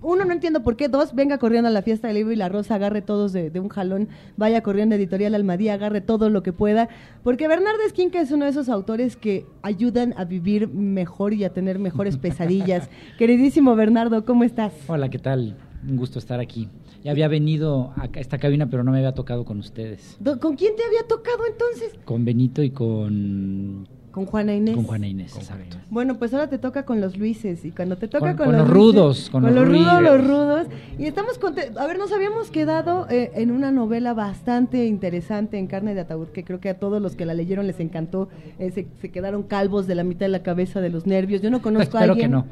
[0.00, 2.48] uno no entiendo por qué, dos, venga corriendo a la fiesta del libro y la
[2.48, 4.08] rosa, agarre todos de, de un jalón,
[4.38, 6.88] vaya corriendo a Editorial Almadía, agarre todo lo que pueda,
[7.22, 11.52] porque Bernardo Esquinca es uno de esos autores que ayudan a vivir mejor y a
[11.52, 12.88] tener mejores pesadillas.
[13.18, 14.72] Queridísimo Bernardo, ¿cómo estás?
[14.86, 15.56] Hola, ¿qué tal?
[15.86, 16.70] Un gusto estar aquí.
[17.04, 20.18] Ya había venido a esta cabina, pero no me había tocado con ustedes.
[20.40, 21.92] ¿Con quién te había tocado entonces?
[22.04, 23.86] Con Benito y con,
[24.18, 24.74] Con Juana Inés.
[24.74, 25.36] con Juana Inés.
[25.36, 25.76] exacto.
[25.90, 28.56] Bueno, pues ahora te toca con los Luises y cuando te toca Con- con, con
[28.56, 30.02] los Luises- rudos, con los rudos, ruidos.
[30.02, 30.66] los rudos.
[30.98, 31.80] Y estamos contentos.
[31.80, 36.28] A ver, nos habíamos quedado eh, en una novela bastante interesante en Carne de Ataúd,
[36.28, 38.28] que creo que a todos los que la leyeron les encantó.
[38.58, 41.40] Eh, se, se quedaron calvos de la mitad de la cabeza de los nervios.
[41.42, 42.30] Yo no conozco a Espero alguien.
[42.30, 42.46] que no.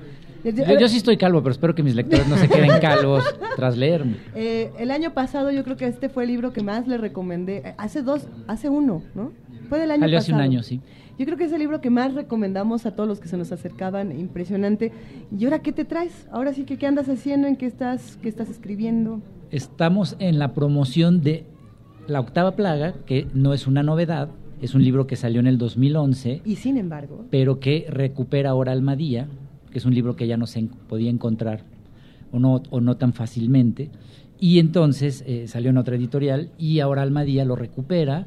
[0.45, 3.25] Yo, yo sí estoy calvo, pero espero que mis lectores no se queden calvos
[3.57, 4.17] tras leerme.
[4.37, 7.63] Eh, el año pasado yo creo que este fue el libro que más le recomendé.
[7.65, 9.33] Eh, Hace dos, hace uno, ¿no?
[9.69, 10.47] Fue del año Salió hace pasado.
[10.47, 10.81] un año, sí.
[11.19, 13.51] Yo creo que es el libro que más recomendamos a todos los que se nos
[13.51, 14.93] acercaban, impresionante.
[15.37, 16.27] ¿Y ahora qué te traes?
[16.31, 19.23] Ahora sí que qué andas haciendo, en qué estás, qué estás escribiendo.
[19.51, 21.47] Estamos en la promoción de
[22.07, 24.29] La Octava Plaga, que no es una novedad,
[24.61, 28.73] es un libro que salió en el 2011, Y sin embargo, pero que recupera ahora
[28.73, 29.27] Almadía,
[29.71, 31.65] que es un libro que ya no se podía encontrar
[32.31, 33.91] o no, o no tan fácilmente.
[34.39, 38.27] Y entonces eh, salió en otra editorial y ahora Almadía lo recupera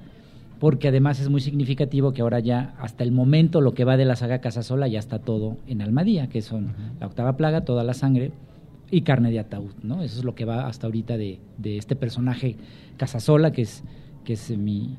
[0.60, 4.06] porque además es muy significativo que ahora ya hasta el momento lo que va de
[4.06, 7.94] la saga Casasola ya está todo en Almadía, que son la octava plaga, toda la
[7.94, 8.32] sangre
[8.92, 10.02] y carne de ataúd, ¿no?
[10.04, 12.58] Eso es lo que va hasta ahorita de, de este personaje
[12.98, 13.84] Casasola, que es,
[14.26, 14.98] que es mi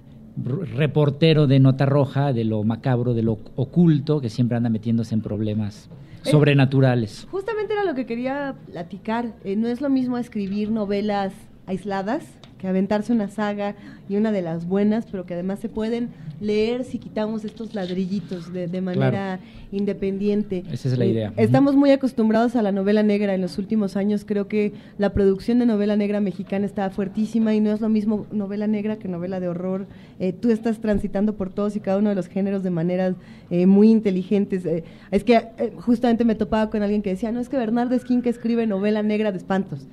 [0.76, 5.20] reportero de nota roja, de lo macabro, de lo oculto, que siempre anda metiéndose en
[5.22, 5.88] problemas
[6.24, 7.26] Eh, sobrenaturales.
[7.30, 9.32] justamente era lo que quería platicar.
[9.42, 11.32] Eh, no es lo mismo escribir novelas
[11.66, 12.24] aisladas
[12.60, 13.74] que aventarse una saga
[14.08, 16.10] y una de las buenas, pero que además se pueden
[16.40, 19.40] leer si quitamos estos ladrillitos de, de manera
[19.72, 20.64] independiente.
[20.70, 21.32] Esa es la idea.
[21.36, 24.24] Estamos muy acostumbrados a la novela negra en los últimos años.
[24.26, 28.26] Creo que la producción de novela negra mexicana está fuertísima y no es lo mismo
[28.30, 29.86] novela negra que novela de horror.
[30.18, 33.14] Eh, tú estás transitando por todos y cada uno de los géneros de maneras
[33.50, 34.66] eh, muy inteligentes.
[34.66, 37.94] Eh, es que eh, justamente me topaba con alguien que decía, no es que Bernardo
[37.94, 39.86] Esquinca escribe novela negra de espantos.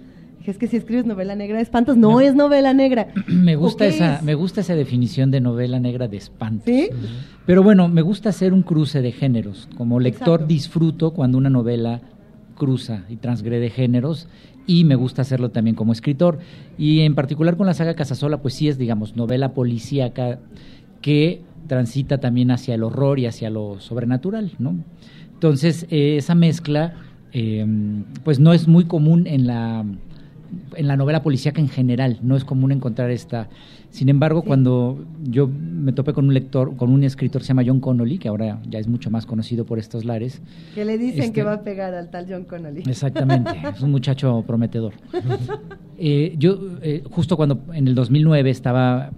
[0.48, 3.10] Dije, es que si escribes novela negra de espantos, no es novela negra.
[3.28, 4.24] Me gusta ¿O qué esa, es?
[4.24, 6.72] me gusta esa definición de novela negra de espanto.
[7.46, 9.68] Pero bueno, me gusta hacer un cruce de géneros.
[9.76, 10.46] Como lector Exacto.
[10.48, 12.00] disfruto cuando una novela
[12.56, 14.30] cruza y transgrede géneros
[14.66, 16.40] y me gusta hacerlo también como escritor.
[16.78, 20.40] Y en particular con la saga Casasola, pues sí es, digamos, novela policíaca
[21.02, 24.78] que transita también hacia el horror y hacia lo sobrenatural, ¿no?
[25.34, 26.94] Entonces, eh, esa mezcla,
[27.34, 27.66] eh,
[28.24, 29.86] pues no es muy común en la,
[30.76, 33.48] en la novela policíaca en general, no es común encontrar esta.
[33.90, 37.64] Sin embargo, cuando yo me topé con un lector, con un escritor que se llama
[37.66, 40.42] John Connolly, que ahora ya es mucho más conocido por estos lares,
[40.76, 42.84] Que le dicen Este- que va a pegar al tal John Connolly.
[42.88, 44.94] Exactamente, es un muchacho prometedor.
[45.98, 49.12] Eh, yo, eh, justo cuando en el 2009 estaba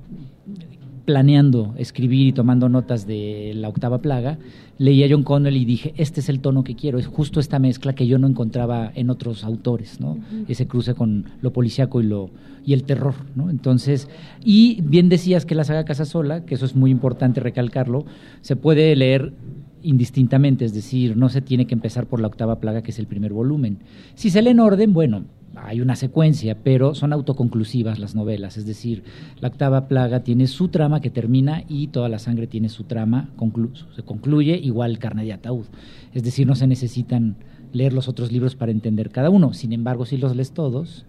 [1.09, 4.37] planeando escribir y tomando notas de la octava plaga,
[4.77, 7.57] leí a John Connell y dije, este es el tono que quiero, es justo esta
[7.57, 10.19] mezcla que yo no encontraba en otros autores, ¿no?
[10.47, 12.29] Ese cruce con lo policíaco y lo
[12.63, 13.49] y el terror, ¿no?
[13.49, 14.07] Entonces,
[14.45, 18.05] y bien decías que la saga Casa Sola, que eso es muy importante recalcarlo,
[18.41, 19.33] se puede leer
[19.81, 23.07] indistintamente, es decir, no se tiene que empezar por la octava plaga, que es el
[23.07, 23.79] primer volumen.
[24.13, 25.23] Si se lee en orden, bueno,
[25.55, 29.03] hay una secuencia, pero son autoconclusivas las novelas, es decir,
[29.39, 33.29] la octava plaga tiene su trama que termina y toda la sangre tiene su trama,
[33.35, 35.65] conclu se concluye, igual carne de ataúd.
[36.13, 37.35] Es decir, no se necesitan
[37.73, 39.53] leer los otros libros para entender cada uno.
[39.53, 41.05] Sin embargo, si los lees todos,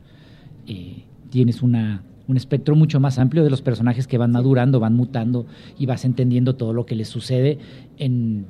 [0.66, 4.94] eh, tienes una, un espectro mucho más amplio de los personajes que van madurando, van
[4.94, 5.46] mutando
[5.78, 7.58] y vas entendiendo todo lo que les sucede
[7.98, 8.46] en,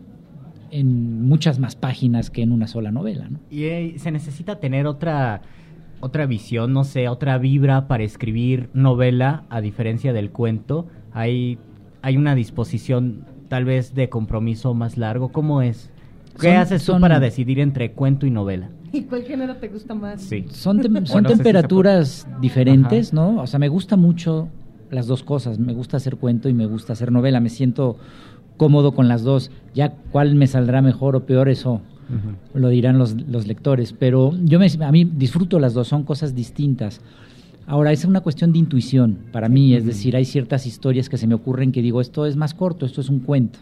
[0.70, 3.28] en muchas más páginas que en una sola novela.
[3.28, 3.38] ¿no?
[3.50, 5.42] Y eh, se necesita tener otra
[6.00, 10.86] otra visión, no sé, otra vibra para escribir novela, a diferencia del cuento.
[11.12, 11.58] Hay,
[12.02, 15.30] hay una disposición tal vez de compromiso más largo.
[15.30, 15.90] ¿Cómo es?
[16.40, 18.70] ¿Qué Son- haces tú son- para decidir entre cuento y novela?
[18.92, 20.20] ¿Y cuál género te gusta más?
[20.22, 20.46] Sí.
[20.50, 23.40] Son, tem- si temperaturas diferentes, ¿no?
[23.40, 24.48] O sea, me gusta mucho
[24.90, 25.58] las dos cosas.
[25.58, 27.40] Me gusta hacer cuento y me gusta hacer novela.
[27.40, 27.96] Me siento
[28.56, 29.50] cómodo con las dos.
[29.74, 31.82] Ya cuál me saldrá mejor o peor, eso
[32.54, 33.92] lo dirán los, los lectores.
[33.92, 37.00] Pero yo me, a mí disfruto las dos, son cosas distintas.
[37.66, 41.26] Ahora, es una cuestión de intuición para mí, es decir, hay ciertas historias que se
[41.26, 43.60] me ocurren que digo, esto es más corto, esto es un cuento.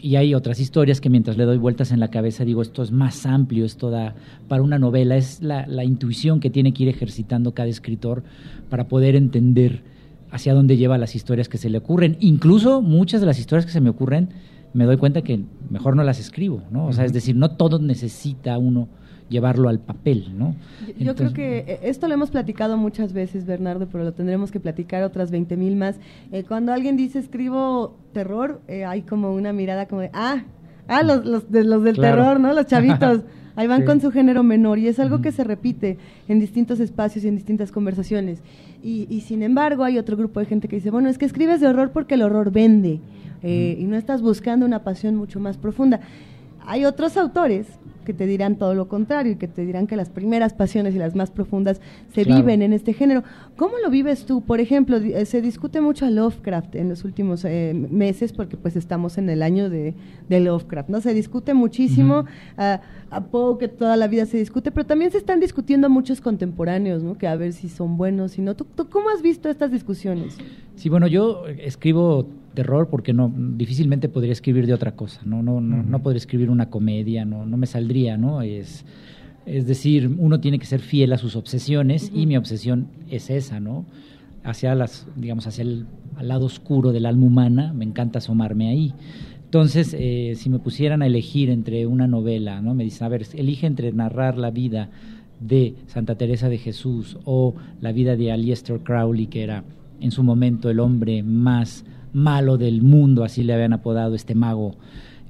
[0.00, 2.92] Y hay otras historias que mientras le doy vueltas en la cabeza digo, esto es
[2.92, 4.14] más amplio, esto da
[4.48, 8.22] para una novela, es la, la intuición que tiene que ir ejercitando cada escritor
[8.70, 9.82] para poder entender
[10.30, 12.16] hacia dónde lleva las historias que se le ocurren.
[12.20, 14.28] Incluso muchas de las historias que se me ocurren,
[14.74, 15.40] me doy cuenta que
[15.70, 16.86] mejor no las escribo, ¿no?
[16.86, 18.88] O sea, es decir, no todo necesita uno
[19.30, 20.54] llevarlo al papel, ¿no?
[20.98, 24.50] Yo- Yo creo que eh, esto lo hemos platicado muchas veces, Bernardo, pero lo tendremos
[24.52, 25.98] que platicar otras 20 mil más.
[26.32, 30.42] Eh, cuando alguien dice escribo terror, eh, hay como una mirada como de, ah,
[30.88, 32.16] ah los, los, de, los del Claro.
[32.22, 32.52] terror, ¿no?
[32.52, 33.22] Los chavitos.
[33.56, 33.86] Ahí van Sí.
[33.86, 35.96] con su género menor y es algo que se repite
[36.28, 38.40] en distintos espacios y en distintas conversaciones.
[38.82, 41.60] Y, y sin embargo hay otro grupo de gente que dice, bueno, es que escribes
[41.60, 43.00] de horror porque el horror vende
[43.42, 46.00] eh, y no estás buscando una pasión mucho más profunda.
[46.66, 47.66] Hay otros autores
[48.04, 50.98] que te dirán todo lo contrario y que te dirán que las primeras pasiones y
[50.98, 51.80] las más profundas
[52.14, 52.40] se Claro.
[52.42, 53.24] viven en este género.
[53.56, 54.40] ¿Cómo lo vives tú?
[54.42, 58.76] Por ejemplo, eh, se discute mucho a Lovecraft en los últimos eh, meses porque pues
[58.76, 59.94] estamos en el año de,
[60.28, 61.00] de Lovecraft, ¿no?
[61.00, 62.24] Se discute muchísimo
[62.56, 66.20] a, a Poe que toda la vida se discute, pero también se están discutiendo muchos
[66.20, 67.16] contemporáneos, ¿no?
[67.16, 68.54] Que a ver si son buenos, si no.
[68.56, 70.36] ¿Tú, tú cómo has visto estas discusiones?
[70.76, 75.60] Sí, bueno, yo escribo terror porque no difícilmente podría escribir de otra cosa, no no
[75.60, 78.42] no, no podría escribir una comedia, no no me saldría, ¿no?
[78.42, 78.84] Es
[79.46, 83.60] es decir, uno tiene que ser fiel a sus obsesiones y mi obsesión es esa,
[83.60, 83.84] ¿no?
[84.42, 85.86] Hacia las digamos hacia el
[86.16, 88.94] al lado oscuro del alma humana, me encanta asomarme ahí.
[89.44, 92.74] Entonces, eh, si me pusieran a elegir entre una novela, ¿no?
[92.74, 94.90] Me dicen, a ver, elige entre narrar la vida
[95.40, 99.64] de Santa Teresa de Jesús o la vida de Aleister Crowley, que era
[100.00, 104.76] en su momento el hombre más malo del mundo, así le habían apodado este mago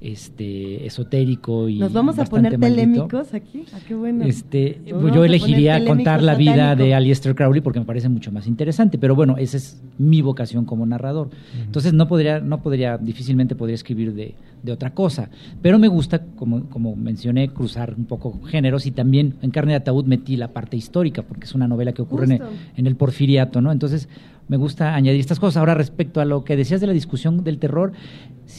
[0.01, 2.81] este esotérico y ¿Nos vamos a poner maldito.
[2.81, 3.63] telémicos aquí?
[3.73, 4.23] Ah, qué bueno.
[4.25, 6.83] Este, Nos pues yo elegiría contar la vida satánico.
[6.83, 10.65] de Aleister Crowley porque me parece mucho más interesante, pero bueno, esa es mi vocación
[10.65, 11.29] como narrador.
[11.63, 15.29] Entonces no podría, no podría, difícilmente podría escribir de, de otra cosa.
[15.61, 19.77] Pero me gusta, como, como mencioné, cruzar un poco géneros y también en Carne de
[19.77, 22.41] Ataúd metí la parte histórica, porque es una novela que ocurre en
[22.75, 23.71] en el porfiriato, ¿no?
[23.71, 24.07] Entonces
[24.47, 25.57] me gusta añadir estas cosas.
[25.57, 27.93] Ahora, respecto a lo que decías de la discusión del terror,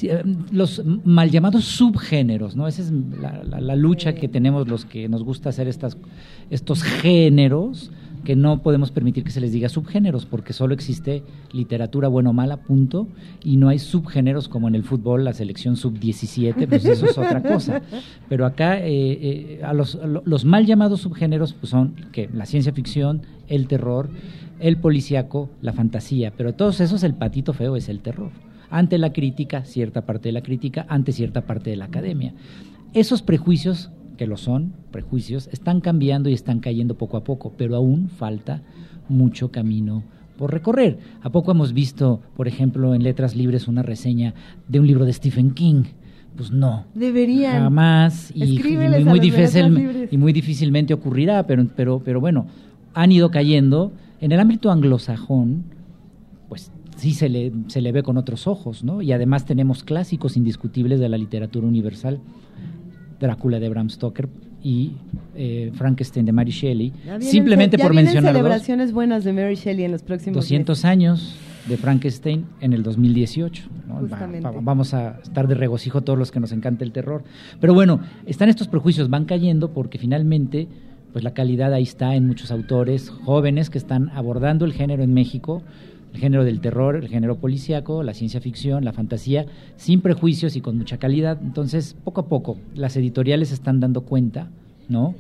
[0.03, 2.67] eh, los mal llamados subgéneros, ¿no?
[2.67, 5.97] Esa es la, la- la lucha que tenemos los que nos gusta hacer estas,
[6.51, 7.91] estos géneros
[8.27, 11.23] que no podemos permitir que se les diga subgéneros porque solo existe
[11.53, 13.07] literatura buena o mala, punto,
[13.45, 17.41] y no hay subgéneros como en el fútbol, la selección sub-17, pues eso es otra
[17.41, 17.83] cosa.
[18.29, 19.97] Pero acá eh, eh, a los,
[20.45, 24.11] mal llamados subgéneros pues son que la ciencia ficción, el terror,
[24.59, 28.33] el policíaco, la fantasía, pero todos esos el patito feo es el terror.
[28.71, 32.35] Ante la crítica, cierta parte de la crítica, ante cierta parte de la academia.
[32.93, 37.77] Esos prejuicios, que lo son, prejuicios, están cambiando y están cayendo poco a poco, pero
[37.77, 38.63] aún falta
[39.09, 40.03] mucho camino
[40.37, 40.99] por recorrer.
[41.23, 44.35] ¿A poco hemos visto, por ejemplo, en Letras Libres una reseña
[44.69, 45.85] de un libro de Stephen King?
[46.37, 46.85] Pues no.
[46.95, 47.63] Deberían.
[47.63, 52.47] Jamás y, muy, muy difícil, y muy difícilmente ocurrirá, pero, pero, pero bueno,
[52.95, 53.93] han ido cayendo.
[54.21, 55.65] En el ámbito anglosajón,
[56.49, 59.03] pues sí se le, se le ve con otros ojos, ¿no?
[59.03, 62.21] Y además tenemos clásicos indiscutibles de la literatura universal,
[63.21, 64.29] Drácula de Bram Stoker
[64.63, 64.93] y
[65.37, 68.41] eh, Frankenstein de Mary Shelley, Ya vienen simplemente ya por vienen mencionar dos.
[68.43, 71.37] celebraciones buenas de Mary Shelley en los próximos 200 años
[71.69, 73.65] de Frankenstein en el 2018.
[73.89, 74.09] ¿no?
[74.09, 77.23] Va- va- vamos a estar de regocijo todos los que nos encanta el terror.
[77.61, 80.69] Pero bueno, están estos prejuicios, van cayendo porque finalmente
[81.13, 85.15] pues la calidad ahí está en muchos autores jóvenes que están abordando el género en
[85.15, 85.63] México.
[86.17, 90.61] El género del terror, el género policíaco, la ciencia ficción, la fantasía, sin prejuicios y
[90.63, 91.39] con mucha calidad.
[91.43, 94.49] Entonces, poco a poco, las editoriales están dando cuenta,
[94.89, 95.15] ¿no?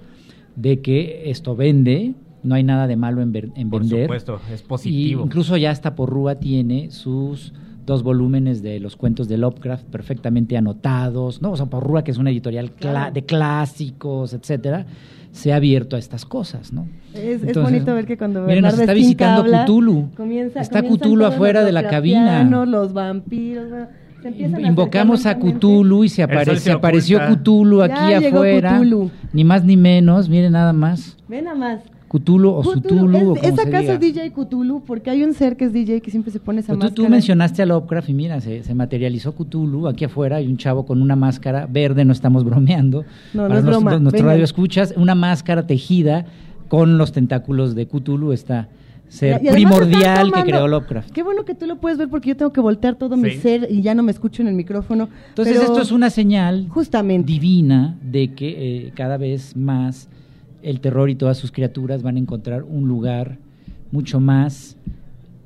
[0.57, 4.05] De que esto vende, no hay nada de malo en, ver- en Por vender.
[4.07, 5.21] supuesto, es positivo.
[5.23, 7.53] Y incluso ya hasta Porrúa tiene sus
[7.85, 11.53] dos volúmenes de los cuentos de Lovecraft perfectamente anotados, ¿no?
[11.53, 12.73] O sea, Porrúa, que es una editorial
[13.13, 14.87] de clásicos, etcétera,
[15.37, 16.89] se ha abierto a estas cosas, ¿no?
[17.15, 20.11] Es, es Entonces, bonito ver que cuando miren, nos está visitando habla, Cthulhu.
[20.17, 22.43] comienza- Está Cthulhu afuera los de la cabina.
[22.67, 23.69] Los vampiros,
[24.23, 27.19] se a Invocamos a acercar Cthulhu y se, El sol apare- se se apareció.
[27.21, 28.77] Cthulhu Ya aquí llegó afuera.
[28.79, 29.11] Cthulhu.
[29.33, 31.17] Ni más ni menos, miren nada más.
[31.29, 31.81] Ven nada más.
[32.09, 33.99] Cthulhu o Cthulhu, ¿Es, ¿es acaso.
[33.99, 34.83] DJ Cthulhu?
[34.87, 37.03] Porque hay un ser que es DJ que siempre se pone esa Pero tú, tú
[37.03, 37.11] máscara.
[37.11, 39.89] mencionaste a Lovecraft y mira, se, se materializó Cthulhu.
[39.89, 43.05] Aquí afuera hay un chavo con una máscara verde, no estamos bromeando.
[43.35, 46.27] No, no Para es nuestro- broma, Nuestro radio escuchas, una máscara tejida
[46.69, 48.69] con los tentáculos de Cthulhu, está
[49.09, 51.11] ser Y primordial que creó Lovecraft.
[51.13, 53.69] Qué bueno que tú lo puedes ver porque yo tengo que voltear todo mi ser
[53.71, 55.09] y ya no me escucho en el micrófono.
[55.29, 57.31] Entonces pero- esto es una señal Justamente.
[57.33, 60.09] divina de que eh, cada vez más
[60.63, 63.39] el terror y todas sus criaturas van a encontrar un lugar
[63.93, 64.77] mucho más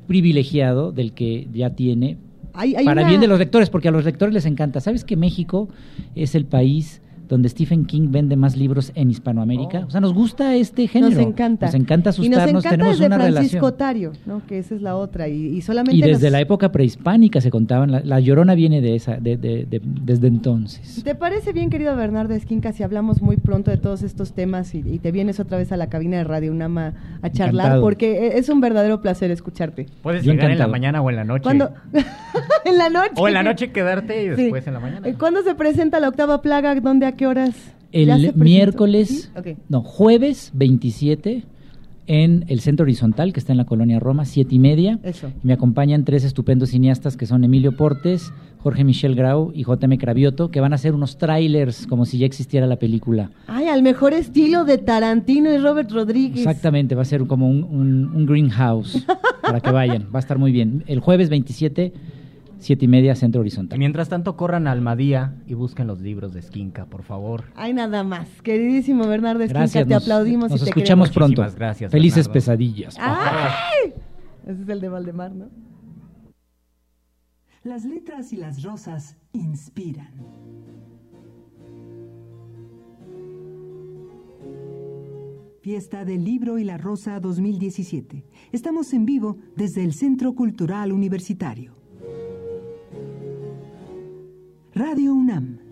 [0.07, 2.16] privilegiado del que ya tiene
[2.53, 4.81] Hay- hay para una- bien de los lectores, porque a los lectores les encanta.
[4.81, 5.69] ¿Sabes que México
[6.16, 7.00] es el país
[7.31, 9.85] donde Stephen King vende más libros en Hispanoamérica?
[9.86, 11.15] O sea, nos gusta este género.
[11.16, 11.66] Nos encanta.
[11.66, 13.65] Nos encanta y nos asustarnos, encanta tenemos desde una Francisco relación.
[13.65, 14.43] Otario, ¿no?
[14.47, 15.28] que esa es la otra.
[15.28, 18.81] Y, y solamente Y desde nos- la época prehispánica se contaban, la, la llorona viene
[18.82, 21.02] de esa, de- de- de- desde entonces.
[21.02, 24.78] ¿Te parece bien, querido Bernardo Esquinca, si hablamos muy pronto de todos estos temas y,
[24.85, 27.66] y te vienes otra vez a la cabina de Radio Unama a charlar?
[27.66, 27.82] Encantado.
[27.82, 29.86] Porque e- es un verdadero placer escucharte.
[30.02, 31.44] Puedes Yo llegar en la mañana o en la noche.
[31.44, 31.70] ¿Cuándo?
[32.65, 33.12] en la noche.
[33.16, 34.43] O en la noche quedarte y Sí.
[34.43, 35.09] después en la mañana.
[35.19, 36.74] ¿Cuándo se presenta la octava plaga?
[36.81, 37.55] ¿Dónde, a qué horas?
[37.93, 39.31] ¿Ya se El miércoles,
[39.69, 41.45] no, jueves 27
[42.07, 44.99] en el Centro Horizontal, que está en la colonia Roma, siete y media.
[45.03, 45.31] Eso.
[45.43, 50.51] Me acompañan tres estupendos cineastas que son Emilio Portes, Jorge Michel Grau y JM Cravioto,
[50.51, 53.31] que van a hacer unos trailers como si ya existiera la película.
[53.47, 56.39] Ay, al mejor estilo de Tarantino y Robert Rodríguez.
[56.39, 59.05] Exactamente, va a ser como un, un- un greenhouse
[59.43, 60.05] para que vayan.
[60.15, 60.85] Va a estar muy bien.
[60.87, 61.93] El jueves 27,
[62.61, 63.77] siete y media, Centro Horizontal.
[63.77, 67.45] Y mientras tanto, corran a Almadía y busquen los libros de Skinka, por favor.
[67.57, 68.28] Ay, nada más.
[68.43, 71.15] Queridísimo Bernardo Esquinca, Gracias, te nos- aplaudimos nos y te escuchamos queremos.
[71.35, 71.43] pronto.
[71.43, 72.32] Muchísimas gracias, Felices Bernardo.
[72.32, 72.97] pesadillas.
[73.01, 73.93] ¡Ay!
[74.47, 75.49] Ese es el de Valdemar, ¿no?
[77.65, 80.09] Las letras y las rosas inspiran.
[85.62, 88.24] Fiesta del Libro y la Rosa 2017.
[88.53, 91.74] Estamos en vivo desde el Centro Cultural Universitario.
[94.81, 95.70] Radio UNAM.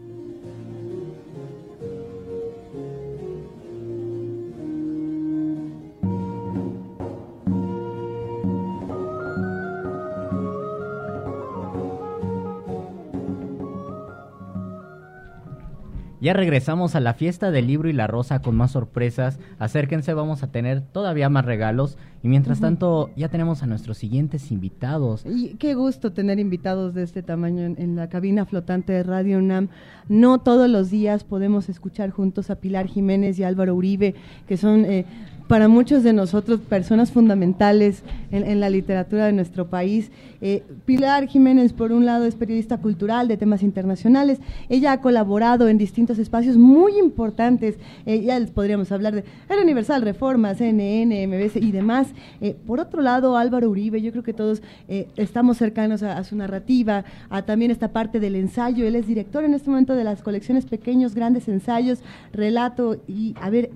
[16.29, 19.39] Ya regresamos a la fiesta del libro y la rosa con más sorpresas.
[19.59, 21.97] Acérquense, vamos a tener todavía más regalos.
[22.23, 25.25] Y mientras tanto, ya tenemos a nuestros siguientes invitados.
[25.25, 29.39] Y qué gusto tener invitados de este tamaño en, en la cabina flotante de Radio
[29.39, 29.69] UNAM.
[30.11, 34.15] No todos los días podemos escuchar juntos a Pilar Jiménez y Álvaro Uribe,
[34.47, 35.07] que son eh,
[35.49, 40.11] para muchos de nosotros personas fundamentales en, en la literatura de nuestro país.
[40.41, 44.39] Eh, Pilar Jiménez, por un lado, es periodista cultural de temas internacionales.
[44.69, 47.77] Ella ha colaborado en distintos espacios muy importantes.
[48.05, 52.09] Eh, ya les podríamos hablar de El Universal, Reforma, CNN, MBS y demás.
[52.41, 56.25] Eh, por otro lado, Álvaro Uribe, yo creo que todos eh, estamos cercanos a, a
[56.25, 58.87] su narrativa, a también esta parte del ensayo.
[58.87, 62.01] Él es director en este momento de las colecciones Pequeños, Grandes Ensayos,
[62.33, 63.71] Relato y, a ver,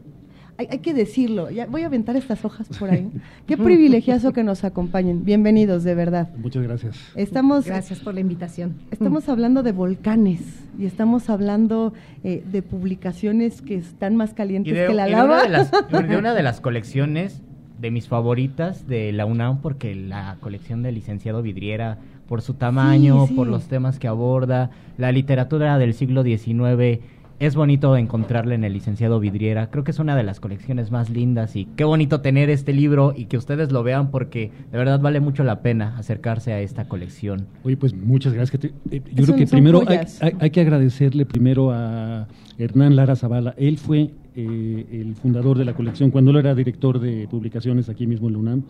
[0.58, 3.10] hay, hay que decirlo, ya voy a aventar estas hojas por ahí.
[3.46, 5.24] Qué privilegiazo que nos acompañen.
[5.24, 6.28] Bienvenidos, de verdad.
[6.36, 6.96] Muchas gracias.
[7.14, 8.74] Estamos, Gracias por la invitación.
[8.90, 10.40] Estamos hablando de volcanes
[10.78, 11.92] y estamos hablando
[12.24, 15.34] eh, de publicaciones que están más calientes de, que la y de lava.
[15.34, 15.70] una de las,
[16.08, 17.42] de una de las colecciones
[17.80, 21.98] de mis favoritas de la UNAM, porque la colección del licenciado Vidriera,
[22.28, 23.34] por su tamaño, sí.
[23.34, 27.00] por los temas que aborda, la literatura del siglo XIX,
[27.46, 29.68] es bonito encontrarla en el licenciado Vidriera.
[29.70, 33.12] Creo que es una de las colecciones más lindas y qué bonito tener este libro
[33.16, 36.84] y que ustedes lo vean porque de verdad vale mucho la pena acercarse a esta
[36.86, 37.46] colección.
[37.64, 38.50] Oye, pues muchas gracias.
[38.60, 39.98] Que te- eh, yo creo que primero hay-
[40.38, 42.28] hay que agradecerle primero a
[42.58, 43.54] Hernán Lara Zavala.
[43.56, 46.10] Él fue eh, el fundador de la colección.
[46.10, 48.62] Cuando él era director de publicaciones aquí mismo en la UNAM,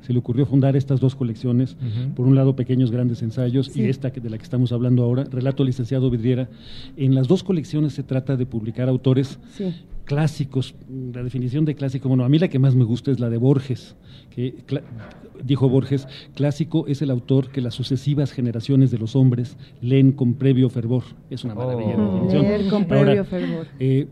[0.00, 1.76] se le ocurrió fundar estas dos colecciones.
[2.16, 3.82] Por un lado, pequeños grandes ensayos Sí.
[3.82, 6.48] y esta que- de la que estamos hablando ahora, Relato Licenciado Vidriera.
[6.96, 9.74] En las dos colecciones se trata de publicar autores Sí.
[10.04, 10.74] clásicos,
[11.14, 13.36] la definición de clásico, bueno, a mí la que más me gusta es la de
[13.36, 13.94] Borges,
[14.34, 14.54] que
[15.44, 20.34] dijo Borges, clásico es el autor que las sucesivas generaciones de los hombres leen con
[20.34, 21.02] previo fervor.
[21.30, 22.12] Es una maravilla de Oh.
[22.14, 22.42] definición.
[22.42, 23.66] Leer con previo fervor.
[23.78, 24.08] eh,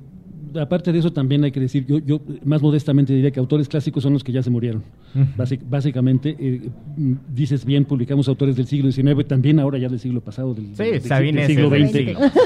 [0.60, 4.02] aparte de eso, también hay que decir, yo, yo más modestamente diría que autores clásicos
[4.02, 4.82] son los que ya se murieron.
[5.36, 6.68] Básic- básicamente, eh,
[7.34, 10.82] dices bien, publicamos autores del siglo XIX, también ahora ya del siglo pasado, del, Sí,
[10.84, 11.92] del- del Sabines siglo XX.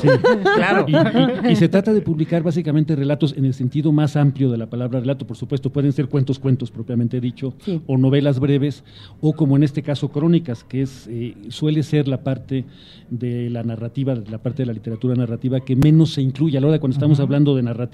[0.00, 0.08] Sí.
[0.56, 0.86] Claro.
[0.88, 4.58] Y, y- y se trata de publicar básicamente relatos en el sentido más amplio de
[4.58, 5.26] la palabra relato.
[5.26, 7.54] Por supuesto, pueden ser cuentos, cuentos propiamente dicho,
[7.86, 8.84] o novelas breves,
[9.20, 12.64] o como en este caso crónicas, que es eh, suele ser la parte
[13.10, 16.56] de la narrativa, la parte de la literatura narrativa que menos se incluye.
[16.56, 17.91] A la hora de cuando estamos hablando de narrativa,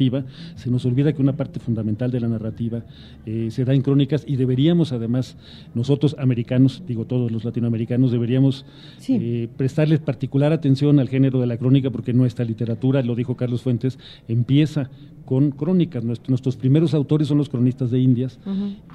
[0.54, 2.84] se nos olvida que una parte fundamental de la narrativa
[3.26, 5.36] eh, se da en crónicas y deberíamos además,
[5.74, 8.64] nosotros americanos, digo todos los latinoamericanos, deberíamos
[9.20, 13.62] eh, prestarles particular atención al género de la crónica porque nuestra literatura, lo dijo Carlos
[13.62, 13.98] Fuentes,
[14.28, 14.88] empieza
[15.24, 16.04] con crónicas.
[16.04, 18.38] Nuestro- nuestros primeros autores son los cronistas de Indias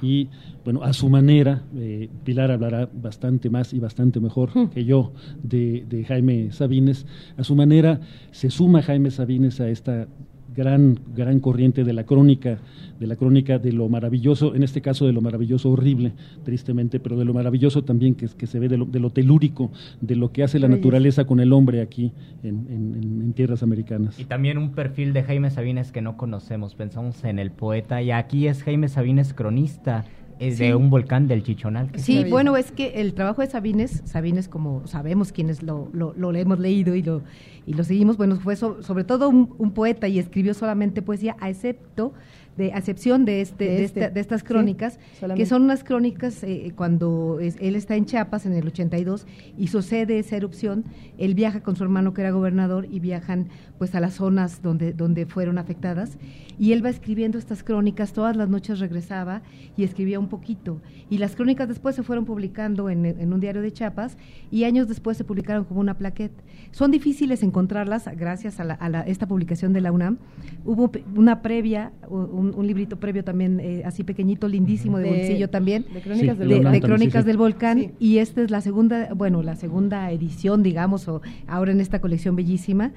[0.02, 0.28] y,
[0.64, 5.12] bueno, a su manera, eh, Pilar hablará bastante más y bastante mejor que yo
[5.42, 7.06] de, de Jaime Sabines.
[7.36, 8.00] A su manera
[8.32, 10.08] se suma Jaime Sabines a esta
[10.56, 12.58] gran gran corriente de la crónica
[13.00, 16.12] de la crónica de lo maravilloso en este caso de lo maravilloso horrible
[16.44, 19.70] tristemente pero de lo maravilloso también que, que se ve de lo, de lo telúrico
[20.00, 22.12] de lo que hace la naturaleza con el hombre aquí
[22.42, 26.16] en, en- en- en tierras americanas Y también un perfil de Jaime Sabines que no
[26.16, 26.74] conocemos.
[26.74, 30.04] Pensamos en el poeta y aquí es Jaime Sabines cronista
[30.38, 30.64] es Sí.
[30.64, 31.90] de un volcán del Chichonal.
[31.96, 36.34] Sí, bueno, es que el trabajo de Sabines, Sabines como sabemos quienes lo, lo, lo
[36.34, 37.22] hemos leído y lo,
[37.66, 41.36] y lo seguimos, bueno, fue so- sobre todo un, un poeta y escribió solamente poesía,
[41.40, 42.12] a excepto
[42.56, 45.00] de a excepción de este, De de, este, esta- de estas crónicas,
[45.34, 49.26] que son unas crónicas eh, cuando es- él está en Chiapas en el 82
[49.58, 50.84] y sucede esa erupción,
[51.18, 53.48] él viaja con su hermano que era gobernador y viajan
[53.84, 56.16] pues a las zonas donde, donde fueron afectadas
[56.58, 59.42] y él va escribiendo estas crónicas, todas las noches regresaba
[59.76, 60.80] y escribía un poquito
[61.10, 64.16] y las crónicas después se fueron publicando en, en un diario de Chiapas
[64.50, 66.32] y años después se publicaron como una plaquette.
[66.70, 70.16] Son difíciles encontrarlas gracias a, la- a la- esta publicación de la UNAM.
[70.64, 75.50] Hubo una previa, un, un librito previo también eh, así pequeñito, lindísimo, de, De- bolsillo
[75.50, 77.26] también, de Crónicas del de, Volcán de Crónicas sí, sí.
[77.26, 81.80] del Volcán y esta es la segunda, bueno, la segunda edición, digamos, o ahora en
[81.82, 82.92] esta colección bellísima.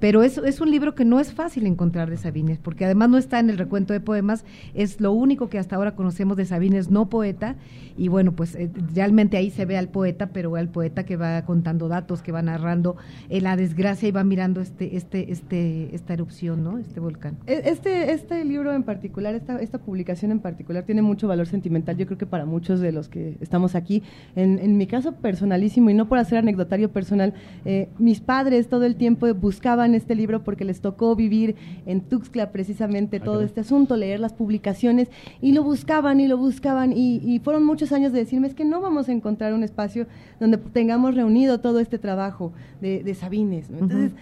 [0.00, 3.18] Pero es, es un libro que no es fácil encontrar de Sabines, porque además no
[3.18, 4.44] está en el recuento de poemas,
[4.74, 7.56] es lo único que hasta ahora conocemos de Sabines, no poeta,
[7.96, 11.42] y bueno, pues eh, realmente ahí se ve al poeta, pero al poeta que va
[11.42, 12.96] contando datos, que va narrando
[13.28, 16.78] eh, la desgracia y va mirando este, este, este, esta erupción, ¿no?
[16.78, 17.36] Este volcán.
[17.46, 21.96] E- Este, este libro en particular, esta, esta publicación en particular, tiene mucho valor sentimental,
[21.98, 24.02] yo creo que para muchos de los que estamos aquí.
[24.34, 27.34] En, en mi caso personalísimo, y no por hacer anecdotario personal,
[27.66, 31.56] eh, mis padres todo el tiempo buscaban este libro porque les tocó vivir
[31.86, 33.46] en Tuxtla precisamente todo caray.
[33.46, 35.08] este asunto, leer las publicaciones,
[35.40, 38.64] y lo buscaban y lo buscaban, y, y fueron muchos años de decirme, es que
[38.64, 40.06] no vamos a encontrar un espacio
[40.38, 43.70] donde tengamos reunido todo este trabajo de, de Sabines.
[43.70, 43.78] ¿no?
[43.78, 44.12] Entonces,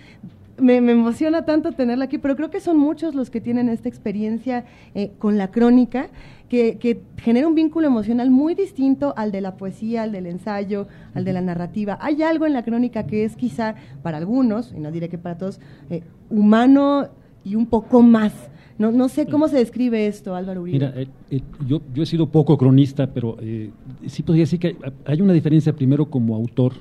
[0.60, 3.88] me, me emociona tanto tenerla aquí, pero creo que son muchos los que tienen esta
[3.88, 4.64] experiencia
[4.94, 6.08] eh, con la crónica,
[6.48, 10.86] que, que genera un vínculo emocional muy distinto al de la poesía, al del ensayo,
[11.14, 11.98] al de la narrativa.
[12.00, 15.36] Hay algo en la crónica que es quizá para algunos, y no diré que para
[15.36, 15.60] todos,
[15.90, 17.08] eh, humano
[17.44, 18.32] y un poco más.
[18.78, 20.78] No, no sé cómo se describe esto, Álvaro Uribe.
[20.78, 23.70] Mira, eh, eh, yo, yo he sido poco cronista, pero eh,
[24.06, 26.74] sí podría decir que hay una diferencia primero como autor.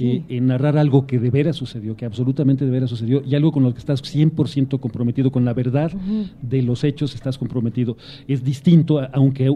[0.00, 3.52] Eh, en narrar algo que de veras sucedió, que absolutamente de veras sucedió, y algo
[3.52, 5.92] con lo que estás 100% comprometido, con la verdad
[6.42, 7.96] de los hechos estás comprometido.
[8.28, 9.50] Es distinto, a- aunque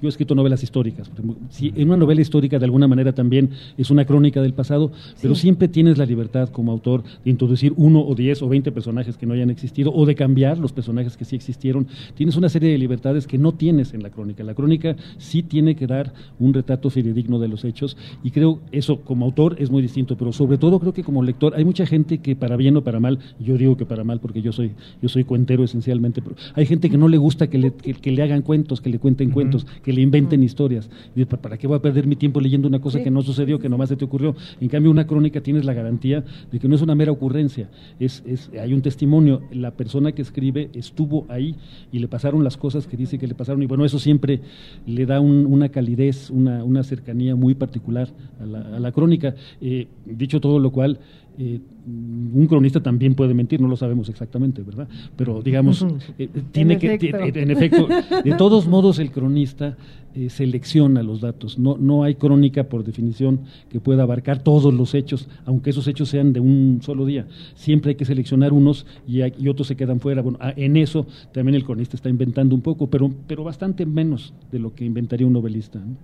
[0.00, 1.10] yo he escrito novelas históricas.
[1.50, 5.34] si en una novela histórica de alguna manera también es una crónica del pasado, pero
[5.34, 9.26] siempre tienes la libertad como autor de introducir uno o diez o veinte personajes que
[9.26, 11.86] no hayan existido, o de cambiar los personajes que sí existieron.
[12.14, 14.44] Tienes una serie de libertades que no tienes en la crónica.
[14.44, 19.00] La crónica sí tiene que dar un retrato fidedigno de los hechos, y creo eso
[19.00, 22.18] como autor es muy distinto, pero sobre todo creo que como lector hay mucha gente
[22.18, 25.08] que para bien o para mal, yo digo que para mal porque yo soy yo
[25.08, 28.22] soy cuentero esencialmente, pero hay gente que no le gusta que le, que, que le
[28.22, 30.90] hagan cuentos, que le cuenten cuentos, que le inventen historias.
[31.16, 33.04] Y dice, ¿para qué voy a perder mi tiempo leyendo una cosa Sí.
[33.04, 34.34] que no sucedió, que nomás se te ocurrió?
[34.60, 37.68] En cambio, una crónica tienes la garantía de que no es una mera ocurrencia,
[37.98, 41.54] es, es hay un testimonio, la persona que escribe estuvo ahí
[41.92, 44.40] y le pasaron las cosas que dice que le pasaron y bueno, eso siempre
[44.86, 48.08] le da un- una calidez, una, una cercanía muy particular
[48.40, 49.34] a la, a la crónica.
[49.60, 50.98] Eh, dicho todo lo cual,
[51.38, 54.88] eh, un cronista también puede mentir, no lo sabemos exactamente, ¿verdad?
[55.16, 57.38] Pero digamos, eh, eh, tiene En que, efecto.
[57.38, 57.88] en efecto,
[58.24, 59.76] de todos modos el cronista
[60.14, 61.58] eh, selecciona los datos.
[61.58, 66.08] No, no hay crónica por definición que pueda abarcar todos los hechos, aunque esos hechos
[66.08, 67.26] sean de un solo día.
[67.56, 70.22] Siempre hay que seleccionar unos y, hay- y otros se quedan fuera.
[70.22, 74.32] Bueno, ah, en eso también el cronista está inventando un poco, pero, pero bastante menos
[74.52, 75.80] de lo que inventaría un novelista.
[75.80, 75.96] ¿no?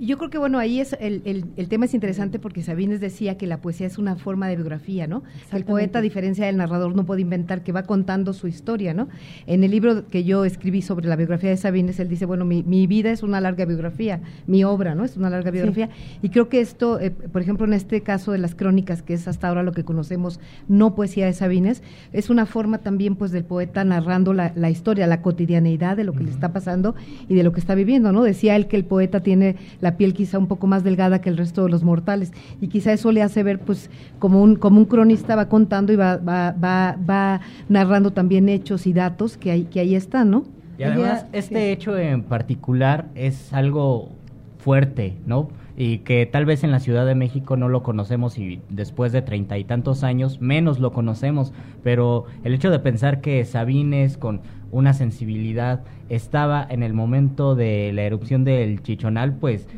[0.00, 3.00] Y Yo creo que bueno, ahí es el, el, el tema es interesante porque Sabines
[3.00, 5.22] decía que la poesía es una forma de biografía, ¿no?
[5.52, 9.08] El poeta, a diferencia del narrador, no puede inventar, que va contando su historia, ¿no?
[9.46, 12.62] En el libro que yo escribí sobre la biografía de Sabines, él dice, bueno, mi,
[12.62, 15.04] mi vida es una larga biografía, mi obra, ¿no?
[15.04, 15.90] Es una larga biografía.
[16.22, 19.28] Y creo que esto, eh, por ejemplo, en este caso de las crónicas, que es
[19.28, 21.82] hasta ahora lo que conocemos, no poesía de Sabines,
[22.14, 26.14] es una forma también pues del poeta narrando la, la historia, la cotidianeidad de lo
[26.14, 26.94] que le está pasando
[27.28, 28.22] y de lo que está viviendo, ¿no?
[28.22, 31.36] Decía él que el poeta tiene la piel quizá un poco más delgada que el
[31.36, 34.84] resto de los mortales y quizá eso le hace ver pues como un como un
[34.84, 39.64] cronista va contando y va va va, va narrando también hechos y datos que ahí
[39.64, 40.44] que ahí están, ¿no?
[40.78, 44.12] Y además, este hecho en particular es algo
[44.58, 45.50] fuerte, ¿no?
[45.82, 49.22] Y que tal vez en la Ciudad de México no lo conocemos y después de
[49.22, 54.42] treinta y tantos años menos lo conocemos, pero el hecho de pensar que Sabines con
[54.72, 59.68] una sensibilidad estaba en el momento de la erupción del Chichonal, pues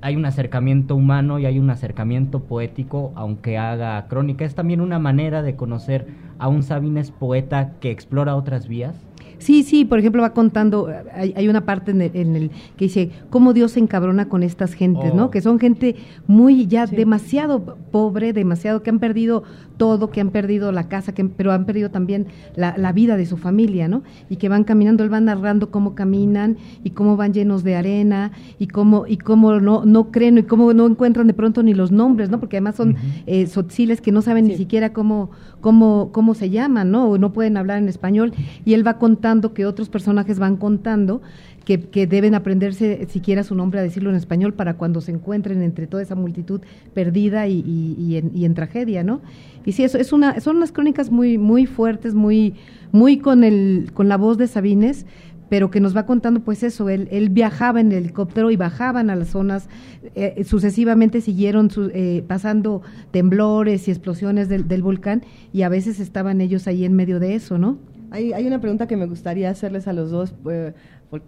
[0.00, 4.46] hay un acercamiento humano y hay un acercamiento poético, aunque haga crónica.
[4.46, 6.06] Es también una manera de conocer
[6.38, 9.06] a un Sabines poeta que explora otras vías.
[9.42, 12.84] Sí, sí, por ejemplo, va contando, hay, hay una parte en el, en el que
[12.84, 15.16] dice cómo Dios se encabrona con estas gentes, Oh.
[15.16, 15.30] ¿no?
[15.30, 15.96] Que son gente
[16.28, 19.42] muy ya demasiado pobre, demasiado, que han perdido
[19.78, 23.26] todo, que han perdido la casa, que, pero han perdido también la, la vida de
[23.26, 24.02] su familia, ¿no?
[24.30, 28.30] Y que van caminando, él va narrando cómo caminan y cómo van llenos de arena
[28.60, 31.90] y cómo, y cómo no, no creen y cómo no encuentran de pronto ni los
[31.90, 32.38] nombres, ¿no?
[32.38, 32.94] Porque además son
[33.26, 37.08] eh, sotziles que no saben ni siquiera cómo, cómo, cómo se llaman, ¿no?
[37.08, 38.32] O no pueden hablar en español.
[38.64, 41.22] Y él va contando que otros personajes van contando
[41.64, 45.62] que, que deben aprenderse siquiera su nombre a decirlo en español para cuando se encuentren
[45.62, 46.60] entre toda esa multitud
[46.92, 49.20] perdida y, en, y en tragedia, ¿no?
[49.64, 52.54] Y sí, eso es una, son unas crónicas muy, muy fuertes, muy,
[52.90, 55.06] muy con el, con la voz de Sabines,
[55.48, 59.10] pero que nos va contando pues eso, él, él viajaba en el helicóptero y bajaban
[59.10, 59.68] a las zonas,
[60.14, 62.80] eh, sucesivamente siguieron su- eh, pasando
[63.10, 65.22] temblores y explosiones del, del volcán
[65.52, 67.76] y a veces estaban ellos ahí en medio de eso, ¿no?
[68.12, 70.34] Hay, hay una pregunta que me gustaría hacerles a los dos.
[70.50, 70.72] eh,
[71.10, 71.22] por,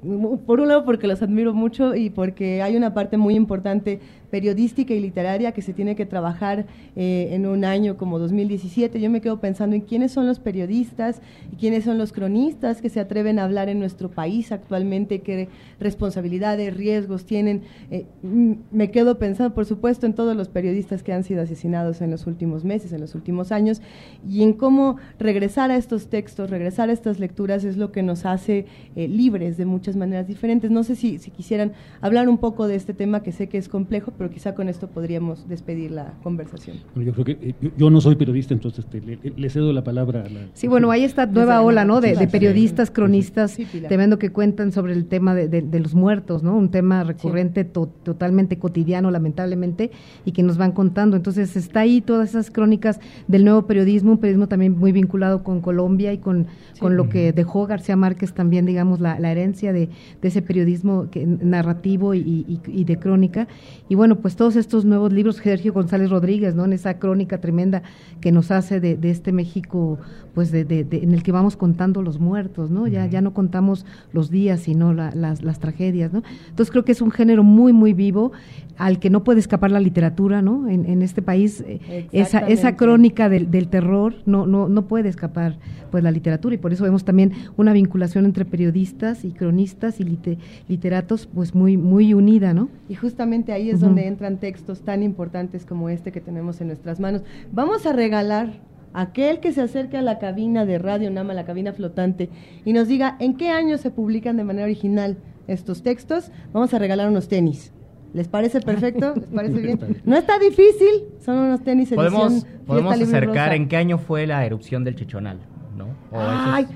[0.46, 4.00] por un lado, porque los admiro mucho y porque hay una parte muy importante
[4.34, 6.66] periodística y literaria que se tiene que trabajar
[6.96, 9.00] eh, en un año como 2017.
[9.00, 12.88] Yo me quedo pensando en quiénes son los periodistas y quiénes son los cronistas que
[12.88, 15.46] se atreven a hablar en nuestro país actualmente, qué
[15.78, 17.62] responsabilidades, riesgos tienen.
[17.92, 22.00] Eh, mm, me quedo pensando, por supuesto, en todos los periodistas que han sido asesinados
[22.00, 23.82] en los últimos meses, en los últimos años,
[24.28, 28.26] y en cómo regresar a estos textos, regresar a estas lecturas es lo que nos
[28.26, 28.66] hace
[28.96, 30.72] eh, libres de muchas maneras diferentes.
[30.72, 31.70] No sé si, si quisieran
[32.00, 35.48] hablar un poco de este tema que sé que es complejo, quizá con esto podríamos
[35.48, 36.76] despedir la conversation.
[36.94, 39.72] Bueno, yo creo que eh, yo, yo no soy periodista, entonces este, le, le cedo
[39.72, 40.40] la palabra a la...
[40.54, 42.00] Sí, bueno, hay esta nueva ola, ¿no?
[42.00, 46.42] De, periodistas, cronistas, Sí, tremendo que cuentan sobre el tema de, de- de los muertos,
[46.42, 46.56] ¿no?
[46.56, 49.90] Un tema recurrente, to- totalmente cotidiano, lamentablemente,
[50.24, 51.16] y que nos van contando.
[51.16, 55.60] Entonces, está ahí todas esas crónicas del nuevo periodismo, un periodismo también muy vinculado con
[55.60, 56.46] Colombia y con,
[56.80, 59.88] con lo que dejó García Márquez también, digamos, la, la herencia de,
[60.20, 63.48] de ese periodismo que, narrativo y, y- y de crónica.
[63.88, 66.64] Y bueno, pues todos estos nuevos libros, Sergio González Rodríguez, ¿no?
[66.64, 67.82] En esa crónica tremenda
[68.20, 69.98] que nos hace de, de este México,
[70.34, 72.86] pues de, de- de- en el que vamos contando los muertos, ¿no?
[72.86, 76.22] Ya, ya no contamos los días, sino la- las, las tragedias, ¿no?
[76.48, 78.32] Entonces creo que es un género muy, muy vivo
[78.76, 80.68] al que no puede escapar la literatura, ¿no?
[80.68, 81.80] En, en este país, eh,
[82.12, 85.56] esa, esa crónica del, del terror no, no, no puede escapar
[85.92, 90.04] pues la literatura y por eso vemos también una vinculación entre periodistas y cronistas y
[90.04, 90.38] lite-
[90.68, 92.68] literatos pues muy, muy unida, ¿no?
[92.88, 97.00] Y justamente ahí es donde entran textos tan importantes como este que tenemos en nuestras
[97.00, 97.22] manos.
[97.52, 98.60] Vamos a regalar
[98.92, 102.30] a aquel que se acerque a la cabina de Radio Nama, la cabina flotante,
[102.64, 105.16] y nos diga en qué año se publican de manera original
[105.48, 106.30] estos textos.
[106.52, 107.72] Vamos a regalar unos tenis.
[108.12, 109.14] ¿Les parece perfecto?
[109.16, 109.80] ¿Les parece bien?
[110.04, 113.54] No está difícil, son unos tenis edición Podemos, podemos acercar Rosa.
[113.56, 115.38] en qué año fue la erupción del Chichonal,
[115.76, 115.86] ¿no?
[116.12, 116.20] O
[116.60, 116.66] es-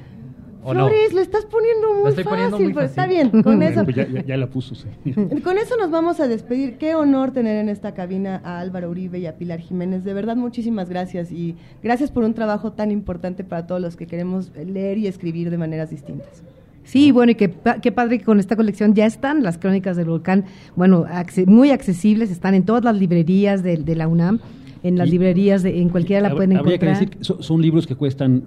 [0.75, 0.87] No.
[0.89, 2.91] Flores, lo estás poniendo muy fácil, poniendo muy pero fácil.
[2.91, 3.85] está bien, con eso.
[3.85, 4.87] Pues ya, ya- ya la puso, sí.
[5.45, 6.77] Con eso nos vamos a despedir.
[6.79, 10.05] Qué honor tener en esta cabina a Álvaro Uribe y a Pilar Jiménez.
[10.05, 14.07] De verdad, muchísimas gracias y gracias por un trabajo tan importante para todos los que
[14.07, 16.43] queremos leer y escribir de maneras distintas.
[16.85, 19.97] Sí, bueno, y qué, pa- qué padre que con esta colección ya están las crónicas
[19.97, 21.05] del volcán, bueno,
[21.47, 24.41] muy accesibles, están en todas las librerías de, de la UNAM.
[24.83, 26.99] en las librerías, de, en cualquiera la pueden Habría encontrar.
[26.99, 28.43] que decir que son, son libros que cuestan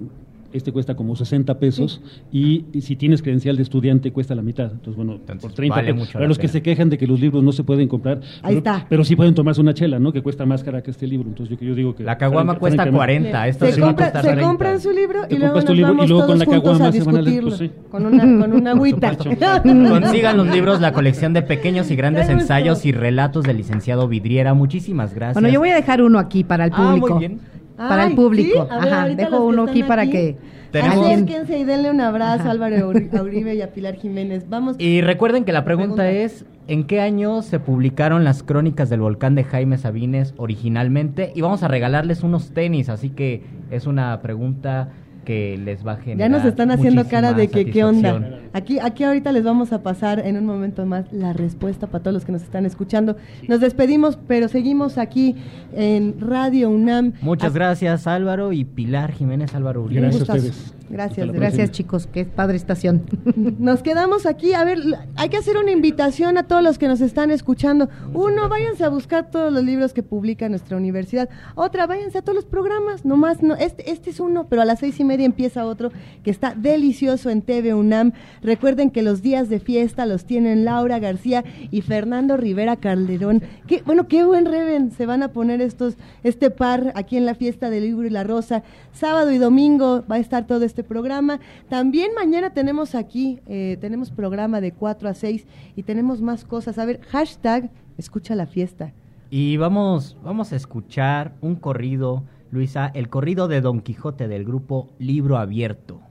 [0.53, 2.01] este cuesta como 60 pesos
[2.31, 4.71] y, y si tienes credencial de estudiante cuesta la mitad.
[4.71, 5.99] Entonces, bueno, por 30 vale pesos.
[5.99, 8.55] mucho Para los que se quejan de que los libros no se pueden comprar, Ahí
[8.55, 8.85] pero, está.
[8.89, 10.11] pero sí pueden tomarse una chela, ¿no?
[10.11, 11.27] Que cuesta más cara que este libro.
[11.29, 12.03] Entonces, yo, yo digo que...
[12.03, 14.41] La caguama cuesta francamente- 40, esto se, a compra- se 30.
[14.47, 17.15] compran su libro y luego nos libro y vamos luego con la caguama se van
[17.15, 17.71] a- discutirlo pues sí.
[17.89, 19.15] con una con una agüita.
[19.17, 24.53] Consigan los libros, la colección de pequeños y grandes ensayos y relatos del licenciado Vidriera.
[24.53, 25.35] Muchísimas gracias.
[25.35, 27.19] Bueno, yo voy a dejar uno aquí para el Ah, muy público.
[27.19, 27.39] bien.
[27.77, 28.63] Para Ay, el público.
[28.65, 28.67] ¿sí?
[28.73, 30.11] A ver, Ajá, dejo uno aquí para aquí.
[30.11, 30.37] que
[30.71, 32.89] Tenemos- Acérquense y denle un abrazo a Álvaro
[33.23, 34.45] Uribe y a Pilar Jiménez.
[34.49, 34.75] Vamos.
[34.79, 39.35] Y recuerden que la pregunta, es, ¿en qué año se publicaron las crónicas del volcán
[39.35, 41.33] de Jaime Sabines originalmente?
[41.35, 44.89] Y vamos a regalarles unos tenis, así que es una pregunta
[45.23, 48.39] que les va a generar Ya nos están haciendo cara de que qué onda.
[48.53, 52.13] Aquí, aquí ahorita les vamos a pasar en un momento más la respuesta para todos
[52.13, 53.15] los que nos están escuchando.
[53.47, 55.35] Nos despedimos, pero seguimos aquí
[55.73, 57.13] en Radio UNAM.
[57.21, 60.07] Muchas gracias Álvaro y Pilar Jiménez Álvaro Uribe.
[60.07, 60.80] Un gustazo.
[60.91, 62.07] Gracias, Gracias, chicos.
[62.11, 63.03] Qué padre estación.
[63.59, 64.53] Nos quedamos aquí.
[64.53, 64.79] A ver,
[65.15, 67.89] hay que hacer una invitación a todos los que nos están escuchando.
[68.13, 71.29] Uno, váyanse a buscar todos los libros que publica nuestra universidad.
[71.55, 73.05] Otra, váyanse a todos los programas.
[73.05, 75.91] Nomás, no, este, este es uno, pero a las seis y media empieza otro
[76.23, 78.11] que está delicioso en TV UNAM.
[78.41, 83.43] Recuerden que los días de fiesta los tienen Laura García y Fernando Rivera Calderón.
[83.65, 87.35] Qué, bueno, qué buen reven se van a poner estos, este par aquí en la
[87.35, 88.63] fiesta del libro y la rosa.
[88.91, 91.39] Sábado y domingo va a estar todo este programa.
[91.69, 95.45] También mañana tenemos aquí, eh, tenemos programa de 4 a 6
[95.75, 96.77] y tenemos más cosas.
[96.77, 98.93] A ver, hashtag escucha la fiesta.
[99.29, 104.89] Y vamos, vamos a escuchar un corrido, Luisa, el corrido de Don Quijote del grupo
[104.99, 106.01] Libro Abierto.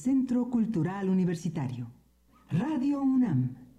[0.00, 1.92] Centro Cultural Universitario.
[2.48, 3.69] Radio UNAM.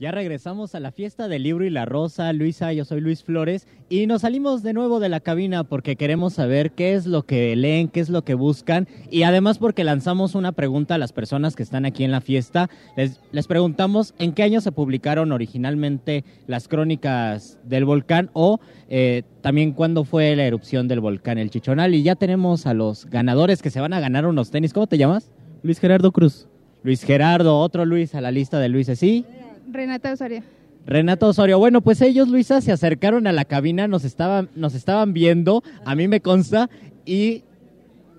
[0.00, 2.32] Ya regresamos a la fiesta del libro y la rosa.
[2.32, 6.32] Luisa, yo soy Luis Flores y nos salimos de nuevo de la cabina porque queremos
[6.32, 10.34] saber qué es lo que leen, qué es lo que buscan y además porque lanzamos
[10.34, 12.70] una pregunta a las personas que están aquí en la fiesta.
[12.96, 18.58] Les, les preguntamos en qué año se publicaron originalmente las crónicas del volcán o
[18.88, 21.94] eh, también cuándo fue la erupción del volcán El Chichonal.
[21.94, 24.72] Y ya tenemos a los ganadores que se van a ganar unos tenis.
[24.72, 25.30] ¿Cómo te llamas?
[25.62, 26.46] Luis Gerardo Cruz.
[26.82, 29.26] Luis Gerardo, otro Luis a la lista de Luises, ¿sí?
[29.72, 30.42] Renata Osorio.
[30.86, 31.58] Renata Osorio.
[31.58, 35.94] Bueno, pues ellos, Luisa, se acercaron a la cabina, nos estaban, nos estaban viendo, a
[35.94, 36.70] mí me consta,
[37.04, 37.44] y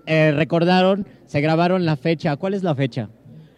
[0.06, 2.36] eh, recordaron, se grabaron la fecha.
[2.36, 3.08] ¿Cuál es la fecha?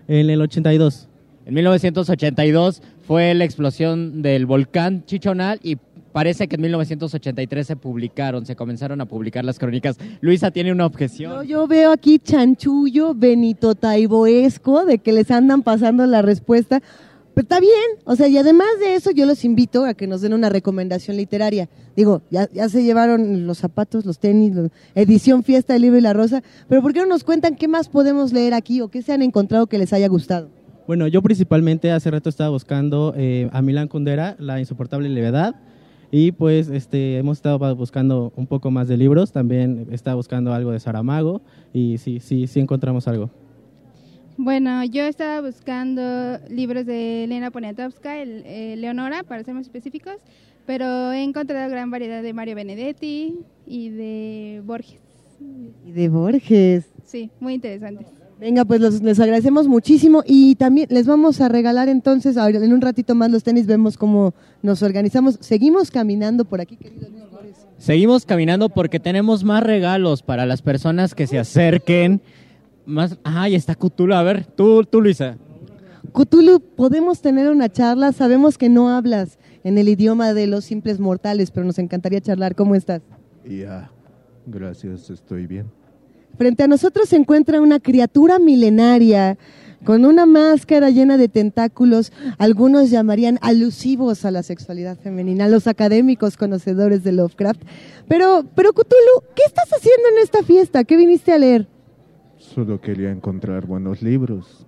[0.09, 1.09] En el 82.
[1.47, 5.77] En 1982 fue la explosión del volcán Chichonal y
[6.13, 9.99] parece que en 1983 se publicaron, se comenzaron a publicar las crónicas.
[10.21, 11.33] Luisa tiene una objeción.
[11.33, 16.81] Yo, yo veo aquí chanchullo Benito Taiboesco de que les andan pasando la respuesta.
[17.35, 17.73] Pero está bien,
[18.05, 21.17] o sea, y además de eso yo los invito a que nos den una recomendación
[21.17, 21.69] literaria.
[21.97, 26.01] Digo, ya, ya se llevaron los zapatos, los tenis, la edición Fiesta del Libro y
[26.01, 29.03] la Rosa, pero ¿por qué no nos cuentan qué más podemos leer aquí o qué
[29.03, 30.49] se han encontrado que les haya gustado?
[30.87, 35.57] Bueno, yo principalmente hace rato estaba buscando eh, a Milán Kundera, La insoportable levedad,
[36.13, 40.71] y pues este, hemos estado buscando un poco más de libros, también estaba buscando algo
[40.71, 41.43] de Saramago,
[41.73, 43.31] y sí, sí, sí encontramos algo.
[44.37, 50.17] Bueno, yo estaba buscando libros de Elena Poniatowska, el, eh, Leonora, para ser más específicos,
[50.67, 53.37] pero he encontrado gran variedad de Mario Benedetti
[53.67, 55.01] y de Borges.
[55.87, 56.87] Y de Borges.
[57.05, 58.07] Sí, muy interesantes.
[58.41, 62.73] Venga, pues los- les agradecemos muchísimo y también les vamos a regalar entonces, ahora en
[62.73, 65.39] un ratito más los tenis, vemos cómo nos organizamos.
[65.41, 67.09] Seguimos caminando por aquí, queridos.
[67.79, 72.21] Seguimos caminando porque tenemos más regalos para las personas que se acerquen.
[72.87, 74.15] Más, ay, está Cthulhu.
[74.15, 75.37] A ver, tú, tú Luisa.
[76.13, 81.01] Cthulhu, podemos tener una charla, sabemos que no hablas en el idioma de los simples
[81.01, 82.55] mortales, pero nos encantaría charlar.
[82.55, 83.03] ¿Cómo estás?
[83.45, 83.91] Ya,
[84.47, 85.67] gracias, estoy bien.
[86.37, 89.39] Frente a nosotros se encuentra una criatura milenaria
[89.85, 96.37] con una máscara llena de tentáculos, algunos llamarían alusivos a la sexualidad femenina, los académicos
[96.37, 97.61] conocedores de Lovecraft.
[98.09, 100.85] Pero, pero Cthulhu, ¿qué estás haciendo en esta fiesta?
[100.85, 101.69] ¿Qué viniste a leer?
[102.55, 104.67] Solo quería encontrar buenos libros.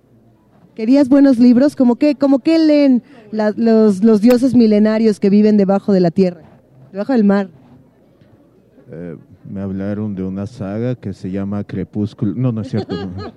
[0.75, 1.75] ¿Querías buenos libros?
[1.75, 3.01] ¿Cómo qué, como qué leen
[3.31, 6.41] la- los, los dioses milenarios que viven debajo de la tierra,
[6.91, 7.49] debajo del mar?
[8.91, 9.15] Eh,
[9.49, 12.33] me hablaron de una saga que se llama Crepúsculo.
[12.35, 12.95] No, no es cierto.
[12.95, 13.11] no.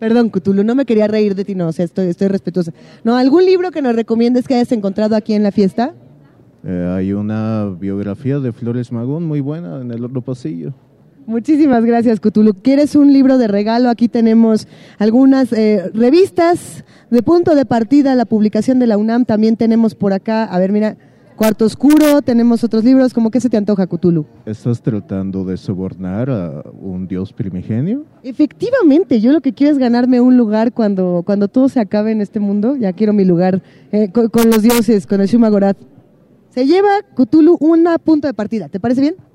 [0.00, 2.72] Perdón, Cthulhu, no me quería reír de ti, no, o sea, estoy, estoy respetuosa.
[3.02, 5.92] No, ¿algún libro que nos recomiendes que hayas encontrado aquí en la fiesta?
[6.64, 10.72] Eh, hay una biografía de Flores Magón muy buena en el otro pasillo.
[11.28, 12.54] Muchísimas gracias, Cthulhu.
[12.54, 13.90] ¿Quieres un libro de regalo?
[13.90, 14.66] Aquí tenemos
[14.98, 19.26] algunas eh, revistas de punto de partida, la publicación de la UNAM.
[19.26, 20.96] También tenemos por acá, a ver, mira,
[21.36, 23.12] Cuarto Oscuro, tenemos otros libros.
[23.12, 24.24] ¿Cómo que se te antoja, Cthulhu?
[24.46, 28.06] ¿Estás tratando de sobornar a un dios primigenio?
[28.22, 32.22] Efectivamente, yo lo que quiero es ganarme un lugar cuando, cuando todo se acabe en
[32.22, 32.74] este mundo.
[32.74, 35.76] Ya quiero mi lugar eh, con, con los dioses, con el Shumagorath.
[36.48, 38.70] Se lleva Cthulhu una punto de partida.
[38.70, 39.27] ¿Te parece bien?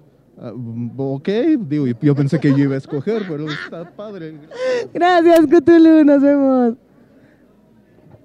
[0.46, 0.52] Ah,
[0.98, 4.34] ok, digo, yo pensé que yo iba a escoger, pero está padre.
[4.94, 6.04] Gracias, Cthulhu.
[6.04, 6.74] Nos vemos.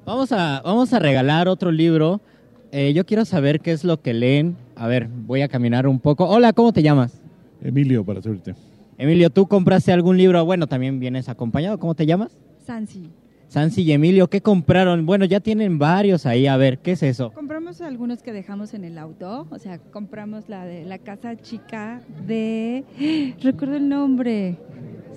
[0.05, 2.21] Vamos a, vamos a regalar otro libro.
[2.73, 4.57] Eh, yo quiero saber qué es lo que leen.
[4.75, 6.29] A ver, voy a caminar un poco.
[6.29, 7.23] Hola, ¿cómo te llamas?
[7.63, 8.57] Emilio, para servirte.
[8.99, 10.45] Emilio, ¿tú compraste algún libro?
[10.45, 11.79] Bueno, también vienes acompañado.
[11.79, 12.37] ¿Cómo te llamas?
[12.67, 13.11] Sansi.
[13.49, 15.07] Sansi y Emilio, ¿qué compraron?
[15.07, 16.47] Bueno, ya tienen varios ahí.
[16.47, 17.33] A ver, ¿qué es eso?
[17.33, 22.03] Compramos algunos que dejamos en el auto, o sea, compramos la de la casa chica
[22.27, 22.85] de
[23.43, 24.59] recuerdo el nombre,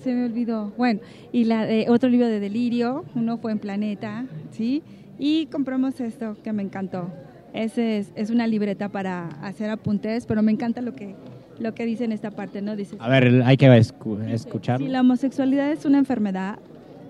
[0.01, 0.71] se me olvidó.
[0.77, 1.01] Bueno,
[1.33, 4.81] y la de otro libro de Delirio, uno fue en Planeta, ¿sí?
[5.19, 7.09] Y compramos esto que me encantó.
[7.53, 11.15] Ese es, es una libreta para hacer apuntes, pero me encanta lo que
[11.59, 12.75] lo que dice en esta parte, ¿no?
[12.75, 14.83] Dice A ver, hay que escu- escucharlo.
[14.87, 16.57] si la homosexualidad es una enfermedad,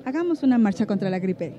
[0.06, 1.54] hagamos una marcha contra la gripe.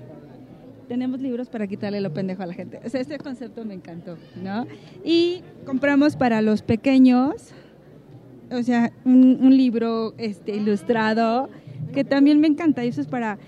[0.88, 2.80] Tenemos libros para quitarle lo pendejo a la gente.
[2.84, 4.66] O sea, este concepto me encantó, ¿no?
[5.04, 7.52] Y compramos para los pequeños,
[8.50, 11.48] o sea, un, un libro este, ilustrado
[11.94, 12.84] que también me encanta.
[12.84, 13.38] Y eso es para,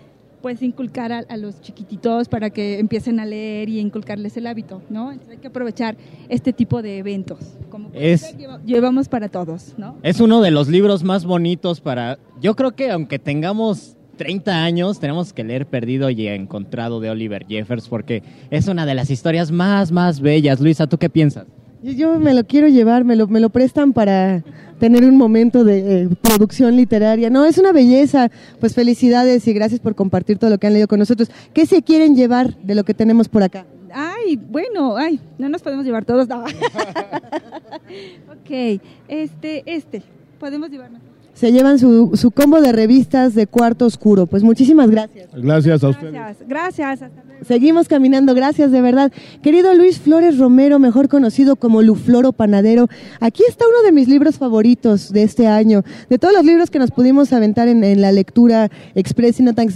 [0.40, 4.80] pues, inculcar a, a los chiquititos para que empiecen a leer y inculcarles el hábito,
[4.88, 5.10] ¿no?
[5.12, 5.96] Entonces hay que aprovechar
[6.30, 7.58] este tipo de eventos.
[7.68, 9.96] Como Es- lleva- llevamos para todos, ¿no?
[10.02, 12.18] Es uno de los libros más bonitos para...
[12.40, 17.46] Yo creo que aunque tengamos 30 años, tenemos que leer Perdido y Encontrado de Oliver
[17.46, 20.60] Jeffers porque es una de las historias más, más bellas.
[20.60, 21.46] Luisa, ¿tú qué piensas?
[21.82, 24.42] Yo, yo me lo quiero llevar, me lo, me lo prestan para
[24.78, 27.30] tener un momento de eh, producción literaria.
[27.30, 28.30] No, es una belleza.
[28.60, 31.30] Pues felicidades y gracias por compartir todo lo que han leído con nosotros.
[31.52, 33.66] ¿Qué se quieren llevar de lo que tenemos por acá?
[33.92, 36.28] Ay, bueno, ay, no nos podemos llevar todos.
[36.28, 36.44] No.
[38.32, 40.02] ok, este, este,
[40.40, 41.13] podemos llevarnos.
[41.35, 44.27] Se llevan su, su combo de revistas de cuarto oscuro.
[44.27, 45.28] Pues muchísimas gracias.
[45.35, 46.12] Gracias a ustedes.
[46.12, 47.11] Gracias, gracias.
[47.47, 49.12] Seguimos caminando, gracias de verdad.
[49.43, 52.89] Querido Luis Flores Romero, mejor conocido como Lufloro Panadero,
[53.20, 55.82] aquí está uno de mis libros favoritos de este año.
[56.09, 59.55] De todos los libros que nos pudimos aventar en, en la lectura express y no
[59.55, 59.69] tan,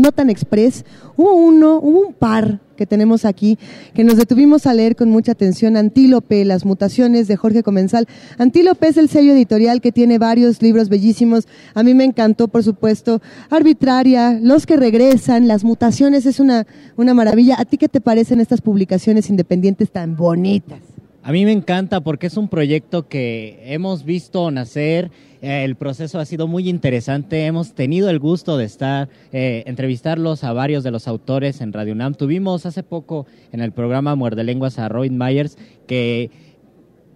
[0.00, 0.84] no tan express,
[1.16, 3.58] hubo uno, hubo un par que tenemos aquí,
[3.92, 8.08] que nos detuvimos a leer con mucha atención, Antílope, Las mutaciones de Jorge Comensal.
[8.38, 11.46] Antílope es el sello editorial que tiene varios libros bellísimos.
[11.74, 13.20] A mí me encantó, por supuesto,
[13.50, 16.66] Arbitraria, Los que regresan, Las mutaciones, es una,
[16.96, 17.56] una maravilla.
[17.58, 20.80] ¿A ti qué te parecen estas publicaciones independientes tan bonitas?
[21.22, 25.10] A mí me encanta porque es un proyecto que hemos visto nacer.
[25.42, 27.44] eh, el proceso ha sido muy interesante.
[27.44, 31.92] Hemos tenido el gusto de estar, eh, entrevistarlos a varios de los autores en Radio
[31.92, 32.14] UNAM.
[32.14, 36.30] Tuvimos hace poco en el programa Muerde Lenguas a Robin Myers que,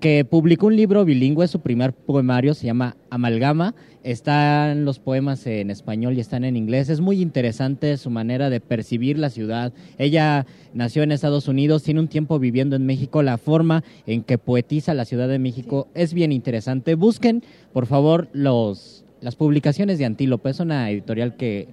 [0.00, 3.74] que publicó un libro bilingüe, su primer poemario se llama Amalgama.
[4.02, 6.90] Están los poemas en español y están en inglés.
[6.90, 9.72] Es muy interesante su manera de percibir la ciudad.
[9.96, 10.44] Ella
[10.74, 13.22] nació en Estados Unidos, tiene un tiempo viviendo en México.
[13.22, 16.96] La forma en que poetiza la Ciudad de México es bien interesante.
[16.96, 17.42] Busquen,
[17.72, 20.50] por favor, los, las publicaciones de Antílope.
[20.50, 21.68] Es una editorial que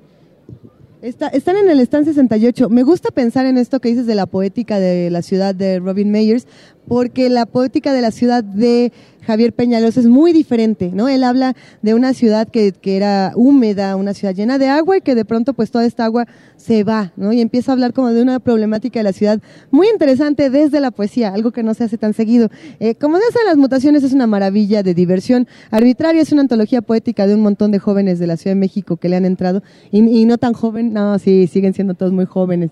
[1.01, 2.69] Está- están en el stand 68.
[2.69, 6.11] Me gusta pensar en esto que dices de la poética de la ciudad de Robin
[6.11, 6.45] Meyers,
[6.87, 8.93] porque la poética de la ciudad de
[9.31, 11.07] Javier Peñalosa es muy diferente, ¿no?
[11.07, 15.01] Él habla de una ciudad que, que era húmeda, una ciudad llena de agua y
[15.01, 16.27] que de pronto pues toda esta agua
[16.57, 17.31] se va, ¿no?
[17.31, 19.39] Y empieza a hablar como de una problemática de la ciudad
[19.69, 22.49] muy interesante desde la poesía, algo que no se hace tan seguido.
[22.81, 25.47] Eh, como de esas las mutaciones es una maravilla de diversión.
[25.69, 28.97] Arbitraria es una antología poética de un montón de jóvenes de la Ciudad de México
[28.97, 32.25] que le han entrado y, y no tan joven, no, sí, siguen siendo todos muy
[32.25, 32.71] jóvenes.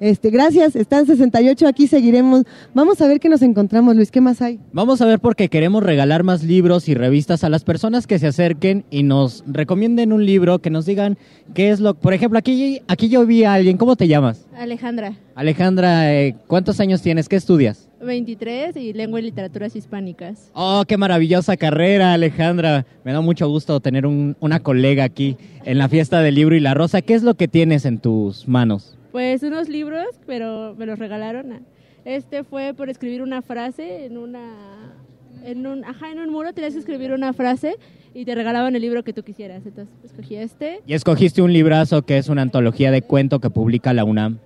[0.00, 2.44] Este, gracias, están 68, aquí seguiremos.
[2.72, 4.58] Vamos a ver qué nos encontramos, Luis, ¿qué más hay?
[4.72, 8.26] Vamos a ver porque queremos regalar más libros y revistas a las personas que se
[8.28, 11.18] acerquen y nos recomienden un libro, que nos digan
[11.52, 11.92] qué es lo...
[11.92, 14.46] Por ejemplo, aquí, aquí yo vi a alguien, ¿cómo te llamas?
[14.56, 17.28] Alejandra, Alejandra, eh, ¿cuántos años tienes?
[17.28, 17.86] ¿Qué estudias?
[18.02, 20.50] 23 y lengua y literaturas hispánicas.
[20.54, 22.86] Oh, qué maravillosa carrera, Alejandra.
[23.04, 25.36] Me da mucho gusto tener un- una colega aquí
[25.66, 27.02] en la fiesta del libro y la rosa.
[27.02, 28.96] ¿Qué es lo que tienes en tus manos?
[29.12, 31.66] Pues unos libros, pero me los regalaron.
[32.04, 34.54] Este fue por escribir una frase en una
[35.44, 37.76] en un ajá, en un muro tenías que escribir una frase
[38.14, 39.64] y te regalaban el libro que tú quisieras.
[39.66, 40.80] Entonces, escogí este.
[40.86, 44.38] Y escogiste un librazo que es una antología de cuento que publica la UNAM.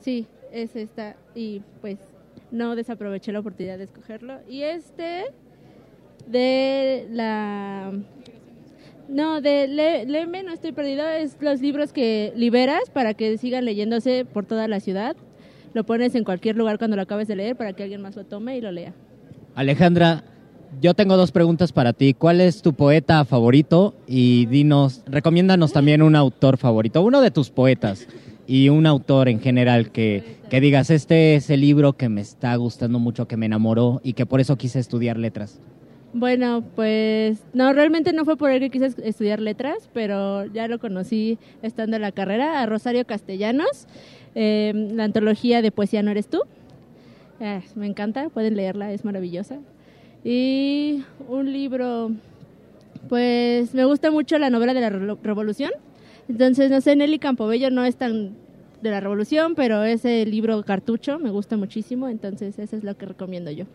[0.00, 1.98] Sí, es esta y pues
[2.50, 4.38] no desaproveché la oportunidad de escogerlo.
[4.48, 5.24] Y este
[6.26, 7.92] de la
[9.08, 13.64] no, de Le- Léeme, no estoy perdido, es los libros que liberas para que sigan
[13.64, 15.16] leyéndose por toda la ciudad.
[15.74, 18.24] Lo pones en cualquier lugar cuando lo acabes de leer para que alguien más lo
[18.24, 18.92] tome y lo lea.
[19.54, 20.24] Alejandra,
[20.80, 22.14] yo tengo dos preguntas para ti.
[22.14, 23.94] ¿Cuál es tu poeta favorito?
[24.06, 28.06] Y dinos, recomiéndanos también un autor favorito, uno de tus poetas
[28.46, 32.54] y un autor en general que, que digas, este es el libro que me está
[32.56, 35.58] gustando mucho, que me enamoró y que por eso quise estudiar letras.
[36.12, 40.66] Bueno, pues no, realmente no fue por él que quise es- estudiar letras, pero ya
[40.66, 43.86] lo conocí estando en la carrera, a Rosario Castellanos,
[44.34, 46.40] eh, la antología de Poesía No Eres Tú.
[47.40, 49.58] Eh, me encanta, pueden leerla, es maravillosa.
[50.24, 52.10] Y un libro,
[53.10, 55.70] pues me gusta mucho la novela de la Revolución.
[56.28, 58.30] Entonces, no sé, Nelly Campobello no es tan
[58.80, 63.06] de la Revolución, pero ese libro cartucho me gusta muchísimo, entonces eso es lo que
[63.06, 63.66] recomiendo yo.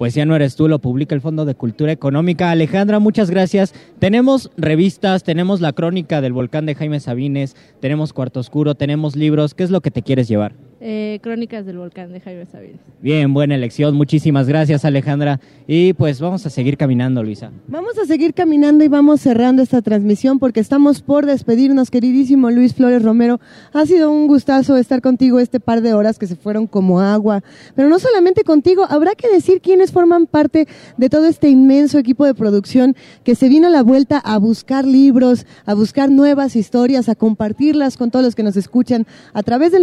[0.00, 2.50] Pues ya no eres tú, lo publica el Fondo de Cultura Económica.
[2.50, 3.74] Alejandra, muchas gracias.
[3.98, 9.52] Tenemos revistas, tenemos la crónica del volcán de Jaime Sabines, tenemos Cuarto Oscuro, tenemos libros.
[9.52, 10.54] ¿Qué es lo que te quieres llevar?
[10.82, 12.80] Eh, Crónicas del Volcán de Jaime Sabines.
[13.02, 13.94] Bien, buena elección.
[13.94, 15.38] Muchísimas gracias, Alejandra.
[15.66, 17.50] Y pues vamos a seguir caminando, Luisa.
[17.68, 22.72] Vamos a seguir caminando y vamos cerrando esta transmisión porque estamos por despedirnos, queridísimo Luis
[22.72, 23.40] Flores Romero.
[23.74, 27.42] Ha sido un gustazo estar contigo este par de horas que se fueron como agua.
[27.74, 30.66] Pero no solamente contigo, habrá que decir quiénes forman parte
[30.96, 34.86] de todo este inmenso equipo de producción que se vino a la vuelta a buscar
[34.86, 39.72] libros, a buscar nuevas historias, a compartirlas con todos los que nos escuchan a través
[39.72, 39.82] del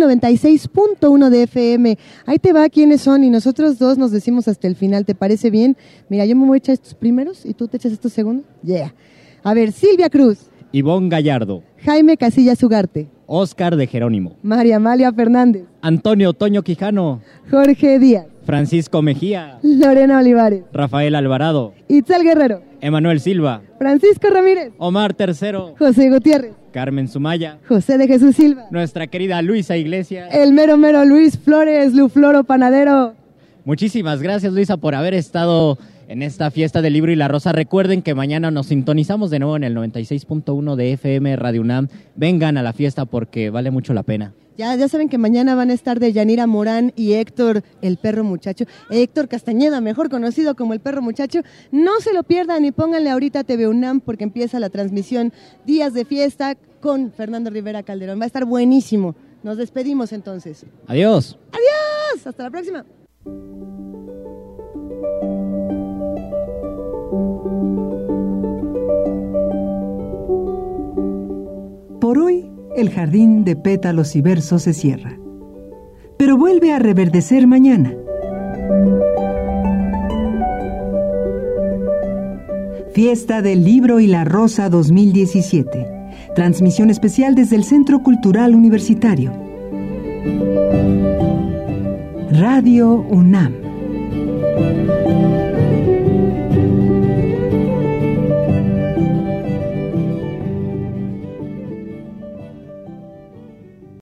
[0.96, 1.98] 96.1 de FM.
[2.26, 5.06] Ahí te va quiénes son y nosotros dos nos decimos hasta el final.
[5.06, 5.78] ¿Te parece bien?
[6.10, 8.46] Mira, yo me voy a echar estos primeros y tú te echas estos segundos.
[8.64, 8.94] Yeah.
[9.44, 15.64] A ver, Silvia Cruz, Ivonne Gallardo, Jaime Casillas Ugarte, Oscar de Jerónimo, María Amalia Fernández,
[15.82, 23.62] Antonio Toño Quijano, Jorge Díaz, Francisco Mejía, Lorena Olivares, Rafael Alvarado, Itzel Guerrero, Emanuel Silva,
[23.78, 29.76] Francisco Ramírez, Omar Tercero, José Gutiérrez, Carmen Sumaya, José de Jesús Silva, nuestra querida Luisa
[29.78, 30.30] Iglesias.
[30.32, 33.16] el mero mero Luis Flores, Lufloro Panadero.
[33.66, 37.52] Muchísimas gracias Luisa por haber estado en esta fiesta del libro y la rosa.
[37.52, 41.88] Recuerden que mañana nos sintonizamos de nuevo en el 96.1 de FM Radio UNAM.
[42.16, 44.36] Vengan a la fiesta porque vale mucho la pena.
[44.58, 48.24] Ya, ya saben que mañana van a estar de Yanira Morán y Héctor, el perro
[48.24, 48.66] muchacho.
[48.90, 51.42] Héctor Castañeda, mejor conocido como el perro muchacho.
[51.72, 55.32] No se lo pierdan y pónganle ahorita TV UNAM porque empieza la transmisión
[55.68, 58.20] Días de Fiesta con Fernando Rivera Calderón.
[58.20, 59.16] Va a estar buenísimo.
[59.44, 60.66] Nos despedimos entonces.
[60.88, 61.38] Adiós.
[61.52, 62.28] Adiós.
[62.28, 62.86] Hasta la próxima.
[72.00, 75.18] Por hoy, el jardín de pétalos y versos se cierra.
[76.18, 77.96] Pero vuelve a reverdecer mañana.
[82.94, 85.97] Fiesta del Libro y la Rosa 2017.
[86.36, 89.34] Transmisión especial desde el Centro Cultural Universitario.
[92.32, 93.54] Radio UNAM.